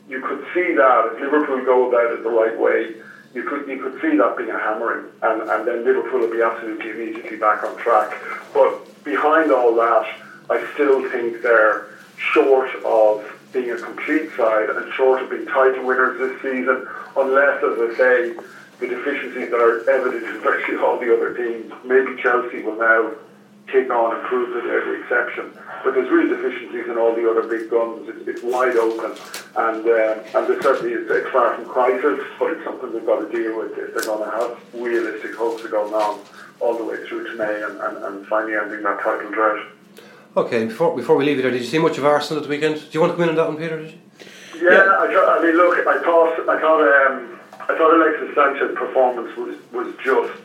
you 0.09 0.21
could 0.21 0.45
see 0.53 0.75
that 0.75 1.13
if 1.13 1.21
Liverpool 1.21 1.65
go 1.65 1.89
about 1.89 2.13
it 2.13 2.23
the 2.23 2.31
right 2.31 2.59
way, 2.59 2.95
you 3.33 3.43
could 3.43 3.67
you 3.69 3.83
could 3.83 4.01
see 4.01 4.17
that 4.17 4.37
being 4.37 4.51
a 4.51 4.59
hammering, 4.59 5.07
and, 5.23 5.43
and 5.43 5.67
then 5.67 5.85
Liverpool 5.85 6.21
will 6.21 6.31
be 6.31 6.41
absolutely 6.43 6.91
immediately 6.91 7.37
back 7.37 7.65
on 7.65 7.77
track. 7.77 8.17
But 8.53 9.03
behind 9.03 9.51
all 9.51 9.75
that, 9.75 10.07
I 10.51 10.65
still 10.75 11.09
think 11.11 11.43
they're 11.43 11.87
short 12.17 12.69
of 12.85 13.25
being 13.53 13.71
a 13.71 13.77
complete 13.79 14.31
side 14.37 14.69
and 14.69 14.93
short 14.93 15.23
of 15.23 15.31
being 15.31 15.47
title 15.47 15.85
winners 15.85 16.19
this 16.19 16.43
season, 16.43 16.87
unless, 17.17 17.63
as 17.63 17.79
I 17.79 17.95
say, 17.97 18.37
the 18.81 18.87
deficiencies 18.89 19.51
that 19.51 19.61
are 19.61 19.89
evident 19.89 20.25
in 20.25 20.41
virtually 20.41 20.79
all 20.79 20.99
the 20.99 21.15
other 21.15 21.35
teams. 21.35 21.73
Maybe 21.85 22.21
Chelsea 22.21 22.63
will 22.63 22.77
now 22.77 23.13
take 23.71 23.91
on 23.91 24.17
and 24.17 24.25
prove 24.27 24.55
that 24.55 24.65
they're 24.65 25.01
exception. 25.01 25.53
But 25.85 25.95
there's 25.95 26.11
real 26.11 26.29
deficiencies 26.29 26.87
in 26.87 26.97
all 26.99 27.15
the 27.15 27.29
other 27.29 27.47
big 27.47 27.71
guns. 27.71 28.09
It's, 28.09 28.29
it's 28.29 28.43
wide 28.43 28.77
open, 28.77 29.13
and 29.57 29.87
uh, 29.87 30.39
and 30.39 30.49
there 30.49 30.63
certainly 30.63 30.93
is 30.93 31.11
it's 31.11 31.31
far 31.31 31.55
from 31.55 31.67
crisis, 31.67 32.21
but 32.39 32.53
it's 32.53 32.65
something 32.65 32.93
they've 32.93 33.07
got 33.07 33.21
to 33.21 33.29
deal 33.31 33.59
with 33.59 33.77
if 33.79 33.95
they're 33.95 34.05
going 34.05 34.25
to 34.25 34.31
have 34.31 34.59
realistic 34.75 35.35
hopes 35.35 35.65
of 35.65 35.71
going 35.71 35.93
on 35.93 36.21
all 36.61 36.77
the 36.77 36.85
way 36.85 37.05
through 37.07 37.25
to 37.25 37.37
May 37.37 37.63
and, 37.63 37.81
and, 37.81 38.05
and 38.05 38.27
finally 38.27 38.57
ending 38.57 38.83
that 38.83 39.01
title 39.01 39.31
drought. 39.31 39.67
Okay, 40.37 40.67
before 40.67 40.97
before 40.97 41.17
we 41.17 41.25
leave 41.25 41.39
it 41.39 41.43
there, 41.43 41.51
did 41.51 41.61
you 41.61 41.67
see 41.67 41.79
much 41.79 41.99
of 41.99 42.05
Arsenal 42.05 42.43
at 42.43 42.49
the 42.49 42.51
weekend? 42.51 42.77
Do 42.77 42.89
you 42.93 43.01
want 43.01 43.13
to 43.13 43.17
come 43.17 43.25
in 43.25 43.31
on 43.31 43.37
that 43.37 43.49
one, 43.49 43.57
Peter? 43.57 43.81
Yeah, 43.81 44.71
yeah. 44.71 44.79
I, 44.81 45.39
I, 45.39 45.43
mean, 45.43 45.57
look, 45.57 45.87
I 45.87 46.03
thought 46.03 46.49
I 46.49 46.61
thought 46.61 46.81
um, 46.81 47.39
I 47.61 47.79
thought 47.79 47.95
Alexis 47.95 48.35
Sanchez's 48.35 48.77
performance 48.77 49.37
was 49.37 49.57
was 49.73 49.95
just 50.03 50.44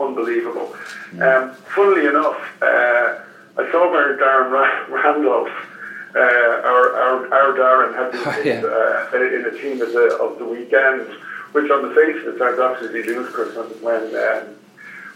unbelievable. 0.00 0.74
Um, 1.20 1.54
funnily 1.74 2.06
enough, 2.06 2.38
uh, 2.62 3.18
I 3.58 3.70
saw 3.72 3.90
where 3.90 4.16
Darren 4.18 4.88
Randolph, 4.88 5.48
uh, 6.14 6.18
our, 6.18 6.94
our, 6.96 7.34
our 7.34 7.52
Darren, 7.58 7.94
had 7.96 8.12
been 8.12 8.22
oh, 8.26 8.42
yeah. 8.44 8.62
uh, 9.12 9.16
in 9.16 9.44
a 9.44 9.60
team 9.60 9.80
of 9.82 9.92
the, 9.92 10.16
of 10.20 10.38
the 10.38 10.44
weekend, 10.44 11.08
which 11.52 11.70
on 11.70 11.88
the 11.88 11.94
face 11.94 12.16
of 12.26 12.34
it 12.34 12.38
sounds 12.38 12.58
absolutely 12.58 13.02
ludicrous 13.02 13.56
when 13.80 14.14
um, 14.14 14.54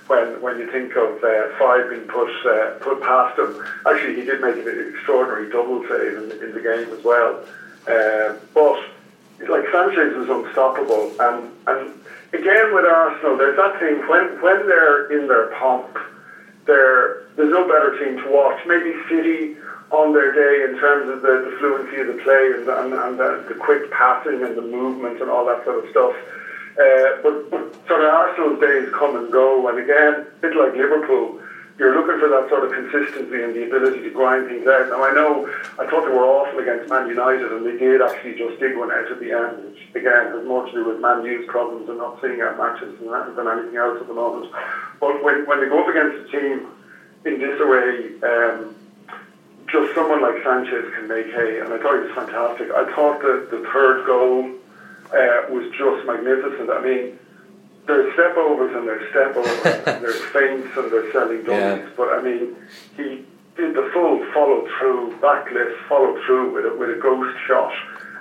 when 0.08 0.40
when 0.42 0.58
you 0.58 0.70
think 0.70 0.96
of 0.96 1.22
uh, 1.22 1.58
five 1.58 1.88
being 1.90 2.08
put 2.08 2.30
uh, 2.46 2.78
put 2.80 3.00
past 3.02 3.38
him. 3.38 3.64
Actually, 3.86 4.16
he 4.16 4.24
did 4.24 4.40
make 4.40 4.56
an 4.56 4.94
extraordinary 4.94 5.50
double 5.50 5.82
save 5.88 6.18
in, 6.18 6.32
in 6.42 6.52
the 6.54 6.60
game 6.60 6.88
as 6.92 7.04
well. 7.04 7.44
Uh, 7.86 8.34
but 8.54 8.78
like 9.48 9.64
Sanchez 9.72 10.16
was 10.16 10.28
unstoppable, 10.28 11.14
and 11.20 11.50
and 11.66 12.01
again 12.32 12.72
with 12.72 12.84
Arsenal, 12.84 13.36
there's 13.36 13.56
that 13.56 13.78
thing 13.78 13.96
when 14.06 14.24
when 14.40 14.66
they're 14.66 15.06
in 15.06 15.26
their 15.26 15.44
pomp, 15.44 15.98
there 16.66 17.16
there's 17.36 17.50
no 17.50 17.64
better 17.64 17.90
team 17.98 18.16
to 18.16 18.28
watch. 18.28 18.64
Maybe 18.66 18.94
City 19.08 19.50
on 19.90 20.12
their 20.12 20.32
day 20.32 20.62
in 20.62 20.74
terms 20.74 21.08
of 21.08 21.20
the, 21.20 21.38
the 21.38 21.50
fluency 21.58 21.98
of 21.98 22.06
the 22.06 22.14
play 22.14 22.50
and, 22.50 22.66
and, 22.66 22.94
and 22.94 23.18
the, 23.18 23.42
the, 23.46 23.54
quick 23.54 23.90
passing 23.90 24.42
and 24.42 24.56
the 24.56 24.62
movement 24.62 25.20
and 25.20 25.28
all 25.28 25.44
that 25.44 25.62
sort 25.64 25.76
of 25.76 25.86
stuff. 25.90 26.12
Uh, 26.80 27.12
but, 27.22 27.50
but 27.50 27.62
sort 27.86 28.00
of 28.00 28.06
Arsenal's 28.06 28.58
days 28.58 28.88
come 28.88 29.14
and 29.14 29.30
go, 29.30 29.68
and 29.68 29.76
again, 29.76 30.14
a 30.14 30.40
bit 30.40 30.54
like 30.54 30.74
Liverpool, 30.74 31.38
you're 31.82 31.98
looking 31.98 32.22
for 32.22 32.30
that 32.30 32.46
sort 32.48 32.62
of 32.62 32.70
consistency 32.70 33.42
and 33.42 33.58
the 33.58 33.66
ability 33.66 34.06
to 34.06 34.10
grind 34.10 34.46
things 34.46 34.62
out. 34.70 34.86
Now, 34.86 35.02
I 35.02 35.10
know 35.10 35.50
I 35.82 35.90
thought 35.90 36.06
they 36.06 36.14
were 36.14 36.22
awful 36.22 36.62
against 36.62 36.88
Man 36.88 37.08
United, 37.08 37.50
and 37.50 37.66
they 37.66 37.76
did 37.76 38.00
actually 38.00 38.38
just 38.38 38.60
dig 38.62 38.78
one 38.78 38.92
out 38.92 39.10
at 39.10 39.18
the 39.18 39.34
end, 39.34 39.66
which 39.66 39.82
again 39.98 40.30
has 40.30 40.46
more 40.46 40.64
to 40.64 40.70
do 40.70 40.86
with 40.86 41.02
Man 41.02 41.24
U's 41.26 41.44
problems 41.50 41.88
and 41.90 41.98
not 41.98 42.22
seeing 42.22 42.40
out 42.40 42.56
matches 42.56 42.94
than, 43.02 43.10
than 43.34 43.48
anything 43.50 43.74
else 43.74 43.98
at 44.00 44.06
the 44.06 44.14
moment. 44.14 44.46
But 45.00 45.24
when, 45.26 45.44
when 45.50 45.58
they 45.58 45.66
go 45.66 45.82
up 45.82 45.90
against 45.90 46.22
a 46.22 46.26
team 46.30 46.70
in 47.26 47.42
this 47.42 47.58
array, 47.58 48.14
um, 48.22 48.78
just 49.66 49.92
someone 49.98 50.22
like 50.22 50.38
Sanchez 50.46 50.86
can 50.94 51.08
make 51.08 51.34
hay, 51.34 51.58
and 51.66 51.74
I 51.74 51.82
thought 51.82 51.98
he 51.98 52.06
was 52.06 52.14
fantastic. 52.14 52.70
I 52.70 52.86
thought 52.94 53.18
that 53.26 53.50
the 53.50 53.66
third 53.74 54.06
goal 54.06 54.54
uh, 55.10 55.50
was 55.50 55.66
just 55.74 56.06
magnificent. 56.06 56.70
I 56.70 56.78
mean, 56.78 57.18
there's 57.86 58.12
step 58.14 58.36
overs 58.36 58.74
and 58.76 58.86
there's 58.86 59.10
step 59.10 59.36
overs, 59.36 59.86
and 59.86 60.04
there's 60.04 60.22
feints 60.30 60.76
and 60.76 60.92
there's 60.92 61.12
selling 61.12 61.42
dummies. 61.44 61.84
Yeah. 61.84 61.90
But 61.96 62.08
I 62.14 62.22
mean, 62.22 62.56
he 62.96 63.24
did 63.56 63.74
the 63.74 63.90
full 63.92 64.24
follow 64.32 64.66
through, 64.78 65.18
backless 65.20 65.74
follow 65.88 66.18
through 66.24 66.54
with 66.54 66.64
a, 66.66 66.74
with 66.76 66.90
a 66.90 67.00
ghost 67.00 67.36
shot 67.46 67.72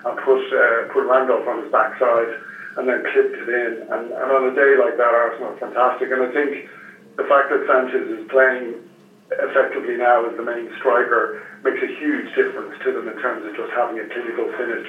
and 0.06 0.18
put 0.20 0.42
uh, 0.52 0.92
put 0.92 1.06
Randolph 1.06 1.48
on 1.48 1.64
his 1.64 1.72
backside 1.72 2.42
and 2.78 2.88
then 2.88 3.04
clipped 3.14 3.36
it 3.36 3.50
in. 3.50 3.88
And, 3.92 4.12
and 4.12 4.28
on 4.32 4.50
a 4.50 4.56
day 4.56 4.76
like 4.80 4.98
that, 4.98 5.14
Arsenal 5.14 5.56
fantastic. 5.58 6.12
And 6.12 6.24
I 6.24 6.32
think 6.32 6.70
the 7.18 7.24
fact 7.24 7.50
that 7.50 7.64
Sanchez 7.68 8.20
is 8.20 8.28
playing 8.30 8.82
effectively 9.32 9.96
now 9.96 10.26
as 10.26 10.36
the 10.36 10.44
main 10.44 10.72
striker 10.78 11.42
makes 11.64 11.82
a 11.82 11.88
huge 11.88 12.34
difference 12.36 12.74
to 12.84 12.92
them 12.92 13.08
in 13.08 13.18
terms 13.20 13.46
of 13.46 13.56
just 13.56 13.72
having 13.72 14.00
a 14.00 14.06
clinical 14.06 14.48
finish. 14.58 14.88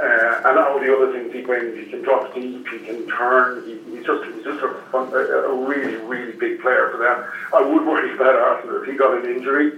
Uh, 0.00 0.40
and 0.44 0.58
all 0.58 0.78
the 0.78 0.94
other 0.94 1.10
things 1.12 1.32
he 1.32 1.40
brings, 1.40 1.76
he 1.76 1.86
can 1.86 2.02
drop 2.02 2.32
deep, 2.34 2.66
he 2.68 2.78
can 2.78 3.08
turn. 3.08 3.64
He, 3.64 3.78
he's 3.90 4.04
just 4.04 4.22
he's 4.24 4.44
just 4.44 4.62
a, 4.62 4.68
fun, 4.92 5.08
a, 5.12 5.16
a, 5.16 5.66
really 5.66 5.96
really 5.96 6.32
big 6.36 6.60
player 6.60 6.88
for 6.90 6.98
them. 6.98 7.24
I 7.52 7.62
would 7.62 7.84
worry 7.84 8.14
about 8.14 8.36
Arsenal 8.36 8.80
if 8.80 8.84
he 8.86 8.94
got 8.94 9.16
an 9.16 9.26
injury. 9.26 9.72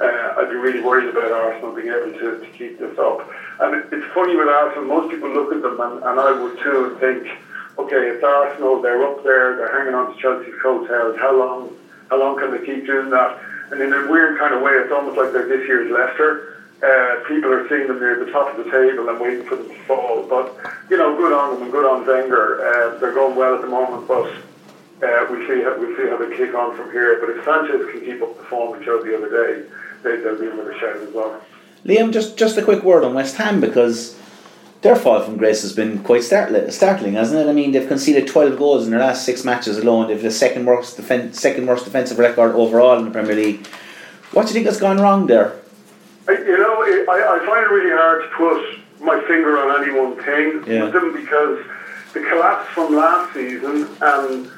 Uh, 0.00 0.34
I'd 0.38 0.48
be 0.48 0.54
really 0.54 0.80
worried 0.80 1.08
about 1.08 1.32
Arsenal 1.32 1.74
being 1.74 1.88
able 1.88 2.12
to, 2.12 2.38
to 2.38 2.46
keep 2.56 2.78
this 2.78 2.96
up. 2.98 3.28
And 3.60 3.92
it's 3.92 4.06
funny 4.14 4.36
with 4.36 4.48
Arsenal. 4.48 4.84
Most 4.84 5.10
people 5.10 5.28
look 5.28 5.52
at 5.52 5.60
them, 5.60 5.78
and, 5.80 6.02
and 6.02 6.20
I 6.20 6.40
would 6.40 6.56
too, 6.60 6.84
and 6.84 6.98
think, 6.98 7.26
okay, 7.78 8.08
it's 8.08 8.22
Arsenal. 8.22 8.80
They're 8.80 9.02
up 9.02 9.22
there. 9.24 9.56
They're 9.56 9.72
hanging 9.72 9.94
on 9.94 10.14
to 10.14 10.20
Chelsea's 10.20 10.54
coattails. 10.62 11.16
How 11.16 11.36
long? 11.36 11.76
How 12.08 12.18
long 12.18 12.38
can 12.38 12.52
they 12.52 12.64
keep 12.64 12.86
doing 12.86 13.10
that? 13.10 13.36
And 13.70 13.80
in 13.80 13.92
a 13.92 14.10
weird 14.10 14.38
kind 14.38 14.54
of 14.54 14.62
way, 14.62 14.72
it's 14.72 14.92
almost 14.92 15.16
like 15.16 15.32
they're 15.32 15.46
this 15.48 15.66
year's 15.66 15.90
Leicester 15.90 16.58
uh, 16.82 17.24
people 17.26 17.52
are 17.52 17.68
seeing 17.68 17.88
them 17.88 17.98
near 17.98 18.24
the 18.24 18.30
top 18.30 18.56
of 18.56 18.64
the 18.64 18.70
table 18.70 19.08
and 19.08 19.18
waiting 19.20 19.44
for 19.44 19.56
them 19.56 19.68
to 19.68 19.74
fall. 19.84 20.22
But, 20.22 20.54
you 20.88 20.96
know, 20.96 21.16
good 21.16 21.32
on 21.32 21.54
them 21.54 21.62
and 21.64 21.72
good 21.72 21.84
on 21.84 22.06
Wenger. 22.06 22.64
Uh, 22.64 22.98
they're 22.98 23.14
going 23.14 23.36
well 23.36 23.56
at 23.56 23.62
the 23.62 23.66
moment, 23.66 24.06
but 24.06 24.26
uh, 25.02 25.26
we'll, 25.28 25.46
see 25.48 25.62
how, 25.62 25.76
we'll 25.76 25.96
see 25.96 26.08
how 26.08 26.16
they 26.16 26.36
kick 26.36 26.54
on 26.54 26.76
from 26.76 26.92
here. 26.92 27.18
But 27.20 27.30
if 27.30 27.44
Sanchez 27.44 27.90
can 27.90 28.00
keep 28.00 28.22
up 28.22 28.36
the 28.36 28.44
form 28.44 28.78
we 28.78 28.84
showed 28.84 29.04
the 29.04 29.16
other 29.16 29.28
day, 29.28 29.68
they, 30.04 30.22
they'll 30.22 30.38
be 30.38 30.46
in 30.46 30.56
with 30.56 30.68
a 30.68 30.78
shout 30.78 30.96
as 30.96 31.12
well. 31.12 31.40
Liam, 31.84 32.12
just, 32.12 32.36
just 32.36 32.56
a 32.58 32.62
quick 32.62 32.84
word 32.84 33.02
on 33.02 33.14
West 33.14 33.36
Ham 33.36 33.60
because 33.60 34.16
their 34.80 34.94
fall 34.94 35.20
from 35.20 35.36
grace 35.36 35.62
has 35.62 35.72
been 35.72 36.02
quite 36.04 36.22
startling, 36.22 37.14
hasn't 37.14 37.40
it? 37.40 37.50
I 37.50 37.52
mean, 37.52 37.72
they've 37.72 37.88
conceded 37.88 38.28
12 38.28 38.58
goals 38.58 38.84
in 38.84 38.90
their 38.90 39.00
last 39.00 39.24
six 39.24 39.44
matches 39.44 39.78
alone. 39.78 40.08
They've 40.08 40.22
the 40.22 40.30
second 40.30 40.66
worst, 40.66 40.96
defen- 40.96 41.34
second 41.34 41.66
worst 41.66 41.84
defensive 41.84 42.18
record 42.18 42.54
overall 42.54 42.98
in 42.98 43.06
the 43.06 43.10
Premier 43.10 43.34
League. 43.34 43.66
What 44.32 44.42
do 44.42 44.48
you 44.48 44.54
think 44.54 44.66
has 44.66 44.78
gone 44.78 44.98
wrong 45.00 45.26
there? 45.26 45.60
You 46.28 46.58
know, 46.58 46.82
I, 46.82 47.40
I 47.40 47.46
find 47.46 47.64
it 47.64 47.70
really 47.70 47.90
hard 47.90 48.22
to 48.22 48.28
put 48.36 49.04
my 49.04 49.20
finger 49.26 49.58
on 49.58 49.82
any 49.82 49.98
one 49.98 50.16
thing 50.22 50.62
yeah. 50.66 50.84
with 50.84 50.92
them 50.92 51.12
because 51.12 51.64
the 52.12 52.20
collapse 52.20 52.68
from 52.68 52.94
last 52.94 53.34
season 53.34 53.88
and 54.00 54.50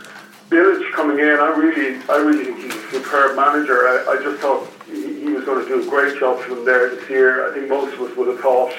Bilic 0.50 0.92
coming 0.92 1.20
in, 1.20 1.28
I 1.28 1.54
really, 1.56 2.02
I 2.09 2.16
really 2.16 2.44
think 2.44 2.59
he's 2.59 2.74
a 2.74 2.90
superb 2.90 3.37
manager. 3.37 3.87
I, 3.87 4.18
I 4.18 4.22
just 4.22 4.40
thought 4.40 4.68
he, 4.87 5.20
he 5.20 5.30
was 5.30 5.44
going 5.44 5.64
to 5.64 5.68
do 5.68 5.87
a 5.87 5.88
great 5.88 6.18
job 6.18 6.40
for 6.40 6.56
them 6.56 6.64
there 6.64 6.90
this 6.90 7.09
year. 7.09 7.48
I 7.48 7.54
think 7.54 7.68
most 7.68 7.94
of 7.94 8.00
us 8.00 8.16
would 8.16 8.26
have 8.26 8.40
thought 8.40 8.72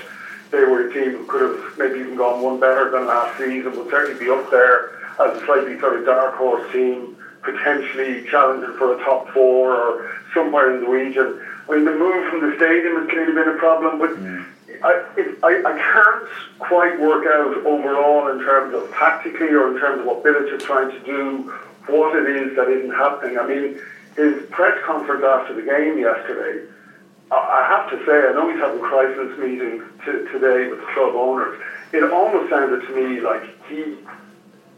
they 0.51 0.63
were 0.63 0.87
a 0.87 0.93
team 0.93 1.17
who 1.17 1.25
could 1.25 1.41
have 1.41 1.77
maybe 1.77 1.99
even 1.99 2.15
gone 2.15 2.41
one 2.41 2.59
better 2.59 2.91
than 2.91 3.07
last 3.07 3.37
season, 3.37 3.77
would 3.77 3.89
certainly 3.89 4.19
be 4.19 4.29
up 4.29 4.49
there 4.51 4.99
as 5.19 5.41
a 5.41 5.45
slightly 5.45 5.79
sort 5.79 5.97
of 5.97 6.05
dark 6.05 6.35
horse 6.35 6.69
team, 6.71 7.17
potentially 7.41 8.25
challenging 8.29 8.75
for 8.77 8.93
a 8.93 9.03
top 9.03 9.29
four 9.29 9.73
or 9.73 10.19
somewhere 10.33 10.75
in 10.75 10.81
the 10.81 10.87
region. 10.87 11.39
I 11.69 11.75
mean, 11.75 11.85
the 11.85 11.95
move 11.95 12.29
from 12.29 12.49
the 12.49 12.55
stadium 12.55 12.97
has 12.99 13.09
clearly 13.09 13.33
been 13.33 13.47
a 13.47 13.57
problem, 13.57 13.99
but 13.99 14.09
mm. 14.11 14.45
I, 14.83 15.05
it, 15.17 15.37
I, 15.43 15.61
I 15.63 15.77
can't 15.77 16.59
quite 16.59 16.99
work 16.99 17.25
out 17.25 17.65
overall 17.65 18.29
in 18.29 18.39
terms 18.39 18.73
of 18.73 18.91
tactically 18.91 19.49
or 19.49 19.73
in 19.73 19.79
terms 19.79 20.01
of 20.01 20.05
what 20.05 20.23
Bilic 20.23 20.53
is 20.53 20.63
trying 20.63 20.89
to 20.89 20.99
do, 21.05 21.53
what 21.87 22.15
it 22.15 22.27
is 22.27 22.55
that 22.55 22.67
isn't 22.67 22.91
happening. 22.91 23.37
I 23.37 23.45
mean, 23.45 23.79
his 24.15 24.43
press 24.49 24.77
conference 24.85 25.23
after 25.23 25.53
the 25.53 25.61
game 25.61 25.97
yesterday, 25.97 26.67
I 27.31 27.65
have 27.67 27.89
to 27.89 28.05
say, 28.05 28.27
I 28.27 28.33
know 28.33 28.49
he's 28.49 28.59
having 28.59 28.81
crisis 28.81 29.37
meetings 29.37 29.83
t- 30.05 30.23
today 30.31 30.65
with 30.69 30.79
club 30.81 31.15
owners. 31.15 31.55
It 31.93 32.03
almost 32.11 32.49
sounded 32.49 32.81
to 32.87 32.93
me 32.93 33.19
like 33.21 33.43
he 33.67 33.95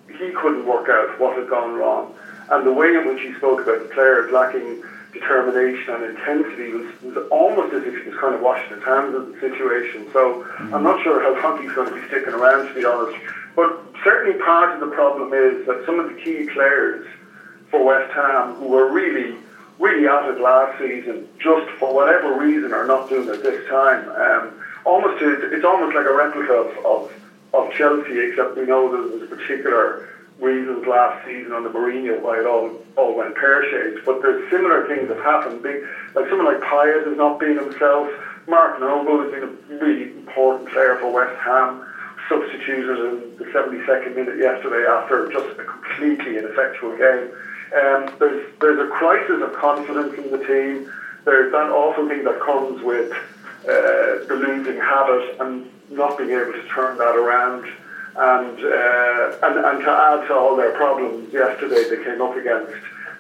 he 0.09 0.31
couldn't 0.31 0.65
work 0.65 0.89
out 0.89 1.17
what 1.19 1.35
had 1.35 1.47
gone 1.47 1.75
wrong, 1.75 2.13
and 2.49 2.65
the 2.65 2.71
way 2.71 2.93
in 2.93 3.05
which 3.05 3.21
he 3.21 3.31
spoke 3.31 3.61
about 3.63 3.79
the 3.79 3.87
players 3.87 4.29
lacking 4.29 4.77
determination 5.11 5.93
and 5.93 6.03
intensity 6.03 6.71
was, 6.71 6.85
was 7.01 7.17
almost 7.29 7.73
as 7.73 7.83
if 7.85 7.97
he 7.97 8.09
was 8.09 8.15
kind 8.15 8.33
of 8.35 8.41
washing 8.41 8.69
his 8.75 8.83
hands 8.83 9.13
of 9.13 9.25
the 9.25 9.39
situation. 9.39 10.07
So. 10.13 10.35
I'm 10.73 10.83
not 10.83 10.99
sure 10.99 11.19
how 11.19 11.33
long 11.43 11.55
he's 11.57 11.71
going 11.71 11.87
to 11.87 11.93
be 11.93 12.01
sticking 12.01 12.33
around, 12.33 12.65
to 12.65 12.73
be 12.73 12.85
honest. 12.85 13.15
But 13.55 13.71
certainly 14.03 14.35
part 14.35 14.71
of 14.71 14.79
the 14.79 14.87
problem 14.87 15.33
is 15.33 15.65
that 15.65 15.83
some 15.85 15.99
of 15.99 16.05
the 16.05 16.13
key 16.13 16.43
players 16.43 17.03
for 17.69 17.83
West 17.83 18.11
Ham 18.11 18.53
who 18.53 18.67
were 18.67 18.85
really, 18.85 19.35
really 19.83 20.07
at 20.07 20.25
it 20.29 20.39
last 20.39 20.79
season, 20.79 21.27
just 21.37 21.69
for 21.71 21.93
whatever 21.93 22.31
reason 22.37 22.71
are 22.71 22.85
not 22.85 23.09
doing 23.09 23.27
it 23.27 23.43
this 23.43 23.67
time. 23.67 24.07
Um, 24.09 24.53
almost 24.85 25.21
it's 25.21 25.65
almost 25.65 25.93
like 25.93 26.05
a 26.05 26.13
replica 26.13 26.53
of, 26.53 26.85
of, 26.85 27.11
of 27.53 27.71
Chelsea, 27.71 28.19
except 28.19 28.55
we 28.55 28.65
know 28.65 28.89
there 28.89 29.01
was 29.01 29.27
particular 29.27 30.07
reasons 30.39 30.85
last 30.85 31.23
season 31.25 31.51
on 31.51 31.63
the 31.63 31.69
Mourinho 31.69 32.19
why 32.19 32.39
it 32.39 32.45
all 32.45 32.71
all 32.95 33.13
went 33.13 33.35
pear 33.35 33.61
shaped. 33.69 34.05
But 34.05 34.21
there's 34.21 34.49
similar 34.49 34.87
things 34.87 35.09
that 35.09 35.17
happened. 35.17 35.61
Big 35.61 35.85
like 36.15 36.29
someone 36.29 36.47
like 36.47 36.61
Payet 36.61 37.05
has 37.05 37.17
not 37.17 37.37
been 37.37 37.57
himself. 37.57 38.07
Mark 38.47 38.79
Noble 38.79 39.21
has 39.21 39.31
been 39.31 39.43
a 39.43 39.75
really 39.75 40.03
important 40.03 40.69
player 40.69 40.95
for 40.95 41.11
West 41.11 41.35
Ham. 41.39 41.85
Substituted 42.29 42.99
in 42.99 43.35
the 43.35 43.43
72nd 43.45 44.15
minute 44.15 44.37
yesterday 44.37 44.87
after 44.87 45.27
just 45.27 45.59
a 45.59 45.63
completely 45.63 46.37
ineffectual 46.37 46.95
game. 46.95 47.27
Um, 47.73 48.15
there's 48.19 48.53
there's 48.59 48.79
a 48.79 48.91
crisis 48.91 49.41
of 49.41 49.53
confidence 49.53 50.13
in 50.17 50.31
the 50.31 50.45
team. 50.45 50.91
There's 51.25 51.51
that 51.51 51.69
awful 51.69 52.07
thing 52.07 52.23
that 52.23 52.39
comes 52.41 52.83
with 52.83 53.11
uh, 53.63 54.27
the 54.27 54.35
losing 54.35 54.79
habit 54.79 55.39
and 55.39 55.69
not 55.89 56.17
being 56.17 56.31
able 56.31 56.53
to 56.53 56.67
turn 56.67 56.97
that 56.97 57.15
around. 57.15 57.65
And, 58.15 58.59
uh, 58.59 59.37
and, 59.41 59.65
and 59.65 59.79
to 59.85 59.89
add 59.89 60.27
to 60.27 60.35
all 60.35 60.55
their 60.55 60.73
problems, 60.73 61.33
yesterday 61.33 61.89
they 61.89 62.03
came 62.03 62.21
up 62.21 62.35
against 62.35 62.77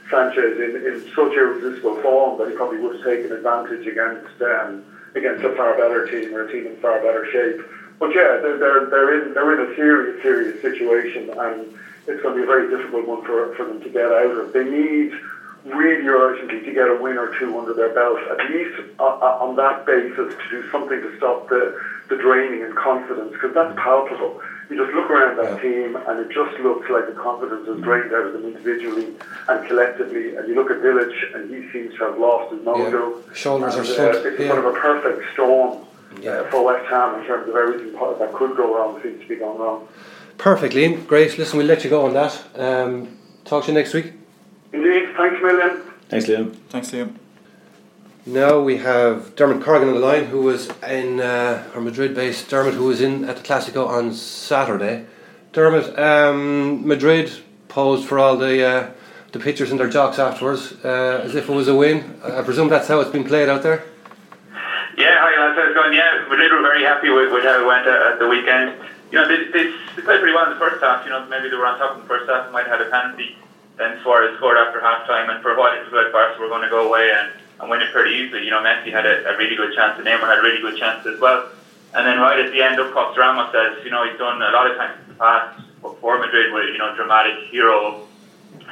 Sanchez 0.09 0.59
in, 0.59 0.85
in 0.85 1.01
such 1.15 1.33
irresistible 1.33 1.99
form 2.03 2.37
that 2.37 2.49
he 2.49 2.55
probably 2.55 2.77
would 2.77 2.97
have 2.97 3.05
taken 3.05 3.31
advantage 3.31 3.87
against 3.87 4.39
um, 4.41 4.85
against 5.15 5.43
a 5.43 5.55
far 5.55 5.73
better 5.77 6.05
team 6.07 6.33
or 6.35 6.45
a 6.45 6.51
team 6.51 6.67
in 6.67 6.75
far 6.77 6.99
better 7.01 7.25
shape. 7.31 7.65
But 7.99 8.09
yeah, 8.13 8.39
they're, 8.41 8.57
they're, 8.57 8.85
they're, 8.89 9.21
in, 9.21 9.33
they're 9.33 9.61
in 9.61 9.71
a 9.71 9.75
serious, 9.75 10.21
serious 10.21 10.61
situation 10.61 11.29
and 11.29 11.73
it's 12.07 12.21
going 12.21 12.35
to 12.35 12.41
be 12.41 12.43
a 12.43 12.45
very 12.45 12.69
difficult 12.69 13.07
one 13.07 13.23
for, 13.25 13.55
for 13.55 13.65
them 13.65 13.81
to 13.81 13.89
get 13.89 14.11
out 14.11 14.31
of. 14.31 14.53
They 14.53 14.63
need 14.63 15.13
really 15.65 16.05
urgently 16.07 16.59
to 16.61 16.73
get 16.73 16.89
a 16.89 16.97
win 17.01 17.17
or 17.17 17.37
two 17.39 17.57
under 17.57 17.73
their 17.73 17.93
belt, 17.93 18.19
at 18.29 18.49
least 18.49 18.81
uh, 18.99 19.03
uh 19.03 19.37
on 19.39 19.55
that 19.55 19.85
basis 19.85 20.35
to 20.35 20.49
do 20.49 20.69
something 20.71 20.99
to 20.99 21.17
stop 21.17 21.47
the, 21.47 21.79
the 22.09 22.17
draining 22.17 22.61
in 22.61 22.73
confidence 22.75 23.31
because 23.31 23.53
that's 23.53 23.73
palpable 23.79 24.41
you 24.73 24.83
just 24.83 24.95
look 24.95 25.09
around 25.09 25.37
that 25.37 25.61
team 25.61 25.95
and 25.95 26.19
it 26.19 26.29
just 26.33 26.57
looks 26.61 26.89
like 26.89 27.05
the 27.07 27.13
confidence 27.13 27.67
is 27.67 27.81
drained 27.83 28.13
out 28.13 28.25
of 28.27 28.33
them 28.33 28.45
individually 28.45 29.13
and 29.47 29.67
collectively. 29.67 30.35
And 30.35 30.47
you 30.47 30.55
look 30.55 30.71
at 30.71 30.77
Bilic, 30.77 31.35
and 31.35 31.53
he 31.53 31.69
seems 31.71 31.93
to 31.97 32.05
have 32.05 32.17
lost 32.17 32.53
his 32.53 32.61
mojo. 32.61 33.21
Yeah. 33.27 33.33
Shoulders 33.33 33.75
and, 33.75 33.87
are 33.87 34.09
uh, 34.09 34.27
It's 34.27 34.39
yeah. 34.39 34.57
of 34.57 34.65
a 34.65 34.73
perfect 34.73 35.31
storm 35.33 35.85
uh, 36.25 36.49
for 36.49 36.65
West 36.65 36.89
Ham 36.89 37.19
in 37.19 37.27
terms 37.27 37.49
of 37.49 37.55
everything 37.55 37.93
that 37.93 38.33
could 38.33 38.55
go 38.55 38.75
wrong 38.75 39.01
seems 39.03 39.21
to 39.21 39.27
be 39.27 39.35
going 39.35 39.59
wrong. 39.59 39.87
Perfect, 40.37 40.73
Liam. 40.73 41.07
Great. 41.07 41.37
Listen, 41.37 41.57
we'll 41.57 41.67
let 41.67 41.83
you 41.83 41.89
go 41.89 42.05
on 42.05 42.13
that. 42.13 42.43
Um, 42.55 43.17
talk 43.45 43.65
to 43.65 43.71
you 43.71 43.77
next 43.77 43.93
week. 43.93 44.13
Indeed. 44.73 45.15
Thanks, 45.15 45.41
million. 45.41 45.81
Thanks, 46.09 46.25
Liam. 46.27 46.55
Thanks, 46.69 46.91
Liam. 46.91 47.15
Now 48.25 48.59
we 48.61 48.77
have 48.77 49.35
Dermot 49.35 49.61
Corrigan 49.61 49.89
on 49.89 49.95
the 49.95 49.99
line, 49.99 50.25
who 50.25 50.41
was 50.41 50.69
in 50.87 51.19
uh, 51.19 51.69
our 51.75 51.81
Madrid-based 51.81 52.49
Dermot, 52.49 52.73
who 52.73 52.85
was 52.85 53.01
in 53.01 53.25
at 53.25 53.35
the 53.35 53.43
Clasico 53.43 53.85
on 53.85 54.13
Saturday. 54.13 55.05
Dermot, 55.51 55.99
um, 55.99 56.87
Madrid 56.87 57.31
posed 57.67 58.07
for 58.07 58.19
all 58.19 58.37
the 58.37 58.63
uh, 58.63 58.91
the 59.33 59.39
pictures 59.39 59.71
in 59.71 59.77
their 59.77 59.89
jocks 59.89 60.19
afterwards, 60.19 60.73
uh, 60.85 61.21
as 61.23 61.35
if 61.35 61.49
it 61.49 61.51
was 61.51 61.67
a 61.67 61.75
win. 61.75 62.19
I 62.23 62.41
presume 62.43 62.69
that's 62.69 62.87
how 62.87 63.01
it's 63.01 63.11
been 63.11 63.25
played 63.25 63.49
out 63.49 63.61
there. 63.61 63.83
Yeah, 64.95 65.17
hi 65.19 65.35
lads, 65.41 65.57
how's 65.57 65.71
it 65.71 65.73
going? 65.73 65.93
Yeah, 65.93 66.25
Madrid 66.29 66.51
were 66.51 66.61
very 66.61 66.83
happy 66.83 67.09
with, 67.09 67.33
with 67.33 67.43
how 67.43 67.61
it 67.61 67.65
went 67.65 67.87
at 67.87 68.19
the 68.19 68.27
weekend. 68.29 68.77
You 69.13 69.21
know, 69.21 69.27
they, 69.27 69.45
they, 69.53 69.69
they 69.95 70.01
played 70.01 70.19
pretty 70.19 70.33
well 70.33 70.49
in 70.49 70.49
the 70.49 70.59
first 70.59 70.81
half. 70.81 71.05
You 71.05 71.11
know, 71.11 71.23
maybe 71.29 71.47
they 71.47 71.55
were 71.55 71.67
on 71.67 71.77
top 71.77 71.93
in 71.93 72.01
the 72.01 72.07
first 72.07 72.25
half, 72.27 72.49
might 72.51 72.65
have 72.65 72.79
had 72.79 72.87
a 72.87 72.89
penalty 72.89 73.37
then 73.77 73.97
Suarez 74.03 74.35
scored 74.37 74.57
after 74.57 74.79
half 74.79 75.05
time, 75.05 75.29
and 75.29 75.41
for 75.41 75.51
a 75.51 75.55
while 75.55 75.73
it 75.73 75.83
was 75.83 75.91
like 75.93 76.11
Barca 76.11 76.39
were 76.39 76.47
going 76.47 76.61
to 76.61 76.69
go 76.69 76.85
away 76.87 77.09
and, 77.11 77.29
and 77.59 77.69
win 77.69 77.81
it 77.81 77.91
pretty 77.91 78.11
easily. 78.11 78.43
You 78.43 78.51
know, 78.51 78.59
Messi 78.59 78.91
had 78.91 79.05
a, 79.05 79.33
a 79.33 79.37
really 79.37 79.55
good 79.55 79.73
chance, 79.73 79.97
and 79.97 80.05
Neymar 80.05 80.27
had 80.27 80.39
a 80.39 80.41
really 80.41 80.59
good 80.59 80.75
chance 80.75 81.05
as 81.05 81.19
well. 81.19 81.41
And 81.95 82.05
then 82.05 82.17
right 82.17 82.37
at 82.37 82.51
the 82.51 82.61
end, 82.61 82.79
up 82.79 82.91
pops 82.91 83.17
Ramos 83.17 83.51
says, 83.51 83.73
you 83.83 83.89
know, 83.89 84.03
he's 84.03 84.17
done 84.17 84.41
a 84.41 84.51
lot 84.51 84.67
of 84.67 84.75
times 84.75 84.93
in 85.01 85.07
the 85.07 85.13
past 85.15 85.61
for 86.01 86.17
Madrid 86.17 86.51
with, 86.51 86.69
you 86.71 86.77
know, 86.77 86.89
dramatic 86.89 87.35
hero 87.35 87.95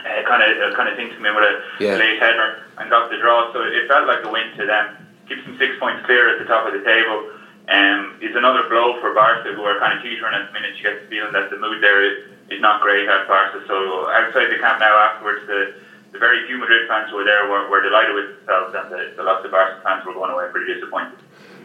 uh, 0.06 0.22
kind 0.24 0.42
of 0.42 0.58
uh, 0.58 0.76
kind 0.76 0.88
of 0.90 0.96
thing 0.96 1.10
to 1.10 1.20
me 1.20 1.30
with 1.30 1.44
a 1.44 1.60
Yeah. 1.80 1.96
late 1.98 2.18
header 2.18 2.54
and 2.78 2.90
got 2.90 3.10
the 3.10 3.18
draw. 3.18 3.52
So 3.52 3.62
it 3.62 3.88
felt 3.88 4.06
like 4.08 4.24
a 4.24 4.30
win 4.30 4.50
to 4.58 4.66
them. 4.66 4.88
Keeps 5.28 5.44
them 5.44 5.56
six 5.58 5.76
points 5.78 6.02
clear 6.02 6.28
at 6.28 6.38
the 6.38 6.44
top 6.46 6.66
of 6.66 6.74
the 6.74 6.80
table. 6.80 7.24
Um, 7.72 8.20
is 8.20 8.36
another 8.36 8.68
blow 8.68 9.00
for 9.00 9.14
Barca, 9.14 9.54
who 9.54 9.64
are 9.64 9.80
kind 9.80 9.98
of 9.98 10.04
teetering 10.04 10.34
at 10.36 10.48
the 10.48 10.54
minute. 10.54 10.76
You 10.76 10.84
get 10.84 11.02
the 11.04 11.08
feeling 11.08 11.32
that 11.32 11.50
the 11.50 11.58
mood 11.58 11.82
there 11.82 12.04
is, 12.04 12.28
is 12.50 12.60
not 12.60 12.82
great 12.82 13.08
at 13.08 13.28
Barca. 13.28 13.64
So 13.66 14.10
outside 14.12 14.52
the 14.52 14.60
camp 14.60 14.80
now, 14.80 14.98
afterwards, 14.98 15.48
the, 15.48 15.74
the 16.12 16.20
very 16.20 16.46
few 16.48 16.58
Madrid 16.58 16.90
fans 16.90 17.10
who 17.10 17.16
were 17.18 17.24
there 17.24 17.48
were, 17.48 17.70
were 17.70 17.82
delighted 17.82 18.14
with 18.14 18.38
themselves, 18.40 18.76
and 18.76 18.92
the, 18.92 19.14
the 19.16 19.24
lots 19.24 19.46
of 19.46 19.52
Barca 19.52 19.80
fans 19.84 20.06
were 20.06 20.14
going 20.14 20.32
away 20.32 20.52
pretty 20.52 20.74
disappointed. 20.74 21.18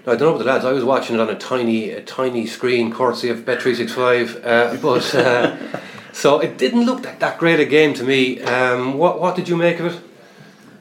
I 0.07 0.15
don't 0.15 0.21
know 0.21 0.29
about 0.29 0.39
the 0.39 0.45
lads. 0.45 0.65
I 0.65 0.71
was 0.71 0.85
watching 0.85 1.17
it 1.17 1.21
on 1.21 1.29
a 1.29 1.35
tiny, 1.35 1.91
a 1.91 2.01
tiny 2.01 2.47
screen, 2.47 2.93
courtesy 2.93 3.29
of 3.29 3.39
Bet365. 3.39 4.47
Uh, 4.47 4.77
but 4.81 5.15
uh, 5.17 5.81
so 6.13 6.39
it 6.39 6.57
didn't 6.57 6.87
look 6.87 7.05
like 7.05 7.19
that 7.19 7.39
great 7.39 7.59
a 7.59 7.65
game 7.65 7.93
to 7.95 8.05
me. 8.05 8.41
Um, 8.43 8.95
what 8.95 9.21
what 9.21 9.35
did 9.35 9.49
you 9.49 9.57
make 9.57 9.81
of 9.81 9.87
it? 9.87 10.01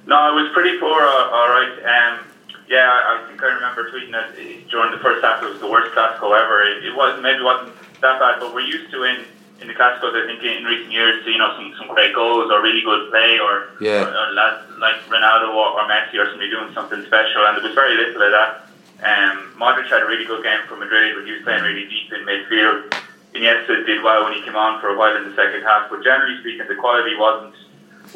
No, 0.06 0.30
it 0.30 0.44
was 0.44 0.52
pretty 0.54 0.78
poor, 0.80 1.02
all, 1.02 1.30
all 1.34 1.50
right. 1.50 1.74
Um, 1.82 2.26
yeah, 2.68 2.90
I, 2.90 3.26
think 3.28 3.42
I 3.44 3.48
remember 3.54 3.90
tweeting 3.92 4.12
that 4.12 4.36
during 4.70 4.92
the 4.92 5.00
first 5.00 5.24
half 5.24 5.44
it 5.44 5.50
was 5.50 5.60
the 5.60 5.70
worst 5.70 5.94
Clasico 5.94 6.34
ever. 6.34 6.64
It, 6.64 6.86
it 6.86 6.96
wasn't, 6.96 7.22
maybe 7.24 7.42
wasn't 7.44 7.74
that 8.02 8.20
bad, 8.20 8.40
but 8.40 8.54
we're 8.54 8.66
used 8.66 8.92
to 8.92 9.04
in, 9.04 9.26
in 9.62 9.68
the 9.68 9.74
Clasicos, 9.74 10.12
I 10.18 10.26
think, 10.28 10.44
in 10.44 10.64
recent 10.66 10.92
years, 10.92 11.24
to, 11.24 11.32
you 11.32 11.38
know, 11.38 11.54
some, 11.56 11.74
some 11.78 11.88
great 11.94 12.14
goals 12.14 12.52
or 12.52 12.62
really 12.62 12.82
good 12.82 13.10
play 13.12 13.40
or, 13.40 13.70
Yeah. 13.80 14.04
or, 14.04 14.10
or 14.12 14.34
lads 14.34 14.66
like 14.80 14.98
Ronaldo 15.08 15.54
or, 15.54 15.80
or 15.80 15.84
Messi 15.88 16.16
or 16.18 16.26
somebody 16.30 16.50
doing 16.50 16.74
something 16.74 17.06
special, 17.06 17.46
and 17.46 17.58
there 17.58 17.64
was 17.64 17.76
very 17.76 17.96
little 17.96 18.22
of 18.22 18.32
that. 18.32 18.62
Um, 19.04 19.54
Modric 19.60 19.88
had 19.92 20.02
a 20.02 20.06
really 20.08 20.26
good 20.26 20.42
game 20.44 20.60
for 20.68 20.76
Madrid, 20.78 21.14
but 21.16 21.26
he 21.26 21.32
was 21.34 21.44
playing 21.44 21.64
really 21.64 21.86
deep 21.88 22.12
in 22.14 22.26
midfield. 22.26 22.92
Iniesta 23.36 23.86
did 23.86 24.02
well 24.02 24.24
when 24.24 24.34
he 24.34 24.42
came 24.42 24.56
on 24.56 24.80
for 24.80 24.88
a 24.90 24.98
while 24.98 25.16
in 25.16 25.28
the 25.30 25.36
second 25.36 25.62
half, 25.64 25.90
but 25.90 26.02
generally 26.04 26.40
speaking, 26.40 26.66
the 26.68 26.76
quality 26.76 27.16
wasn't 27.20 27.54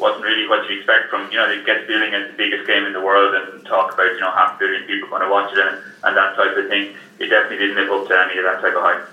wasn't 0.00 0.24
really 0.24 0.48
what 0.48 0.68
you 0.68 0.78
expect 0.78 1.10
from 1.10 1.30
you 1.30 1.36
know 1.36 1.46
they 1.46 1.62
get 1.64 1.86
billing 1.86 2.14
as 2.14 2.30
the 2.30 2.36
biggest 2.36 2.66
game 2.66 2.84
in 2.84 2.92
the 2.92 3.00
world 3.00 3.34
and 3.34 3.64
talk 3.66 3.92
about 3.94 4.12
you 4.12 4.20
know 4.20 4.30
half 4.30 4.56
a 4.56 4.58
billion 4.58 4.84
people 4.84 5.08
going 5.08 5.22
to 5.22 5.28
watch 5.28 5.52
it 5.52 5.58
and, 5.58 5.78
and 6.04 6.16
that 6.16 6.34
type 6.34 6.56
of 6.56 6.68
thing. 6.68 6.94
It 7.18 7.28
definitely 7.28 7.58
didn't 7.58 7.76
live 7.76 7.90
up 7.90 8.08
to 8.08 8.18
any 8.18 8.38
of 8.38 8.44
that 8.44 8.60
type 8.62 8.74
of 8.74 8.82
hype. 8.82 9.08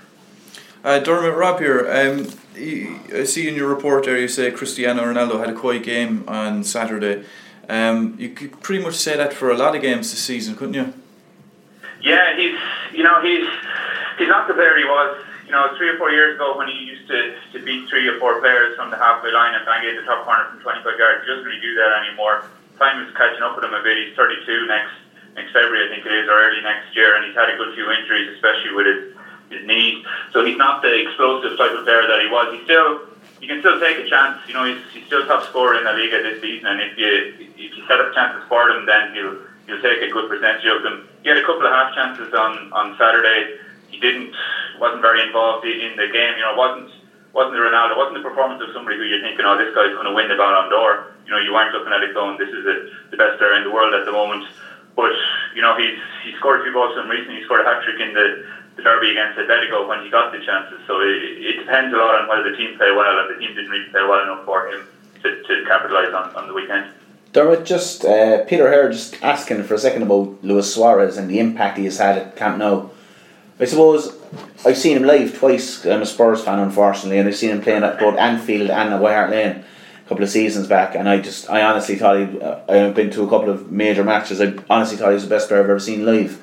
Uh, 0.84 1.00
Dermot 1.00 1.36
Rob 1.36 1.60
here. 1.60 1.86
Um, 1.92 2.28
you, 2.56 3.00
I 3.14 3.26
see 3.26 3.48
in 3.48 3.56
your 3.56 3.68
report 3.68 4.06
there 4.06 4.18
you 4.18 4.30
say 4.30 4.50
Cristiano 4.52 5.04
Ronaldo 5.04 5.40
had 5.40 5.50
a 5.50 5.54
quiet 5.54 5.84
game 5.84 6.24
on 6.28 6.64
Saturday. 6.64 7.26
Um, 7.68 8.16
you 8.18 8.30
could 8.30 8.62
pretty 8.62 8.82
much 8.82 8.96
say 8.96 9.18
that 9.18 9.34
for 9.34 9.52
a 9.52 9.58
lot 9.58 9.76
of 9.76 9.82
games 9.82 10.12
this 10.12 10.24
season, 10.24 10.56
couldn't 10.56 10.76
you? 10.76 10.94
Yeah, 12.02 12.38
he's 12.38 12.58
you 12.94 13.04
know 13.04 13.22
he's 13.22 13.48
he's 14.18 14.30
not 14.30 14.48
the 14.48 14.54
player 14.54 14.78
he 14.78 14.86
was. 14.86 15.24
You 15.48 15.56
know, 15.56 15.72
three 15.80 15.88
or 15.88 15.98
four 15.98 16.12
years 16.12 16.36
ago 16.36 16.58
when 16.58 16.68
he 16.68 16.76
used 16.76 17.08
to, 17.08 17.32
to 17.56 17.60
beat 17.64 17.88
three 17.88 18.06
or 18.08 18.20
four 18.20 18.40
players 18.44 18.76
from 18.76 18.92
the 18.92 18.98
halfway 19.00 19.32
line 19.32 19.56
and 19.56 19.64
bang 19.64 19.88
it 19.88 19.96
the 19.96 20.04
top 20.04 20.26
corner 20.28 20.44
from 20.52 20.60
25 20.60 21.00
yards, 21.00 21.24
he 21.24 21.28
doesn't 21.32 21.46
really 21.46 21.62
do 21.64 21.74
that 21.76 22.04
anymore. 22.04 22.44
Time 22.78 23.00
is 23.00 23.08
catching 23.16 23.42
up 23.42 23.56
with 23.56 23.64
him 23.64 23.74
a 23.74 23.82
bit. 23.82 23.96
He's 23.96 24.14
32 24.16 24.68
next 24.68 24.92
next 25.36 25.54
February, 25.54 25.86
I 25.86 25.90
think 25.90 26.06
it 26.06 26.12
is, 26.12 26.28
or 26.28 26.36
early 26.36 26.60
next 26.60 26.94
year, 26.96 27.16
and 27.16 27.24
he's 27.24 27.34
had 27.34 27.48
a 27.48 27.56
good 27.56 27.72
few 27.74 27.90
injuries, 27.90 28.28
especially 28.28 28.72
with 28.72 28.88
his 28.88 29.02
his 29.50 29.64
knees. 29.64 30.04
So 30.34 30.44
he's 30.44 30.58
not 30.58 30.82
the 30.82 30.92
explosive 31.00 31.56
type 31.58 31.72
of 31.72 31.86
player 31.86 32.06
that 32.06 32.20
he 32.20 32.28
was. 32.28 32.52
He's 32.52 32.64
still 32.64 33.00
you 33.40 33.48
can 33.48 33.60
still 33.60 33.80
take 33.80 33.98
a 33.98 34.06
chance. 34.06 34.36
You 34.48 34.54
know, 34.54 34.64
he's, 34.64 34.82
he's 34.92 35.06
still 35.06 35.26
top 35.26 35.44
scorer 35.46 35.76
in 35.76 35.84
the 35.84 35.94
Liga 35.94 36.22
this 36.22 36.42
season, 36.42 36.66
and 36.66 36.82
if 36.82 36.98
you 36.98 37.32
if 37.40 37.78
you 37.78 37.84
set 37.88 38.00
up 38.00 38.14
chances 38.14 38.44
for 38.50 38.70
him, 38.70 38.86
then 38.86 39.14
he'll 39.14 39.38
he'll 39.68 39.82
take 39.82 40.02
a 40.02 40.10
good 40.10 40.28
percentage 40.28 40.66
of 40.66 40.82
them. 40.84 41.08
He 41.24 41.30
had 41.30 41.38
a 41.38 41.46
couple 41.46 41.66
of 41.66 41.72
half 41.72 41.94
chances 41.94 42.34
on 42.34 42.72
on 42.74 42.96
Saturday. 42.98 43.54
He 43.88 44.00
didn't 44.00 44.34
wasn't 44.80 45.02
very 45.02 45.22
involved 45.24 45.66
in, 45.66 45.96
the 45.96 46.08
game. 46.12 46.34
You 46.38 46.44
know, 46.44 46.54
it 46.54 46.60
wasn't 46.60 46.90
wasn't 47.34 47.56
the 47.56 47.64
Ronaldo, 47.64 47.98
wasn't 47.98 48.18
the 48.20 48.28
performance 48.28 48.62
of 48.62 48.74
somebody 48.74 48.98
who 48.98 49.06
you're 49.06 49.22
thinking, 49.22 49.46
oh, 49.46 49.58
this 49.58 49.74
guy's 49.76 49.94
going 49.94 50.10
to 50.10 50.16
win 50.16 50.28
the 50.28 50.40
Ballon 50.40 50.70
d'Or. 50.74 51.14
You 51.26 51.32
know, 51.32 51.42
you 51.42 51.54
weren't 51.54 51.70
looking 51.76 51.94
at 51.94 52.02
it 52.02 52.14
going, 52.14 52.40
this 52.40 52.50
is 52.50 52.64
the, 52.66 52.90
the 53.12 53.18
best 53.18 53.38
player 53.38 53.54
in 53.60 53.64
the 53.64 53.74
world 53.74 53.94
at 53.94 54.06
the 54.06 54.12
moment. 54.12 54.48
But 54.96 55.14
you 55.54 55.62
know, 55.62 55.78
he's 55.78 56.00
he 56.26 56.34
scored 56.38 56.62
a 56.62 56.64
few 56.64 56.74
goals 56.74 56.98
him 56.98 57.08
recently. 57.08 57.38
He 57.40 57.46
scored 57.46 57.62
a 57.62 57.68
hat 57.70 57.84
trick 57.84 58.02
in 58.02 58.14
the, 58.14 58.46
the 58.76 58.82
derby 58.82 59.14
against 59.14 59.38
Atletico 59.38 59.88
when 59.88 60.02
he 60.04 60.10
got 60.10 60.34
the 60.34 60.42
chances. 60.42 60.82
So 60.88 61.00
it, 61.02 61.38
it 61.38 61.56
depends 61.62 61.94
a 61.94 61.98
lot 61.98 62.18
on 62.18 62.28
whether 62.28 62.50
the 62.50 62.58
team 62.58 62.78
play 62.78 62.90
well, 62.92 63.14
and 63.22 63.30
the 63.30 63.40
team 63.40 63.54
didn't 63.54 63.70
really 63.70 63.90
play 63.94 64.02
well 64.02 64.24
enough 64.26 64.46
for 64.46 64.68
him 64.68 64.88
to, 65.22 65.30
to 65.44 65.54
capitalise 65.70 66.14
on, 66.14 66.34
on 66.36 66.48
the 66.48 66.54
weekend. 66.54 66.90
Dermot, 67.34 67.66
just 67.66 68.06
uh, 68.06 68.44
Peter 68.46 68.70
Hare 68.72 68.90
just 68.90 69.22
asking 69.22 69.62
for 69.64 69.76
a 69.76 69.78
second 69.78 70.02
about 70.02 70.44
Luis 70.44 70.74
Suarez 70.74 71.18
and 71.18 71.30
the 71.30 71.40
impact 71.40 71.78
he 71.78 71.86
has 71.86 72.00
had 72.00 72.18
at 72.18 72.36
Camp 72.36 72.58
Nou. 72.58 72.90
I 73.60 73.66
suppose 73.66 74.16
I've 74.66 74.78
seen 74.78 74.98
him 74.98 75.04
live 75.04 75.38
twice. 75.38 75.86
I'm 75.86 76.02
a 76.02 76.06
Spurs 76.06 76.44
fan, 76.44 76.60
unfortunately, 76.60 77.18
and 77.18 77.28
I've 77.28 77.36
seen 77.36 77.50
him 77.52 77.62
playing 77.62 77.84
at 77.84 78.00
both 78.00 78.18
Anfield 78.18 78.70
and 78.70 78.94
at 78.94 79.02
White 79.02 79.16
Hart 79.16 79.32
Lane 79.32 79.64
a 80.06 80.10
couple 80.10 80.24
of 80.24 80.30
seasons 80.30 80.68
back. 80.68 80.96
And 80.96 81.10
I 81.10 81.20
just, 81.20 81.50
I 81.50 81.64
honestly 81.64 81.96
thought 81.96 82.18
he. 82.18 82.40
Uh, 82.40 82.60
I've 82.70 82.96
been 82.96 83.10
to 83.12 83.24
a 83.24 83.30
couple 83.30 83.50
of 83.50 83.72
major 83.72 84.04
matches. 84.04 84.42
I 84.42 84.54
honestly 84.70 84.98
thought 84.98 85.10
he 85.10 85.16
was 85.16 85.24
the 85.24 85.30
best 85.30 85.48
player 85.48 85.62
I've 85.62 85.70
ever 85.70 85.80
seen 85.80 86.06
live. 86.06 86.42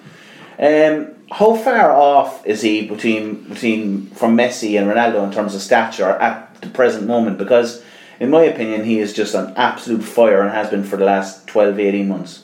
Um, 0.59 1.15
how 1.31 1.55
far 1.57 1.93
off 1.93 2.45
is 2.47 2.63
he 2.63 2.87
between 2.87 3.45
between 3.45 4.07
from 4.09 4.37
Messi 4.37 4.79
and 4.79 4.89
Ronaldo 4.89 5.25
in 5.25 5.33
terms 5.33 5.55
of 5.55 5.63
stature 5.63 6.11
at 6.11 6.61
the 6.61 6.69
present 6.69 7.07
moment? 7.07 7.39
Because 7.39 7.83
in 8.21 8.31
my 8.31 8.43
opinion, 8.43 8.85
he 8.85 8.99
is 8.99 9.13
just 9.13 9.35
an 9.35 9.53
absolute 9.57 10.03
fire 10.03 10.43
and 10.43 10.51
has 10.51 10.71
been 10.71 10.85
for 10.85 10.97
the 10.97 11.05
last 11.05 11.47
12, 11.49 11.79
18 11.79 12.09
months. 12.09 12.43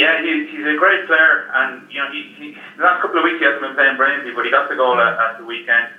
Yeah, 0.00 0.16
he, 0.24 0.48
he's 0.48 0.64
a 0.64 0.78
great 0.80 1.04
player, 1.04 1.44
and 1.52 1.84
you 1.92 2.00
know, 2.00 2.08
he, 2.08 2.32
he 2.40 2.46
the 2.78 2.84
last 2.88 3.02
couple 3.02 3.20
of 3.20 3.24
weeks 3.28 3.36
he 3.36 3.44
hasn't 3.44 3.60
been 3.60 3.76
playing 3.76 4.00
brilliantly, 4.00 4.32
but 4.32 4.48
he 4.48 4.50
got 4.50 4.72
the 4.72 4.78
goal 4.80 4.96
at, 4.96 5.12
at 5.20 5.32
the 5.36 5.44
weekend. 5.44 5.92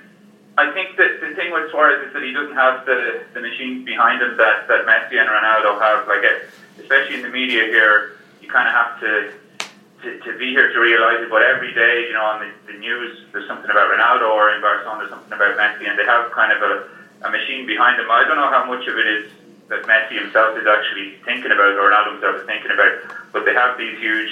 I 0.58 0.74
think 0.74 0.98
that 0.98 1.22
the 1.22 1.30
thing 1.38 1.54
with 1.54 1.70
Suarez 1.70 2.02
is 2.08 2.12
that 2.12 2.22
he 2.26 2.32
doesn't 2.34 2.58
have 2.58 2.84
the, 2.84 3.22
the 3.32 3.40
machines 3.40 3.86
behind 3.86 4.20
him 4.20 4.36
that, 4.42 4.66
that 4.66 4.84
Messi 4.90 5.22
and 5.22 5.30
Ronaldo 5.30 5.78
have. 5.78 6.08
Like, 6.10 6.26
it, 6.26 6.50
especially 6.82 7.14
in 7.14 7.22
the 7.22 7.30
media 7.30 7.62
here, 7.70 8.18
you 8.42 8.48
kind 8.50 8.66
of 8.66 8.74
have 8.74 8.98
to, 9.06 9.10
to 10.02 10.08
to 10.26 10.30
be 10.36 10.50
here 10.50 10.66
to 10.66 10.78
realise 10.82 11.22
it. 11.22 11.30
But 11.30 11.46
every 11.46 11.72
day, 11.72 12.10
you 12.10 12.14
know, 12.18 12.26
on 12.26 12.42
the, 12.42 12.50
the 12.72 12.76
news, 12.78 13.22
there's 13.30 13.46
something 13.46 13.70
about 13.70 13.86
Ronaldo, 13.86 14.28
or 14.34 14.50
in 14.50 14.60
Barcelona, 14.60 15.06
there's 15.06 15.14
something 15.14 15.32
about 15.32 15.54
Messi, 15.56 15.86
and 15.86 15.94
they 15.94 16.04
have 16.10 16.26
kind 16.32 16.50
of 16.50 16.58
a, 16.58 16.72
a 17.22 17.30
machine 17.30 17.70
behind 17.70 18.02
them. 18.02 18.10
I 18.10 18.26
don't 18.26 18.36
know 18.36 18.50
how 18.50 18.66
much 18.66 18.82
of 18.90 18.98
it 18.98 19.06
is 19.06 19.30
that 19.68 19.82
Messi 19.84 20.20
himself 20.20 20.56
is 20.56 20.66
actually 20.66 21.16
thinking 21.24 21.50
about, 21.50 21.76
or 21.76 21.90
Ronaldo 21.90 22.12
himself 22.12 22.36
is 22.40 22.46
thinking 22.46 22.70
about, 22.70 22.92
but 23.32 23.44
they 23.44 23.54
have 23.54 23.76
these 23.78 23.98
huge 23.98 24.30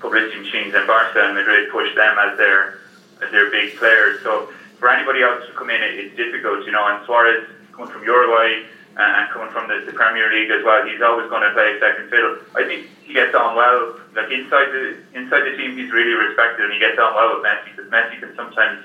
publicity 0.00 0.38
machines, 0.38 0.74
and 0.74 0.86
Barca 0.86 1.24
and 1.24 1.34
Madrid 1.34 1.68
push 1.70 1.94
them 1.94 2.16
as 2.18 2.36
their 2.36 2.78
as 3.22 3.30
their 3.30 3.50
big 3.50 3.76
players. 3.76 4.22
So 4.22 4.48
for 4.78 4.88
anybody 4.88 5.22
else 5.22 5.44
to 5.46 5.52
come 5.52 5.68
in, 5.70 5.82
it, 5.82 5.98
it's 5.98 6.16
difficult, 6.16 6.64
you 6.64 6.72
know. 6.72 6.86
And 6.86 7.04
Suarez 7.04 7.44
coming 7.72 7.90
from 7.90 8.02
Uruguay 8.02 8.64
and 8.96 9.30
coming 9.30 9.50
from 9.50 9.68
the, 9.68 9.84
the 9.84 9.92
Premier 9.92 10.30
League 10.32 10.50
as 10.50 10.62
well, 10.64 10.84
he's 10.84 11.00
always 11.00 11.28
going 11.28 11.42
to 11.42 11.50
play 11.52 11.78
second 11.78 12.08
fiddle. 12.08 12.36
I 12.54 12.64
think 12.64 12.88
he 13.02 13.12
gets 13.12 13.34
on 13.34 13.54
well. 13.54 13.94
Like 14.14 14.30
inside 14.30 14.70
the 14.72 14.96
inside 15.14 15.44
the 15.44 15.54
team, 15.56 15.76
he's 15.76 15.90
really 15.92 16.12
respected, 16.12 16.64
and 16.64 16.72
he 16.72 16.78
gets 16.78 16.98
on 16.98 17.14
well 17.14 17.36
with 17.36 17.44
Messi 17.44 17.76
because 17.76 17.90
Messi 17.90 18.18
can 18.18 18.34
sometimes 18.34 18.80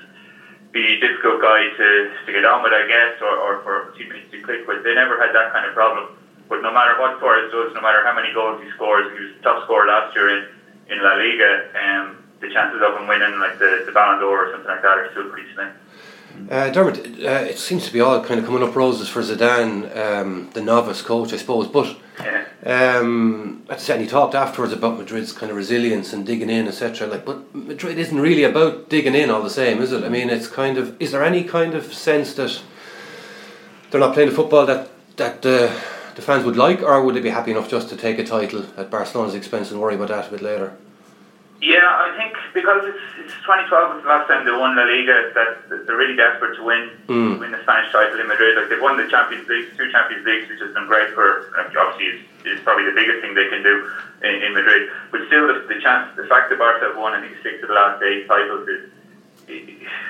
be 0.72 1.00
difficult 1.00 1.40
guy 1.40 1.68
to, 1.76 1.88
to 2.26 2.32
get 2.32 2.44
on 2.44 2.62
with, 2.62 2.72
I 2.72 2.86
guess, 2.86 3.20
or, 3.22 3.34
or 3.36 3.62
for 3.62 3.94
teammates 3.96 4.30
to 4.30 4.42
click 4.42 4.66
with. 4.66 4.84
They 4.84 4.94
never 4.94 5.20
had 5.20 5.34
that 5.34 5.52
kind 5.52 5.66
of 5.66 5.74
problem. 5.74 6.16
But 6.48 6.62
no 6.62 6.72
matter 6.72 7.00
what 7.00 7.18
Suarez 7.18 7.50
does, 7.50 7.74
no 7.74 7.80
matter 7.80 8.04
how 8.04 8.14
many 8.14 8.32
goals 8.32 8.62
he 8.62 8.70
scores, 8.70 9.10
he 9.16 9.24
was 9.24 9.32
top 9.42 9.64
scorer 9.64 9.86
last 9.86 10.14
year 10.14 10.28
in, 10.30 10.46
in 10.88 11.02
La 11.02 11.14
Liga. 11.14 11.70
Um, 11.74 12.22
the 12.40 12.50
chances 12.50 12.80
of 12.82 13.00
him 13.00 13.08
winning 13.08 13.38
like 13.40 13.58
the, 13.58 13.82
the 13.86 13.92
Ballon 13.92 14.20
d'Or 14.20 14.46
or 14.46 14.52
something 14.52 14.68
like 14.68 14.82
that 14.82 14.98
are 14.98 15.10
still 15.10 15.28
pretty 15.30 15.48
slim. 15.54 15.72
Uh, 16.50 16.70
Dermot, 16.70 16.98
uh, 17.24 17.48
it 17.48 17.58
seems 17.58 17.86
to 17.86 17.92
be 17.92 18.00
all 18.00 18.22
kind 18.22 18.38
of 18.38 18.46
coming 18.46 18.62
up 18.62 18.76
roses 18.76 19.08
for 19.08 19.22
Zidane, 19.22 19.96
um, 19.96 20.50
the 20.52 20.60
novice 20.60 21.00
coach, 21.00 21.32
I 21.32 21.38
suppose. 21.38 21.66
But 21.66 21.96
Yeah. 22.20 22.46
um, 22.64 23.64
said, 23.76 24.00
he 24.00 24.06
talked 24.06 24.34
afterwards 24.34 24.72
about 24.72 24.98
Madrid's 24.98 25.32
kind 25.32 25.50
of 25.50 25.56
resilience 25.56 26.12
and 26.12 26.24
digging 26.24 26.50
in, 26.50 26.66
etc. 26.66 27.06
Like, 27.06 27.24
but 27.24 27.54
Madrid 27.54 27.98
isn't 27.98 28.18
really 28.18 28.44
about 28.44 28.88
digging 28.88 29.14
in 29.14 29.30
all 29.30 29.42
the 29.42 29.50
same, 29.50 29.82
is 29.82 29.92
it? 29.92 30.02
I 30.02 30.08
mean, 30.08 30.30
it's 30.30 30.48
kind 30.48 30.78
of. 30.78 31.00
Is 31.00 31.12
there 31.12 31.22
any 31.22 31.44
kind 31.44 31.74
of 31.74 31.92
sense 31.92 32.34
that 32.34 32.62
they're 33.90 34.00
not 34.00 34.14
playing 34.14 34.30
the 34.30 34.34
football 34.34 34.66
that 34.66 34.88
that 35.16 35.44
uh, 35.44 35.72
the 36.14 36.22
fans 36.22 36.44
would 36.44 36.56
like, 36.56 36.82
or 36.82 37.02
would 37.02 37.14
they 37.14 37.20
be 37.20 37.30
happy 37.30 37.50
enough 37.50 37.68
just 37.68 37.88
to 37.90 37.96
take 37.96 38.18
a 38.18 38.24
title 38.24 38.64
at 38.76 38.90
Barcelona's 38.90 39.34
expense 39.34 39.70
and 39.70 39.80
worry 39.80 39.94
about 39.94 40.08
that 40.08 40.28
a 40.28 40.30
bit 40.30 40.42
later? 40.42 40.76
Yeah, 41.60 41.80
I 41.88 42.12
think 42.16 42.36
because 42.52 42.84
it's, 42.84 43.00
it's 43.18 43.32
2012 43.48 43.94
was 43.94 44.02
the 44.02 44.08
last 44.08 44.28
time 44.28 44.44
they 44.44 44.52
won 44.52 44.76
La 44.76 44.84
Liga 44.84 45.32
that, 45.34 45.86
they're 45.86 45.96
really 45.96 46.14
desperate 46.16 46.54
to 46.56 46.62
win 46.62 46.92
Mm. 47.08 47.38
win 47.38 47.50
the 47.52 47.62
Spanish 47.62 47.90
title 47.92 48.18
in 48.20 48.26
Madrid. 48.26 48.56
Like 48.56 48.68
they've 48.68 48.80
won 48.80 48.96
the 48.96 49.06
Champions 49.08 49.48
League, 49.48 49.64
two 49.76 49.88
Champions 49.90 50.24
Leagues, 50.26 50.48
which 50.48 50.60
has 50.60 50.72
been 50.74 50.86
great 50.86 51.14
for 51.14 51.48
like, 51.56 51.74
obviously 51.76 52.06
is, 52.44 52.58
is 52.58 52.60
probably 52.60 52.84
the 52.84 52.92
biggest 52.92 53.20
thing 53.20 53.32
they 53.34 53.46
can 53.48 53.62
do 53.62 53.88
in, 54.22 54.34
in 54.42 54.52
Madrid. 54.52 54.88
But 55.10 55.20
still, 55.28 55.46
the, 55.46 55.64
the 55.66 55.80
chance, 55.80 56.04
the 56.16 56.24
fact 56.24 56.50
that 56.50 56.58
Barca 56.58 56.86
have 56.92 56.96
won, 56.96 57.14
I 57.14 57.20
think 57.20 57.36
six 57.42 57.62
of 57.62 57.68
the 57.68 57.74
last 57.74 58.02
eight 58.02 58.26
titles 58.28 58.66
is 58.68 58.80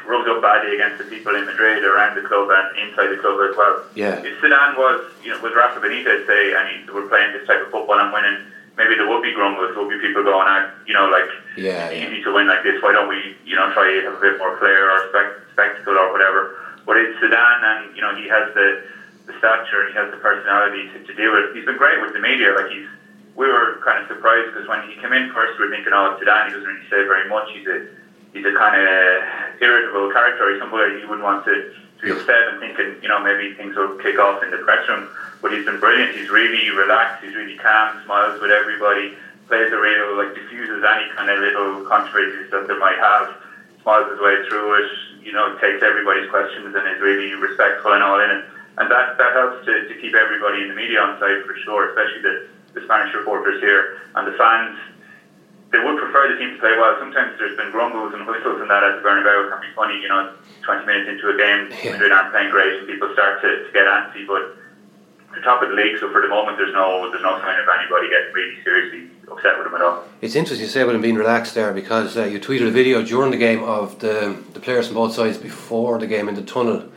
rubs 0.07 0.26
up 0.28 0.40
badly 0.40 0.72
against 0.74 0.99
the 0.99 1.05
people 1.05 1.34
in 1.36 1.44
Madrid 1.44 1.84
around 1.84 2.14
the 2.14 2.22
club 2.22 2.49
and 2.51 2.76
inside 2.78 3.09
the 3.09 3.16
club 3.16 3.38
as 3.49 3.55
well. 3.57 3.82
Yeah. 3.94 4.18
If 4.24 4.40
Zidane 4.40 4.76
was, 4.76 5.01
you 5.22 5.30
know, 5.30 5.38
with 5.42 5.53
Rafa 5.55 5.78
Benitez 5.80 6.24
say, 6.26 6.53
and 6.55 6.66
he, 6.68 6.90
we're 6.90 7.03
playing 7.03 7.32
this 7.32 7.47
type 7.47 7.61
of 7.61 7.68
football 7.70 7.99
and 8.01 8.11
winning, 8.12 8.38
maybe 8.77 8.95
there 8.95 9.07
would 9.07 9.22
be 9.22 9.33
grumbles, 9.33 9.70
there 9.72 9.79
would 9.81 9.89
be 9.89 9.97
people 9.97 10.22
going 10.22 10.47
out, 10.47 10.64
you 10.87 10.93
know, 10.93 11.07
like 11.07 11.31
Yeah, 11.57 11.89
yeah. 11.91 12.07
easy 12.07 12.20
to 12.20 12.31
win 12.33 12.47
like 12.47 12.62
this. 12.62 12.77
Why 12.81 12.93
don't 12.93 13.09
we, 13.09 13.35
you 13.45 13.57
know, 13.57 13.66
try 13.68 13.91
to 13.91 14.03
have 14.05 14.14
a 14.14 14.20
bit 14.20 14.37
more 14.39 14.53
flair 14.59 14.91
or 14.91 15.01
spec- 15.09 15.33
spectacle 15.53 15.97
or 15.97 16.11
whatever? 16.11 16.47
But 16.85 16.97
it's 16.99 17.12
Zidane, 17.14 17.62
and 17.64 17.95
you 17.95 18.01
know, 18.01 18.14
he 18.14 18.29
has 18.29 18.45
the 18.55 18.77
the 19.27 19.33
stature, 19.39 19.85
he 19.85 19.93
has 19.93 20.09
the 20.11 20.16
personality 20.16 20.85
to, 20.93 21.01
to 21.01 21.12
deal 21.12 21.33
with. 21.33 21.51
He's 21.53 21.64
been 21.64 21.74
great 21.77 21.99
with 22.01 22.12
the 22.12 22.20
media. 22.20 22.53
Like 22.55 22.66
he's, 22.68 22.85
we 23.35 23.49
were 23.49 23.74
kind 23.81 23.99
of 23.99 24.07
surprised 24.07 24.47
because 24.47 24.68
when 24.68 24.81
he 24.83 24.95
came 24.95 25.12
in 25.12 25.27
first, 25.27 25.59
we 25.59 25.64
were 25.64 25.68
thinking, 25.68 25.93
oh, 25.93 26.14
Zidane, 26.20 26.45
he 26.45 26.51
doesn't 26.51 26.64
really 26.68 26.87
say 26.89 27.03
very 27.03 27.24
much. 27.24 27.51
He's 27.51 27.66
a 27.66 27.81
he's 28.33 28.45
a 28.45 28.53
kind 28.53 28.77
of 28.77 29.22
irritable 29.61 30.07
character. 30.09 30.49
He's 30.49 30.59
somebody 30.61 30.95
you 31.01 31.09
wouldn't 31.09 31.24
want 31.24 31.43
to, 31.45 31.59
to 32.01 32.03
be 32.03 32.11
and 32.11 32.61
thinking, 32.61 32.97
you 33.03 33.09
know, 33.09 33.20
maybe 33.20 33.55
things 33.55 33.74
will 33.74 33.97
kick 33.99 34.18
off 34.18 34.42
in 34.42 34.51
the 34.51 34.59
press 34.59 34.86
room. 34.88 35.09
But 35.40 35.53
he's 35.53 35.64
been 35.64 35.78
brilliant. 35.78 36.16
He's 36.16 36.28
really 36.28 36.70
relaxed. 36.70 37.22
He's 37.24 37.34
really 37.34 37.57
calm. 37.57 38.01
Smiles 38.05 38.40
with 38.40 38.51
everybody. 38.51 39.14
Plays 39.49 39.70
a 39.72 39.78
real 39.78 40.16
like 40.16 40.34
diffuses 40.34 40.82
any 40.82 41.09
kind 41.14 41.30
of 41.30 41.38
little 41.38 41.84
controversies 41.86 42.51
that 42.51 42.66
they 42.66 42.76
might 42.78 42.99
have. 42.99 43.30
Smiles 43.82 44.11
his 44.11 44.18
way 44.18 44.42
through 44.49 44.80
it. 44.80 44.90
You 45.22 45.32
know, 45.32 45.55
takes 45.57 45.82
everybody's 45.82 46.28
questions 46.28 46.74
and 46.74 46.86
is 46.88 47.01
really 47.01 47.34
respectful 47.34 47.92
and 47.92 48.03
all 48.03 48.18
in 48.20 48.30
it. 48.30 48.44
And 48.78 48.90
that 48.90 49.16
that 49.18 49.32
helps 49.32 49.64
to, 49.66 49.86
to 49.86 49.94
keep 49.94 50.14
everybody 50.14 50.62
in 50.62 50.68
the 50.68 50.74
media 50.74 51.01
on 51.01 51.18
side 51.18 51.42
for 51.47 51.55
sure, 51.64 51.88
especially 51.88 52.22
the, 52.22 52.47
the 52.74 52.80
Spanish 52.82 53.14
reporters 53.14 53.61
here 53.61 53.97
and 54.14 54.26
the 54.26 54.32
fans 54.32 54.76
they 55.72 55.78
would 55.82 55.98
prefer 55.98 56.30
the 56.32 56.38
team 56.38 56.54
to 56.54 56.58
play 56.58 56.74
well. 56.78 56.94
Sometimes 56.98 57.36
there's 57.38 57.56
been 57.56 57.70
grumbles 57.70 58.14
and 58.14 58.26
whistles 58.26 58.60
and 58.60 58.70
that 58.70 58.82
at 58.84 59.02
the 59.02 59.02
Bernabeu. 59.02 59.46
It 59.46 59.50
can 59.50 59.60
be 59.60 59.72
funny, 59.74 59.98
you 60.00 60.08
know, 60.08 60.32
20 60.64 60.86
minutes 60.86 61.08
into 61.10 61.28
a 61.28 61.36
game, 61.36 61.70
Yeah. 61.82 61.92
Madrid 61.92 62.12
aren't 62.12 62.30
playing 62.30 62.50
great 62.50 62.78
and 62.78 62.86
people 62.86 63.10
start 63.12 63.42
to, 63.42 63.48
to 63.66 63.70
get 63.72 63.86
antsy. 63.86 64.26
But 64.26 64.54
the 65.34 65.40
top 65.42 65.62
of 65.62 65.68
the 65.70 65.74
league, 65.74 65.98
so 66.00 66.10
for 66.12 66.22
the 66.22 66.28
moment, 66.28 66.56
there's 66.56 66.72
no 66.72 67.10
there's 67.10 67.22
no 67.22 67.38
sign 67.42 67.58
of 67.60 67.66
anybody 67.68 68.08
getting 68.08 68.32
really 68.32 68.62
seriously 68.62 69.10
upset 69.30 69.58
with 69.58 69.66
them 69.66 69.74
at 69.74 69.82
all. 69.82 70.04
It's 70.22 70.34
interesting 70.34 70.64
you 70.64 70.70
say 70.70 70.80
about 70.80 70.94
him 70.94 71.02
being 71.02 71.16
relaxed 71.16 71.54
there 71.54 71.72
because 71.74 72.16
uh, 72.16 72.24
you 72.24 72.38
tweeted 72.40 72.68
a 72.68 72.70
video 72.70 73.02
during 73.02 73.30
the 73.30 73.36
game 73.36 73.62
of 73.62 73.98
the 73.98 74.36
the 74.54 74.60
players 74.60 74.86
from 74.86 74.94
both 74.94 75.14
sides 75.14 75.36
before 75.36 75.98
the 75.98 76.06
game 76.06 76.28
in 76.28 76.34
the 76.36 76.42
tunnel, 76.42 76.88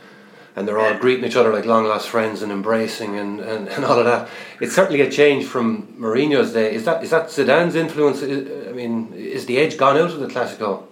and 0.56 0.66
they're 0.66 0.78
all 0.78 0.94
greeting 0.98 1.24
each 1.24 1.36
other 1.36 1.52
like 1.52 1.64
long 1.64 1.84
lost 1.84 2.08
friends 2.08 2.42
and 2.42 2.50
embracing 2.50 3.18
and, 3.18 3.40
and, 3.40 3.68
and 3.68 3.84
all 3.84 3.98
of 3.98 4.04
that. 4.04 4.28
It's 4.60 4.74
certainly 4.74 5.00
a 5.00 5.10
change 5.10 5.46
from 5.46 5.94
Mourinho's 5.98 6.52
day. 6.52 6.74
Is 6.74 6.84
that 6.84 7.02
is 7.04 7.10
that 7.10 7.28
Zidane's 7.28 7.74
influence? 7.74 8.22
I 8.22 8.72
mean, 8.72 9.12
is 9.14 9.46
the 9.46 9.58
edge 9.58 9.76
gone 9.76 9.96
out 9.96 10.10
of 10.10 10.20
the 10.20 10.26
Clasico? 10.26 10.86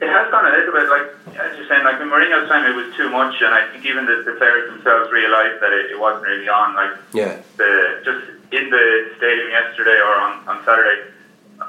It 0.00 0.08
has 0.08 0.30
gone 0.30 0.44
a 0.44 0.50
little 0.50 0.72
bit, 0.72 0.88
like 0.90 1.40
as 1.40 1.56
you're 1.56 1.68
saying, 1.68 1.84
like 1.84 2.00
in 2.00 2.08
Mourinho's 2.08 2.48
time, 2.48 2.70
it 2.70 2.76
was 2.76 2.94
too 2.96 3.08
much, 3.10 3.40
and 3.40 3.54
I 3.54 3.66
think 3.72 3.84
even 3.86 4.04
the, 4.04 4.22
the 4.26 4.36
players 4.36 4.70
themselves 4.70 5.10
realised 5.10 5.62
that 5.62 5.72
it, 5.72 5.90
it 5.90 5.98
wasn't 5.98 6.26
really 6.26 6.48
on. 6.48 6.74
Like 6.74 6.98
Yeah, 7.12 7.40
the 7.56 8.02
just 8.04 8.26
in 8.52 8.70
the 8.70 9.10
stadium 9.16 9.50
yesterday 9.50 9.98
or 9.98 10.14
on, 10.20 10.48
on 10.48 10.64
Saturday, 10.64 11.10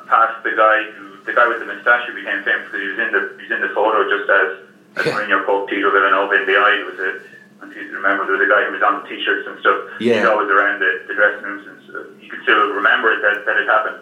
past 0.08 0.44
the 0.44 0.52
guy 0.52 0.92
who 0.92 1.24
the 1.26 1.34
guy 1.34 1.48
with 1.48 1.60
the 1.60 1.66
moustache 1.66 2.08
who 2.08 2.16
became 2.16 2.44
famous 2.44 2.68
because 2.68 2.82
he 2.82 2.88
was 2.88 3.00
in 3.00 3.12
the 3.12 3.22
he 3.40 3.44
was 3.48 3.52
in 3.52 3.62
the 3.62 3.74
photo 3.74 4.08
just 4.08 4.30
as 4.30 4.67
Yeah. 4.98 5.14
Mourinho 5.14 5.46
poked 5.46 5.70
Tito 5.70 5.92
Vilanova 5.92 6.42
in 6.42 6.46
the 6.48 6.58
eye. 6.58 6.78
It 6.82 6.86
was 6.86 7.00
a 7.00 7.22
if 7.78 7.92
you 7.92 7.98
remember 7.98 8.26
there 8.26 8.38
was 8.38 8.46
a 8.46 8.50
guy 8.50 8.66
who 8.66 8.74
was 8.74 8.82
on 8.82 9.02
the 9.02 9.10
t-shirts 9.10 9.46
and 9.46 9.60
stuff. 9.62 10.02
Yeah. 10.02 10.22
He's 10.22 10.30
always 10.30 10.50
around 10.50 10.82
the, 10.82 11.06
the 11.06 11.14
dressing 11.14 11.46
rooms 11.46 11.66
and 11.68 11.78
so 11.86 12.10
you 12.18 12.30
could 12.30 12.42
still 12.42 12.74
remember 12.74 13.14
it 13.14 13.22
that, 13.22 13.46
that 13.46 13.58
it 13.58 13.70
happened. 13.70 14.02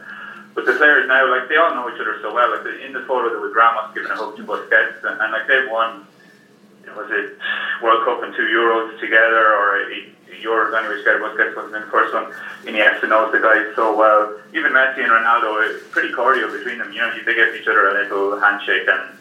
But 0.56 0.66
the 0.66 0.80
players 0.80 1.08
now, 1.08 1.28
like 1.28 1.52
they 1.52 1.60
all 1.60 1.76
know 1.76 1.92
each 1.92 2.00
other 2.00 2.16
so 2.22 2.34
well. 2.34 2.48
Like 2.56 2.64
in 2.80 2.94
the 2.96 3.04
photo, 3.04 3.28
there 3.28 3.44
was 3.44 3.52
Ramos 3.52 3.92
giving 3.94 4.12
a 4.12 4.16
hug 4.16 4.38
to 4.38 4.44
Busquets, 4.44 5.04
and, 5.04 5.20
and 5.20 5.32
like 5.36 5.48
they've 5.48 5.70
won 5.70 6.08
was 6.96 7.12
it 7.12 7.36
World 7.84 8.06
Cup 8.06 8.24
and 8.24 8.32
two 8.34 8.48
Euros 8.48 8.98
together, 9.02 9.52
or 9.52 9.84
a, 9.84 10.00
a 10.32 10.36
Euros 10.40 10.72
anyway. 10.72 11.02
Scared 11.02 11.22
Busquets 11.22 11.56
wasn't 11.56 11.76
in 11.76 11.82
the 11.84 11.92
first 11.92 12.14
one. 12.14 12.32
Iniesta 12.64 13.10
knows 13.10 13.36
the 13.36 13.44
guys 13.44 13.68
so 13.76 13.92
well. 13.92 14.40
Even 14.56 14.72
Messi 14.72 15.04
and 15.04 15.12
Ronaldo, 15.12 15.60
it's 15.68 15.84
pretty 15.92 16.14
cordial 16.14 16.50
between 16.50 16.80
them. 16.80 16.94
You 16.94 17.00
know, 17.00 17.12
they 17.12 17.36
give 17.36 17.54
each 17.54 17.68
other 17.68 17.90
a 17.90 17.94
little 18.04 18.40
handshake, 18.40 18.88
and 18.88 19.12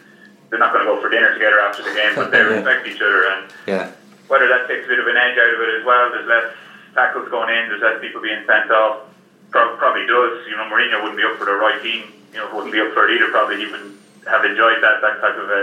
they're 0.55 0.63
not 0.63 0.71
going 0.71 0.87
to 0.87 0.91
go 0.95 0.95
for 1.03 1.11
dinner 1.11 1.35
together 1.35 1.59
after 1.59 1.83
the 1.83 1.91
game, 1.91 2.15
but 2.15 2.31
they 2.31 2.39
respect 2.55 2.87
each 2.87 3.03
other. 3.03 3.27
And 3.27 3.51
yeah, 3.67 3.91
whether 4.31 4.47
that 4.47 4.71
takes 4.71 4.87
a 4.87 4.87
bit 4.87 5.03
of 5.03 5.07
an 5.11 5.19
edge 5.19 5.35
out 5.35 5.51
of 5.51 5.59
it 5.59 5.71
as 5.75 5.83
well, 5.83 6.07
there's 6.15 6.31
less 6.31 6.55
tackles 6.95 7.27
going 7.27 7.51
in, 7.51 7.67
there's 7.67 7.83
less 7.83 7.99
people 7.99 8.23
being 8.23 8.39
sent 8.47 8.71
off. 8.71 9.11
Pro- 9.51 9.75
probably 9.75 10.07
does. 10.07 10.47
You 10.47 10.55
know, 10.55 10.71
Mourinho 10.71 11.03
wouldn't 11.03 11.19
be 11.19 11.27
up 11.27 11.35
for 11.35 11.43
the 11.43 11.59
right 11.59 11.83
team. 11.83 12.07
You 12.31 12.39
know, 12.39 12.55
wouldn't 12.55 12.71
be 12.71 12.79
up 12.79 12.95
for 12.95 13.03
it 13.03 13.19
either. 13.19 13.27
Probably 13.35 13.59
he 13.59 13.67
wouldn't 13.67 13.99
have 14.31 14.47
enjoyed 14.47 14.79
that 14.79 15.03
that 15.03 15.19
type 15.19 15.35
of 15.35 15.47
a, 15.51 15.61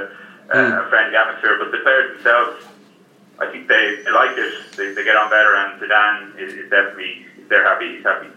a 0.53 0.61
hmm. 0.61 0.89
friendly 0.93 1.17
atmosphere. 1.17 1.57
But 1.57 1.73
the 1.73 1.81
players 1.81 2.13
themselves, 2.21 2.69
I 3.41 3.49
think 3.49 3.73
they, 3.73 4.05
they 4.05 4.13
like 4.13 4.37
it. 4.37 4.77
They, 4.77 4.93
they 4.93 5.05
get 5.09 5.17
on 5.17 5.33
better, 5.33 5.57
and 5.57 5.81
Zidane 5.81 6.37
is, 6.37 6.53
is 6.53 6.69
definitely 6.69 7.25
they're 7.49 7.65
happy. 7.65 7.97
He's 7.97 8.05
happy. 8.05 8.29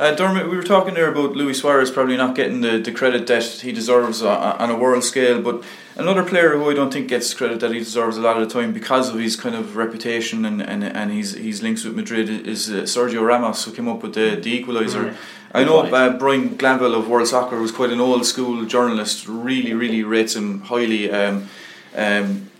Uh, 0.00 0.14
Dermot, 0.14 0.48
we 0.48 0.56
were 0.56 0.62
talking 0.62 0.94
there 0.94 1.12
about 1.12 1.36
Luis 1.36 1.60
Suarez 1.60 1.90
probably 1.90 2.16
not 2.16 2.34
getting 2.34 2.62
the, 2.62 2.78
the 2.78 2.90
credit 2.90 3.26
that 3.26 3.44
he 3.44 3.70
deserves 3.70 4.22
on, 4.22 4.56
on 4.58 4.70
a 4.70 4.74
world 4.74 5.04
scale, 5.04 5.42
but 5.42 5.62
another 5.94 6.24
player 6.24 6.56
who 6.56 6.70
I 6.70 6.72
don't 6.72 6.90
think 6.90 7.08
gets 7.08 7.34
credit 7.34 7.60
that 7.60 7.70
he 7.72 7.80
deserves 7.80 8.16
a 8.16 8.22
lot 8.22 8.40
of 8.40 8.48
the 8.48 8.50
time 8.50 8.72
because 8.72 9.10
of 9.10 9.18
his 9.18 9.36
kind 9.36 9.54
of 9.54 9.76
reputation 9.76 10.46
and, 10.46 10.62
and, 10.62 10.82
and 10.82 11.12
his, 11.12 11.34
his 11.34 11.62
links 11.62 11.84
with 11.84 11.94
Madrid 11.94 12.30
is 12.30 12.70
uh, 12.70 12.84
Sergio 12.84 13.22
Ramos, 13.26 13.62
who 13.66 13.72
came 13.72 13.88
up 13.88 14.02
with 14.02 14.14
the, 14.14 14.36
the 14.36 14.64
equaliser. 14.64 15.14
I 15.52 15.64
know 15.64 15.80
uh, 15.80 16.16
Brian 16.16 16.56
Glanville 16.56 16.94
of 16.94 17.06
World 17.06 17.28
Soccer, 17.28 17.56
who's 17.56 17.70
quite 17.70 17.90
an 17.90 18.00
old 18.00 18.24
school 18.24 18.64
journalist, 18.64 19.28
really, 19.28 19.74
really 19.74 20.02
rates 20.02 20.34
him 20.34 20.62
highly. 20.62 21.10
Um, 21.10 21.50
um, 21.94 22.50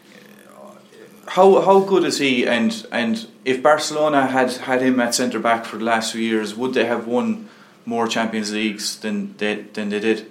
how 1.27 1.63
how 1.63 1.81
good 1.81 2.05
is 2.05 2.19
he? 2.19 2.47
And 2.47 2.87
and 2.93 3.30
if 3.45 3.63
Barcelona 3.63 4.27
had 4.27 4.53
had 4.53 4.83
him 4.83 5.01
at 5.01 5.15
centre 5.15 5.41
back 5.41 5.65
for 5.65 5.79
the 5.79 5.85
last 5.85 6.13
few 6.13 6.21
years, 6.21 6.55
would 6.55 6.75
they 6.75 6.85
have 6.85 7.07
won 7.07 7.49
more 7.85 8.07
Champions 8.07 8.53
Leagues 8.53 8.99
than 9.01 9.37
they 9.39 9.63
than 9.63 9.89
they 9.89 10.01
did? 10.01 10.31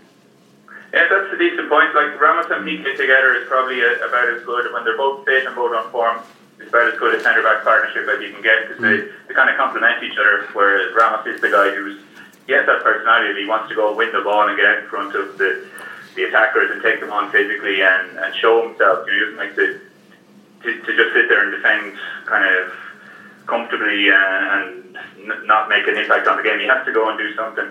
Yeah, 0.93 1.05
that's 1.09 1.33
a 1.33 1.37
decent 1.37 1.69
point. 1.69 1.93
Like 1.93 2.19
Ramos 2.19 2.49
and 2.49 2.65
Piqué 2.65 2.97
together 2.97 3.35
is 3.35 3.47
probably 3.47 3.81
a, 3.81 3.93
about 4.05 4.29
as 4.29 4.43
good 4.43 4.73
when 4.73 4.83
they're 4.83 4.97
both 4.97 5.25
fit 5.25 5.45
and 5.45 5.55
both 5.55 5.75
on 5.75 5.91
form. 5.91 6.19
It's 6.59 6.69
about 6.69 6.91
as 6.91 6.99
good 6.99 7.15
a 7.15 7.21
centre 7.21 7.43
back 7.43 7.63
partnership 7.63 8.07
as 8.09 8.21
you 8.21 8.33
can 8.33 8.41
get 8.41 8.67
because 8.67 8.81
they, 8.81 8.97
mm. 9.05 9.11
they 9.27 9.33
kind 9.33 9.49
of 9.49 9.57
complement 9.57 10.03
each 10.03 10.17
other. 10.17 10.47
Whereas 10.53 10.93
Ramos 10.95 11.25
is 11.27 11.41
the 11.41 11.49
guy 11.49 11.71
who's 11.75 12.01
he 12.47 12.53
has 12.53 12.65
that 12.65 12.81
personality. 12.83 13.41
He 13.41 13.47
wants 13.47 13.69
to 13.69 13.75
go 13.75 13.95
win 13.95 14.11
the 14.11 14.21
ball 14.21 14.47
and 14.47 14.57
get 14.57 14.65
out 14.65 14.79
in 14.79 14.89
front 14.89 15.15
of 15.15 15.37
the 15.37 15.65
the 16.15 16.23
attackers 16.23 16.71
and 16.71 16.81
take 16.81 16.99
them 16.99 17.11
on 17.11 17.31
physically 17.31 17.81
and, 17.81 18.17
and 18.17 18.35
show 18.35 18.67
himself. 18.67 19.05
You 19.05 19.13
know, 19.13 19.19
he 19.19 19.25
doesn't 19.25 19.37
like 19.37 19.55
to, 19.55 19.79
to 20.63 20.69
to 20.81 20.91
just 20.97 21.13
sit 21.13 21.29
there 21.29 21.45
and 21.45 21.51
defend 21.51 21.97
kind 22.25 22.43
of 22.43 22.73
comfortably 23.49 24.09
uh, 24.09 24.13
and 24.55 24.97
n- 25.17 25.39
not 25.45 25.67
make 25.67 25.87
an 25.87 25.97
impact 25.97 26.27
on 26.27 26.35
the 26.37 26.43
game. 26.43 26.59
He 26.59 26.65
has 26.67 26.83
to 26.85 26.91
go 26.91 27.09
and 27.09 27.17
do 27.17 27.29
something. 27.35 27.67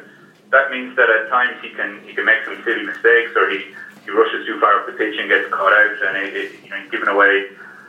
That 0.51 0.71
means 0.71 0.95
that 0.97 1.09
at 1.09 1.29
times 1.29 1.57
he 1.63 1.69
can 1.71 2.01
he 2.03 2.13
can 2.13 2.25
make 2.25 2.43
some 2.45 2.57
silly 2.65 2.83
mistakes 2.83 3.31
or 3.37 3.47
he, 3.49 3.65
he 4.05 4.11
rushes 4.11 4.45
too 4.45 4.57
far 4.59 4.75
up 4.75 4.87
the 4.87 4.93
pitch 4.93 5.17
and 5.19 5.29
gets 5.29 5.47
caught 5.47 5.73
out 5.73 5.93
and 6.03 6.17
it, 6.17 6.35
it, 6.35 6.49
you 6.65 6.71
know 6.71 6.77
he's 6.77 6.91
given 6.91 7.09
away 7.09 7.45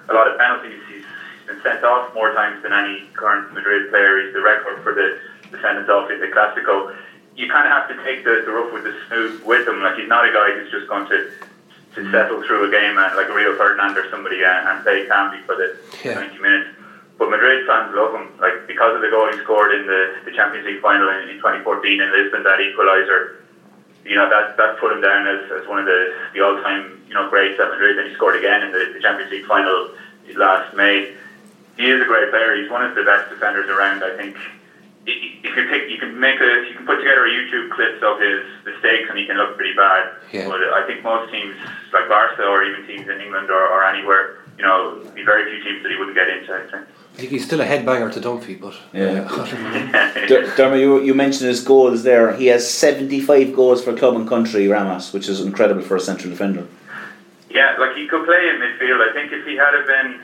a 0.10 0.14
lot 0.14 0.28
of 0.28 0.38
penalties. 0.38 0.80
He's, 0.88 1.04
he's 1.04 1.48
been 1.48 1.60
sent 1.62 1.84
off 1.84 2.14
more 2.14 2.30
times 2.32 2.62
than 2.62 2.74
any 2.74 3.04
current 3.14 3.52
Madrid 3.52 3.90
player. 3.90 4.18
He's 4.18 4.32
the 4.34 4.42
record 4.42 4.78
for 4.84 4.94
the, 4.94 5.18
the 5.52 5.58
sentence 5.62 5.90
off 5.90 6.10
in 6.12 6.20
the 6.20 6.28
Clasico. 6.28 6.94
You 7.36 7.48
kind 7.48 7.66
of 7.66 7.72
have 7.72 7.88
to 7.88 7.96
take 8.04 8.24
the, 8.26 8.42
the 8.44 8.52
rough 8.52 8.72
with 8.72 8.84
the 8.84 8.94
smooth 9.08 9.42
with 9.44 9.66
him. 9.68 9.80
Like 9.82 9.96
he's 9.96 10.08
not 10.10 10.26
a 10.26 10.32
guy 10.32 10.52
who's 10.52 10.70
just 10.70 10.88
going 10.88 11.06
to 11.08 11.26
to 11.96 12.12
settle 12.12 12.40
through 12.44 12.64
a 12.66 12.70
game 12.70 12.98
and, 13.00 13.16
like 13.16 13.30
a 13.30 13.34
Rio 13.34 13.52
Ferdinand 13.54 13.98
or 13.98 14.06
somebody 14.12 14.44
and, 14.44 14.68
and 14.68 14.84
play 14.84 15.06
calmly 15.08 15.40
for 15.40 15.56
the 15.56 15.74
Yeah. 16.04 16.14
90 16.16 16.38
minutes. 16.38 16.68
But 17.20 17.30
Madrid 17.30 17.68
fans 17.68 17.94
love 17.94 18.16
him, 18.16 18.32
like 18.40 18.66
because 18.66 18.96
of 18.96 19.02
the 19.02 19.12
goal 19.12 19.28
he 19.28 19.38
scored 19.44 19.76
in 19.76 19.86
the, 19.86 20.16
the 20.24 20.32
Champions 20.32 20.66
League 20.66 20.80
final 20.80 21.10
in, 21.10 21.28
in 21.28 21.36
2014 21.36 22.00
in 22.00 22.12
Lisbon, 22.16 22.44
that 22.44 22.60
equaliser. 22.64 23.36
You 24.06 24.16
know 24.16 24.30
that 24.32 24.56
that 24.56 24.80
put 24.80 24.94
him 24.94 25.02
down 25.02 25.28
as, 25.28 25.52
as 25.52 25.68
one 25.68 25.78
of 25.78 25.86
the, 25.86 26.16
the 26.34 26.40
all 26.40 26.56
time 26.64 27.04
you 27.10 27.14
know 27.14 27.30
greats 27.30 27.60
at 27.60 27.68
Madrid. 27.68 28.00
And 28.00 28.08
he 28.08 28.16
scored 28.16 28.38
again 28.38 28.64
in 28.64 28.72
the, 28.72 28.96
the 28.96 29.02
Champions 29.02 29.30
League 29.32 29.46
final 29.46 29.92
last 30.36 30.74
May. 30.74 31.14
He 31.76 31.92
is 31.92 32.02
a 32.02 32.06
great 32.06 32.32
player. 32.32 32.56
He's 32.56 32.72
one 32.72 32.84
of 32.84 32.96
the 32.96 33.04
best 33.04 33.30
defenders 33.30 33.70
around. 33.70 34.02
I 34.02 34.16
think. 34.16 34.38
If 35.06 35.56
you 35.56 35.66
pick, 35.68 35.90
you 35.90 35.98
can 35.98 36.20
make 36.20 36.40
a, 36.40 36.68
you 36.70 36.76
can 36.76 36.86
put 36.86 37.00
together 37.00 37.26
a 37.26 37.30
YouTube 37.30 37.72
clips 37.72 38.04
of 38.04 38.20
his 38.20 38.46
mistakes, 38.64 39.10
and 39.10 39.18
he 39.18 39.26
can 39.26 39.38
look 39.38 39.56
pretty 39.56 39.76
bad. 39.76 40.14
Yeah. 40.32 40.48
But 40.48 40.62
I 40.62 40.86
think 40.86 41.04
most 41.04 41.32
teams, 41.32 41.56
like 41.92 42.08
Barca 42.08 42.46
or 42.46 42.64
even 42.64 42.86
teams 42.86 43.10
in 43.10 43.20
England 43.20 43.50
or, 43.50 43.66
or 43.66 43.84
anywhere, 43.84 44.46
you 44.58 44.64
know, 44.64 45.02
be 45.16 45.24
very 45.24 45.50
few 45.50 45.64
teams 45.64 45.82
that 45.84 45.92
he 45.92 45.98
wouldn't 45.98 46.16
get 46.16 46.30
into. 46.30 46.54
I 46.54 46.62
think. 46.70 46.88
I 47.20 47.22
think 47.24 47.34
he's 47.34 47.46
still 47.46 47.60
a 47.60 47.66
headbanger 47.66 48.14
to 48.14 48.22
Dunphy, 48.22 48.62
but 48.62 48.76
Yeah. 48.94 49.28
Uh, 49.30 50.26
Der- 50.30 50.56
Dermot, 50.56 50.80
you, 50.80 51.04
you 51.04 51.14
mentioned 51.14 51.50
his 51.50 51.62
goals 51.62 52.04
there. 52.04 52.32
He 52.34 52.46
has 52.46 52.64
75 52.70 53.54
goals 53.54 53.84
for 53.84 53.94
club 53.94 54.16
and 54.16 54.26
country, 54.26 54.70
Ramos, 54.70 55.12
which 55.12 55.28
is 55.28 55.42
incredible 55.42 55.82
for 55.82 55.98
a 55.98 56.00
central 56.00 56.30
defender. 56.30 56.66
Yeah, 57.50 57.76
like 57.78 57.98
he 57.98 58.08
could 58.08 58.26
play 58.26 58.48
in 58.48 58.56
midfield. 58.62 59.02
I 59.02 59.12
think 59.12 59.34
if 59.34 59.46
he 59.46 59.58
had 59.58 59.74
have 59.74 59.86
been 59.86 60.22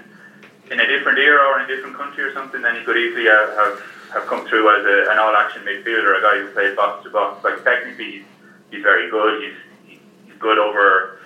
in 0.71 0.79
a 0.79 0.87
different 0.87 1.19
era 1.19 1.43
or 1.49 1.59
in 1.59 1.65
a 1.65 1.67
different 1.67 1.97
country 1.97 2.23
or 2.23 2.33
something, 2.33 2.61
then 2.61 2.77
he 2.77 2.83
could 2.85 2.95
easily 2.95 3.25
have 3.25 3.49
have, 3.57 3.83
have 4.13 4.25
come 4.27 4.47
through 4.47 4.65
as 4.79 4.85
a, 4.85 5.11
an 5.11 5.19
all-action 5.19 5.63
midfielder, 5.63 6.17
a 6.17 6.21
guy 6.21 6.37
who 6.39 6.47
played 6.53 6.77
box 6.77 7.03
to 7.03 7.09
box. 7.09 7.43
Like 7.43 7.61
technically, 7.65 8.11
he's, 8.11 8.23
he's 8.71 8.83
very 8.83 9.09
good. 9.11 9.43
He's 9.43 9.99
he's 10.27 10.37
good 10.39 10.59
over 10.59 11.19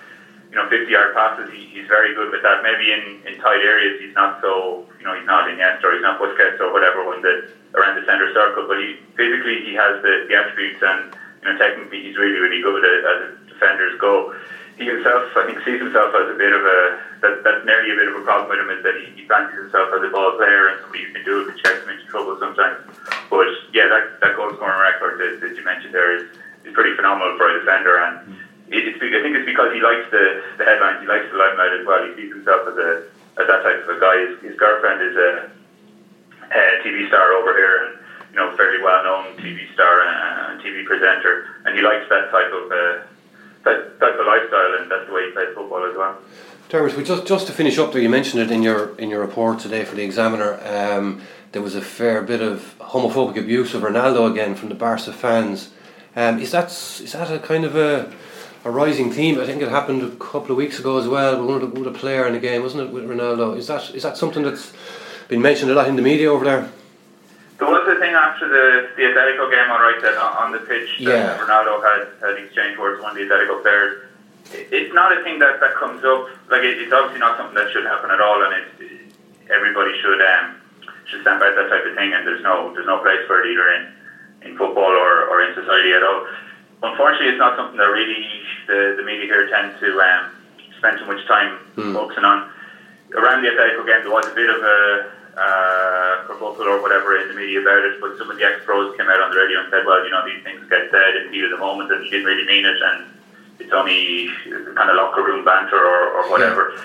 you 0.50 0.56
know, 0.58 0.66
50 0.66 0.90
yard 0.90 1.14
passes, 1.14 1.48
he, 1.54 1.70
he's 1.70 1.86
very 1.86 2.12
good 2.14 2.30
with 2.30 2.42
that. 2.42 2.62
Maybe 2.62 2.90
in, 2.90 3.22
in 3.22 3.38
tight 3.38 3.62
areas, 3.62 4.02
he's 4.02 4.14
not 4.14 4.42
so, 4.42 4.82
you 4.98 5.06
know, 5.06 5.14
he's 5.14 5.26
not 5.26 5.46
Iniesta 5.46 5.84
or 5.84 5.94
he's 5.94 6.02
not 6.02 6.18
Busquets 6.18 6.58
or 6.58 6.72
whatever 6.74 7.06
when 7.06 7.22
the, 7.22 7.46
around 7.78 7.94
the 7.94 8.04
centre 8.04 8.26
circle, 8.34 8.66
but 8.66 8.78
he 8.82 8.98
physically 9.14 9.62
he 9.62 9.78
has 9.78 10.02
the, 10.02 10.26
the 10.26 10.34
attributes 10.34 10.82
and, 10.82 11.14
you 11.42 11.46
know, 11.46 11.56
technically 11.56 12.02
he's 12.02 12.18
really, 12.18 12.42
really 12.42 12.60
good 12.60 12.82
as, 12.82 12.98
as 13.06 13.48
defenders 13.48 13.94
go. 14.00 14.34
He 14.74 14.90
himself, 14.90 15.30
I 15.36 15.46
think, 15.46 15.62
sees 15.62 15.78
himself 15.78 16.10
as 16.18 16.26
a 16.26 16.34
bit 16.34 16.50
of 16.50 16.66
a, 16.66 16.98
that, 17.22 17.44
that's 17.46 17.62
nearly 17.62 17.94
a 17.94 17.94
bit 17.94 18.08
of 18.08 18.16
a 18.18 18.24
problem 18.26 18.50
with 18.50 18.58
him 18.58 18.74
is 18.74 18.82
that 18.82 18.96
he, 18.98 19.22
he 19.22 19.22
fancies 19.30 19.70
himself 19.70 19.94
as 19.94 20.02
a 20.02 20.10
ball 20.10 20.34
player 20.34 20.66
and 20.66 20.82
somebody 20.82 21.06
who 21.06 21.12
can 21.14 21.22
do 21.22 21.46
it, 21.46 21.46
but 21.46 21.56
checks 21.62 21.84
him 21.86 21.94
into 21.94 22.10
trouble 22.10 22.34
sometimes. 22.42 22.82
But 23.30 23.46
yeah, 23.70 23.86
that, 23.86 24.18
that 24.18 24.34
goal 24.34 24.50
scoring 24.58 24.82
record 24.82 25.22
that, 25.22 25.46
that 25.46 25.54
you 25.54 25.62
mentioned 25.62 25.94
there 25.94 26.16
is, 26.16 26.26
is 26.64 26.74
pretty 26.74 26.96
phenomenal 26.96 27.38
for 27.38 27.46
a 27.46 27.60
defender 27.60 28.02
and 28.02 28.19
it's, 28.70 29.02
I 29.02 29.20
think 29.22 29.34
it's 29.34 29.46
because 29.46 29.74
he 29.74 29.80
likes 29.80 30.06
the, 30.10 30.42
the 30.58 30.64
headlines, 30.64 31.02
he 31.02 31.06
likes 31.06 31.26
the 31.30 31.38
limelight 31.38 31.74
as 31.74 31.86
well. 31.86 32.06
He 32.06 32.14
sees 32.14 32.30
himself 32.30 32.68
as 32.68 32.76
a 32.78 32.90
as 33.38 33.46
that 33.46 33.62
type 33.62 33.82
of 33.82 33.88
a 33.88 33.98
guy. 33.98 34.14
His, 34.26 34.52
his 34.52 34.56
girlfriend 34.58 35.02
is 35.02 35.16
a, 35.16 35.50
a 36.50 36.62
TV 36.84 37.08
star 37.08 37.32
over 37.32 37.54
here, 37.56 37.86
and 37.86 37.98
you 38.30 38.36
know, 38.36 38.56
fairly 38.56 38.82
well 38.82 39.02
known 39.02 39.36
TV 39.38 39.72
star 39.74 40.02
and, 40.06 40.60
TV 40.60 40.84
presenter, 40.84 41.46
and 41.64 41.74
he 41.74 41.80
likes 41.80 42.06
that 42.10 42.30
type 42.30 42.52
of 42.52 42.70
uh, 42.70 43.02
that 43.64 43.98
type 43.98 44.18
of 44.18 44.26
lifestyle, 44.26 44.74
and 44.78 44.90
that's 44.90 45.06
the 45.06 45.12
way 45.12 45.26
he 45.26 45.32
plays 45.32 45.54
football 45.54 45.84
as 45.88 45.96
well. 45.96 46.18
Dermot, 46.68 46.96
we 46.96 47.02
just 47.02 47.26
just 47.26 47.46
to 47.46 47.52
finish 47.52 47.78
up 47.78 47.92
there, 47.92 48.02
you 48.02 48.10
mentioned 48.10 48.42
it 48.42 48.50
in 48.50 48.62
your 48.62 48.94
in 48.98 49.08
your 49.08 49.20
report 49.20 49.58
today 49.58 49.84
for 49.84 49.96
the 49.96 50.02
Examiner. 50.02 50.60
Um, 50.64 51.22
there 51.52 51.62
was 51.62 51.74
a 51.74 51.80
fair 51.80 52.22
bit 52.22 52.42
of 52.42 52.76
homophobic 52.78 53.36
abuse 53.38 53.74
of 53.74 53.82
Ronaldo 53.82 54.30
again 54.30 54.54
from 54.54 54.68
the 54.68 54.74
Barca 54.74 55.12
fans. 55.12 55.70
Um, 56.14 56.38
is 56.40 56.50
that 56.50 56.66
is 56.66 57.12
that 57.12 57.30
a 57.30 57.38
kind 57.38 57.64
of 57.64 57.74
a 57.74 58.12
a 58.64 58.70
rising 58.70 59.10
theme. 59.10 59.40
I 59.40 59.46
think 59.46 59.62
it 59.62 59.68
happened 59.68 60.02
a 60.02 60.10
couple 60.16 60.52
of 60.52 60.56
weeks 60.56 60.78
ago 60.78 60.98
as 60.98 61.08
well. 61.08 61.38
With 61.38 61.48
one 61.48 61.62
of 61.62 61.74
the, 61.74 61.80
with 61.80 61.94
a 61.94 61.98
player 61.98 62.26
in 62.26 62.34
the 62.34 62.40
game, 62.40 62.62
wasn't 62.62 62.88
it, 62.88 62.92
with 62.92 63.08
Ronaldo? 63.08 63.56
Is 63.56 63.66
that 63.68 63.94
is 63.94 64.02
that 64.02 64.16
something 64.16 64.42
that's 64.42 64.72
been 65.28 65.40
mentioned 65.40 65.70
a 65.70 65.74
lot 65.74 65.88
in 65.88 65.96
the 65.96 66.02
media 66.02 66.30
over 66.30 66.44
there? 66.44 66.70
There 67.58 67.68
was 67.68 67.86
a 67.88 67.98
thing 68.00 68.14
after 68.14 68.48
the 68.48 68.90
the 68.96 69.02
Atletico 69.02 69.50
game, 69.50 69.70
all 69.70 69.80
right, 69.80 70.00
that 70.02 70.16
on 70.16 70.52
the 70.52 70.58
pitch, 70.58 70.96
yeah. 70.98 71.38
Ronaldo 71.38 71.82
had 71.82 72.08
had 72.20 72.42
exchanged 72.42 72.78
words 72.78 72.96
with 72.96 73.04
one 73.04 73.12
of 73.12 73.16
the 73.16 73.34
Atletico 73.34 73.62
players. 73.62 74.06
It's 74.52 74.92
not 74.92 75.16
a 75.16 75.22
thing 75.22 75.38
that, 75.38 75.60
that 75.60 75.74
comes 75.76 76.02
up. 76.02 76.28
Like 76.50 76.64
it, 76.64 76.78
it's 76.78 76.92
obviously 76.92 77.20
not 77.20 77.36
something 77.38 77.54
that 77.54 77.70
should 77.72 77.84
happen 77.84 78.10
at 78.10 78.20
all, 78.20 78.42
and 78.42 78.52
it, 78.54 79.12
everybody 79.48 79.92
should 80.00 80.20
um, 80.20 80.56
should 81.06 81.22
stand 81.22 81.40
by 81.40 81.50
that 81.50 81.68
type 81.68 81.86
of 81.86 81.94
thing. 81.94 82.12
And 82.12 82.26
there's 82.26 82.42
no 82.42 82.72
there's 82.74 82.86
no 82.86 82.98
place 82.98 83.24
for 83.26 83.40
it 83.40 83.52
either 83.52 83.68
in 83.72 84.50
in 84.50 84.56
football 84.56 84.88
or, 84.88 85.28
or 85.28 85.44
in 85.44 85.54
society 85.54 85.92
at 85.92 86.02
all 86.02 86.26
unfortunately, 86.82 87.28
it's 87.28 87.38
not 87.38 87.56
something 87.56 87.76
that 87.76 87.90
really 87.90 88.26
the, 88.66 88.94
the 88.96 89.02
media 89.02 89.26
here 89.26 89.48
tend 89.48 89.78
to 89.80 89.88
um, 90.00 90.30
spend 90.78 90.98
too 90.98 91.06
much 91.06 91.24
time 91.26 91.58
mm. 91.76 91.92
focusing 91.92 92.24
on. 92.24 92.50
Around 93.14 93.42
the 93.42 93.50
Atletico 93.50 93.84
game, 93.86 94.02
there 94.06 94.12
was 94.12 94.26
a 94.26 94.34
bit 94.34 94.48
of 94.48 94.62
a 94.62 95.10
uh, 95.36 96.26
kerfuffle 96.26 96.66
or 96.66 96.80
whatever 96.80 97.18
in 97.18 97.28
the 97.28 97.34
media 97.34 97.60
about 97.60 97.84
it, 97.84 98.00
but 98.00 98.16
some 98.18 98.30
of 98.30 98.38
the 98.38 98.44
ex-pros 98.44 98.96
came 98.96 99.08
out 99.08 99.20
on 99.20 99.30
the 99.30 99.36
radio 99.36 99.60
and 99.60 99.70
said, 99.70 99.84
well, 99.84 100.02
you 100.04 100.10
know, 100.10 100.24
these 100.24 100.42
things 100.42 100.62
get 100.70 100.90
said 100.90 101.16
in 101.16 101.26
the 101.26 101.32
heat 101.32 101.44
of 101.44 101.50
the 101.50 101.58
moment 101.58 101.90
and 101.90 102.04
he 102.04 102.10
didn't 102.10 102.26
really 102.26 102.46
mean 102.46 102.64
it 102.64 102.78
and 102.78 103.10
it's 103.58 103.72
only 103.72 104.30
kind 104.74 104.90
of 104.90 104.96
locker 104.96 105.22
room 105.22 105.44
banter 105.44 105.78
or, 105.78 106.22
or 106.22 106.30
whatever. 106.30 106.72
Yeah. 106.74 106.82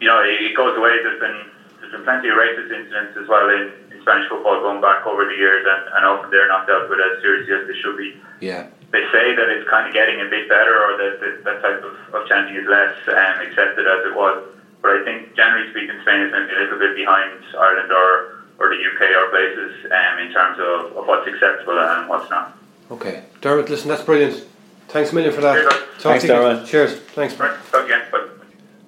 You 0.00 0.06
know, 0.08 0.20
it, 0.22 0.52
it 0.52 0.56
goes 0.56 0.76
away. 0.76 1.02
There's 1.02 1.20
been 1.20 1.50
there's 1.80 1.92
been 1.92 2.04
plenty 2.04 2.28
of 2.28 2.36
racist 2.36 2.70
incidents 2.70 3.16
as 3.16 3.28
well 3.28 3.48
in, 3.50 3.72
in 3.92 4.00
Spanish 4.02 4.28
football 4.28 4.60
going 4.60 4.80
back 4.80 5.06
over 5.06 5.24
the 5.24 5.34
years, 5.34 5.66
and, 5.66 5.94
and 5.94 6.06
often 6.06 6.30
they're 6.30 6.48
not 6.48 6.66
dealt 6.66 6.90
with 6.90 6.98
as 6.98 7.22
seriously 7.22 7.54
as 7.54 7.66
they 7.66 7.78
should 7.80 7.96
be. 7.96 8.14
Yeah 8.40 8.68
they 8.90 9.04
say 9.12 9.36
that 9.36 9.48
it's 9.48 9.68
kind 9.68 9.86
of 9.86 9.92
getting 9.92 10.20
a 10.20 10.28
bit 10.28 10.48
better 10.48 10.72
or 10.72 10.96
that, 10.96 11.20
that, 11.20 11.44
that 11.44 11.58
type 11.60 11.82
of, 11.84 11.94
of 12.14 12.28
chanting 12.28 12.56
is 12.56 12.66
less 12.68 12.96
um, 13.08 13.44
accepted 13.44 13.86
as 13.86 14.06
it 14.06 14.14
was. 14.14 14.42
But 14.80 14.92
I 14.92 15.04
think, 15.04 15.34
generally 15.34 15.68
speaking, 15.70 15.96
Spain 16.02 16.22
is 16.22 16.32
maybe 16.32 16.54
a 16.54 16.58
little 16.64 16.78
bit 16.78 16.94
behind 16.96 17.42
Ireland 17.58 17.92
or, 17.92 18.44
or 18.58 18.68
the 18.70 18.80
UK 18.80 19.10
or 19.12 19.28
places 19.28 19.84
um, 19.92 20.18
in 20.20 20.32
terms 20.32 20.58
of, 20.58 20.96
of 20.96 21.06
what's 21.06 21.26
acceptable 21.28 21.78
and 21.78 22.08
what's 22.08 22.30
not. 22.30 22.56
Okay. 22.90 23.24
Dermot, 23.40 23.68
listen, 23.68 23.88
that's 23.88 24.02
brilliant. 24.02 24.46
Thanks 24.88 25.12
a 25.12 25.14
million 25.14 25.34
for 25.34 25.42
that. 25.42 25.54
Cheers, 25.54 25.84
Thanks, 25.98 26.24
Dermot. 26.24 26.66
Cheers. 26.66 26.94
Thanks. 27.12 27.38
Right, 27.38 27.58
talk 27.70 27.84
again. 27.84 28.02
Bye. 28.10 28.26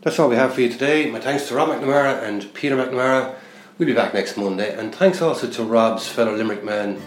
That's 0.02 0.18
all 0.18 0.30
we 0.30 0.36
have 0.36 0.54
for 0.54 0.62
you 0.62 0.70
today. 0.70 1.10
My 1.10 1.20
thanks 1.20 1.46
to 1.48 1.54
Rob 1.54 1.68
McNamara 1.68 2.22
and 2.22 2.52
Peter 2.54 2.76
McNamara. 2.76 3.34
We'll 3.76 3.86
be 3.86 3.92
back 3.92 4.14
next 4.14 4.38
Monday. 4.38 4.74
And 4.74 4.94
thanks 4.94 5.20
also 5.20 5.50
to 5.50 5.62
Rob's 5.62 6.08
fellow 6.08 6.34
Limerick 6.34 6.64
man, 6.64 7.00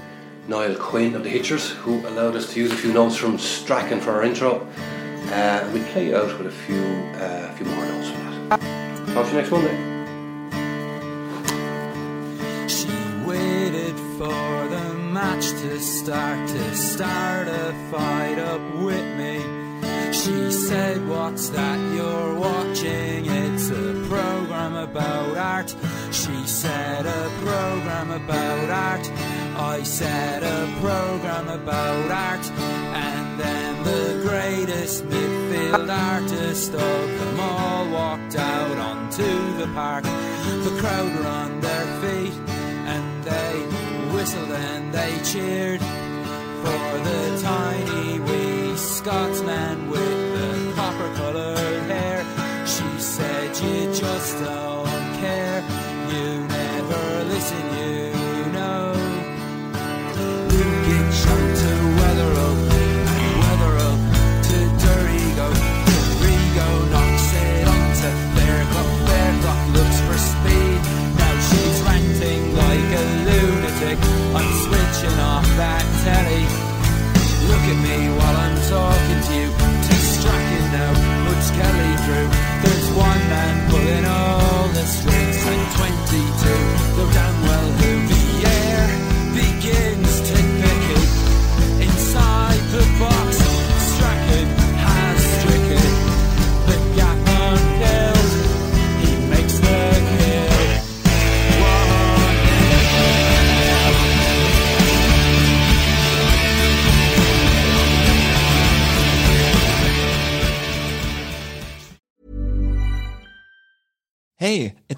Niall 0.48 0.76
Quinn 0.76 1.16
of 1.16 1.24
the 1.24 1.30
Hitchers, 1.30 1.70
who 1.70 2.06
allowed 2.06 2.36
us 2.36 2.52
to 2.54 2.60
use 2.60 2.72
a 2.72 2.76
few 2.76 2.92
notes 2.92 3.16
from 3.16 3.38
Strachan 3.38 4.02
for 4.02 4.12
our 4.12 4.24
intro. 4.24 4.68
Uh, 5.32 5.70
we 5.74 5.82
play 5.92 6.14
out 6.14 6.38
with 6.38 6.48
a 6.48 6.52
few, 6.52 6.84
uh, 7.16 7.48
a 7.50 7.54
few 7.56 7.66
more 7.66 7.86
notes 7.86 8.10
from 8.10 8.50
that. 8.50 8.60
Talk 9.14 9.26
to 9.28 9.32
you 9.32 9.38
next 9.38 9.52
Monday. 9.52 9.94
She 12.68 13.26
waited 13.26 13.96
for 14.18 14.68
the 14.68 14.94
match 14.96 15.46
to 15.62 15.80
start 15.80 16.50
to 16.50 16.76
start 16.76 17.48
a 17.48 17.74
fight 17.90 18.38
up 18.38 18.62
with 18.82 19.18
me. 19.18 19.64
She 20.12 20.52
said, 20.52 21.08
What's 21.08 21.50
that 21.50 21.80
you're 21.96 22.36
watching? 22.36 23.26
It's 23.26 23.70
a 23.70 24.06
program 24.10 24.76
about 24.76 25.38
art. 25.38 25.74
She 26.14 26.46
said, 26.46 27.08
A 27.08 27.30
program 27.42 28.12
about 28.12 28.70
art. 28.70 29.12
I 29.58 29.82
said 29.82 30.44
a 30.44 30.72
program 30.80 31.48
about 31.48 32.12
art, 32.12 32.52
and 32.52 33.40
then 33.40 33.84
the 33.84 34.22
greatest 34.22 35.06
midfield 35.06 35.90
artist 35.90 36.72
of 36.74 37.20
them 37.20 37.40
all 37.40 37.90
walked 37.90 38.36
out 38.36 38.78
onto 38.78 39.58
the 39.58 39.66
park. 39.74 40.04
The 40.04 40.78
crowd 40.80 41.16
were 41.16 41.28
on 41.28 41.60
their 41.62 41.86
feet, 42.02 42.34
and 42.94 43.24
they 43.24 43.56
whistled 44.16 44.52
and 44.52 44.94
they 44.94 45.20
cheered 45.24 45.82
for 45.82 46.90
the 47.10 47.42
tiny 47.42 48.20
wee 48.20 48.78
Scotsman 48.78 49.90
with 49.90 50.24
the 50.38 50.74
copper 50.76 51.12
coloured 51.16 51.84
hair. 51.90 52.24
She 52.68 53.02
said, 53.02 53.58
You 53.58 53.92
just 53.94 54.40
don't 54.44 54.73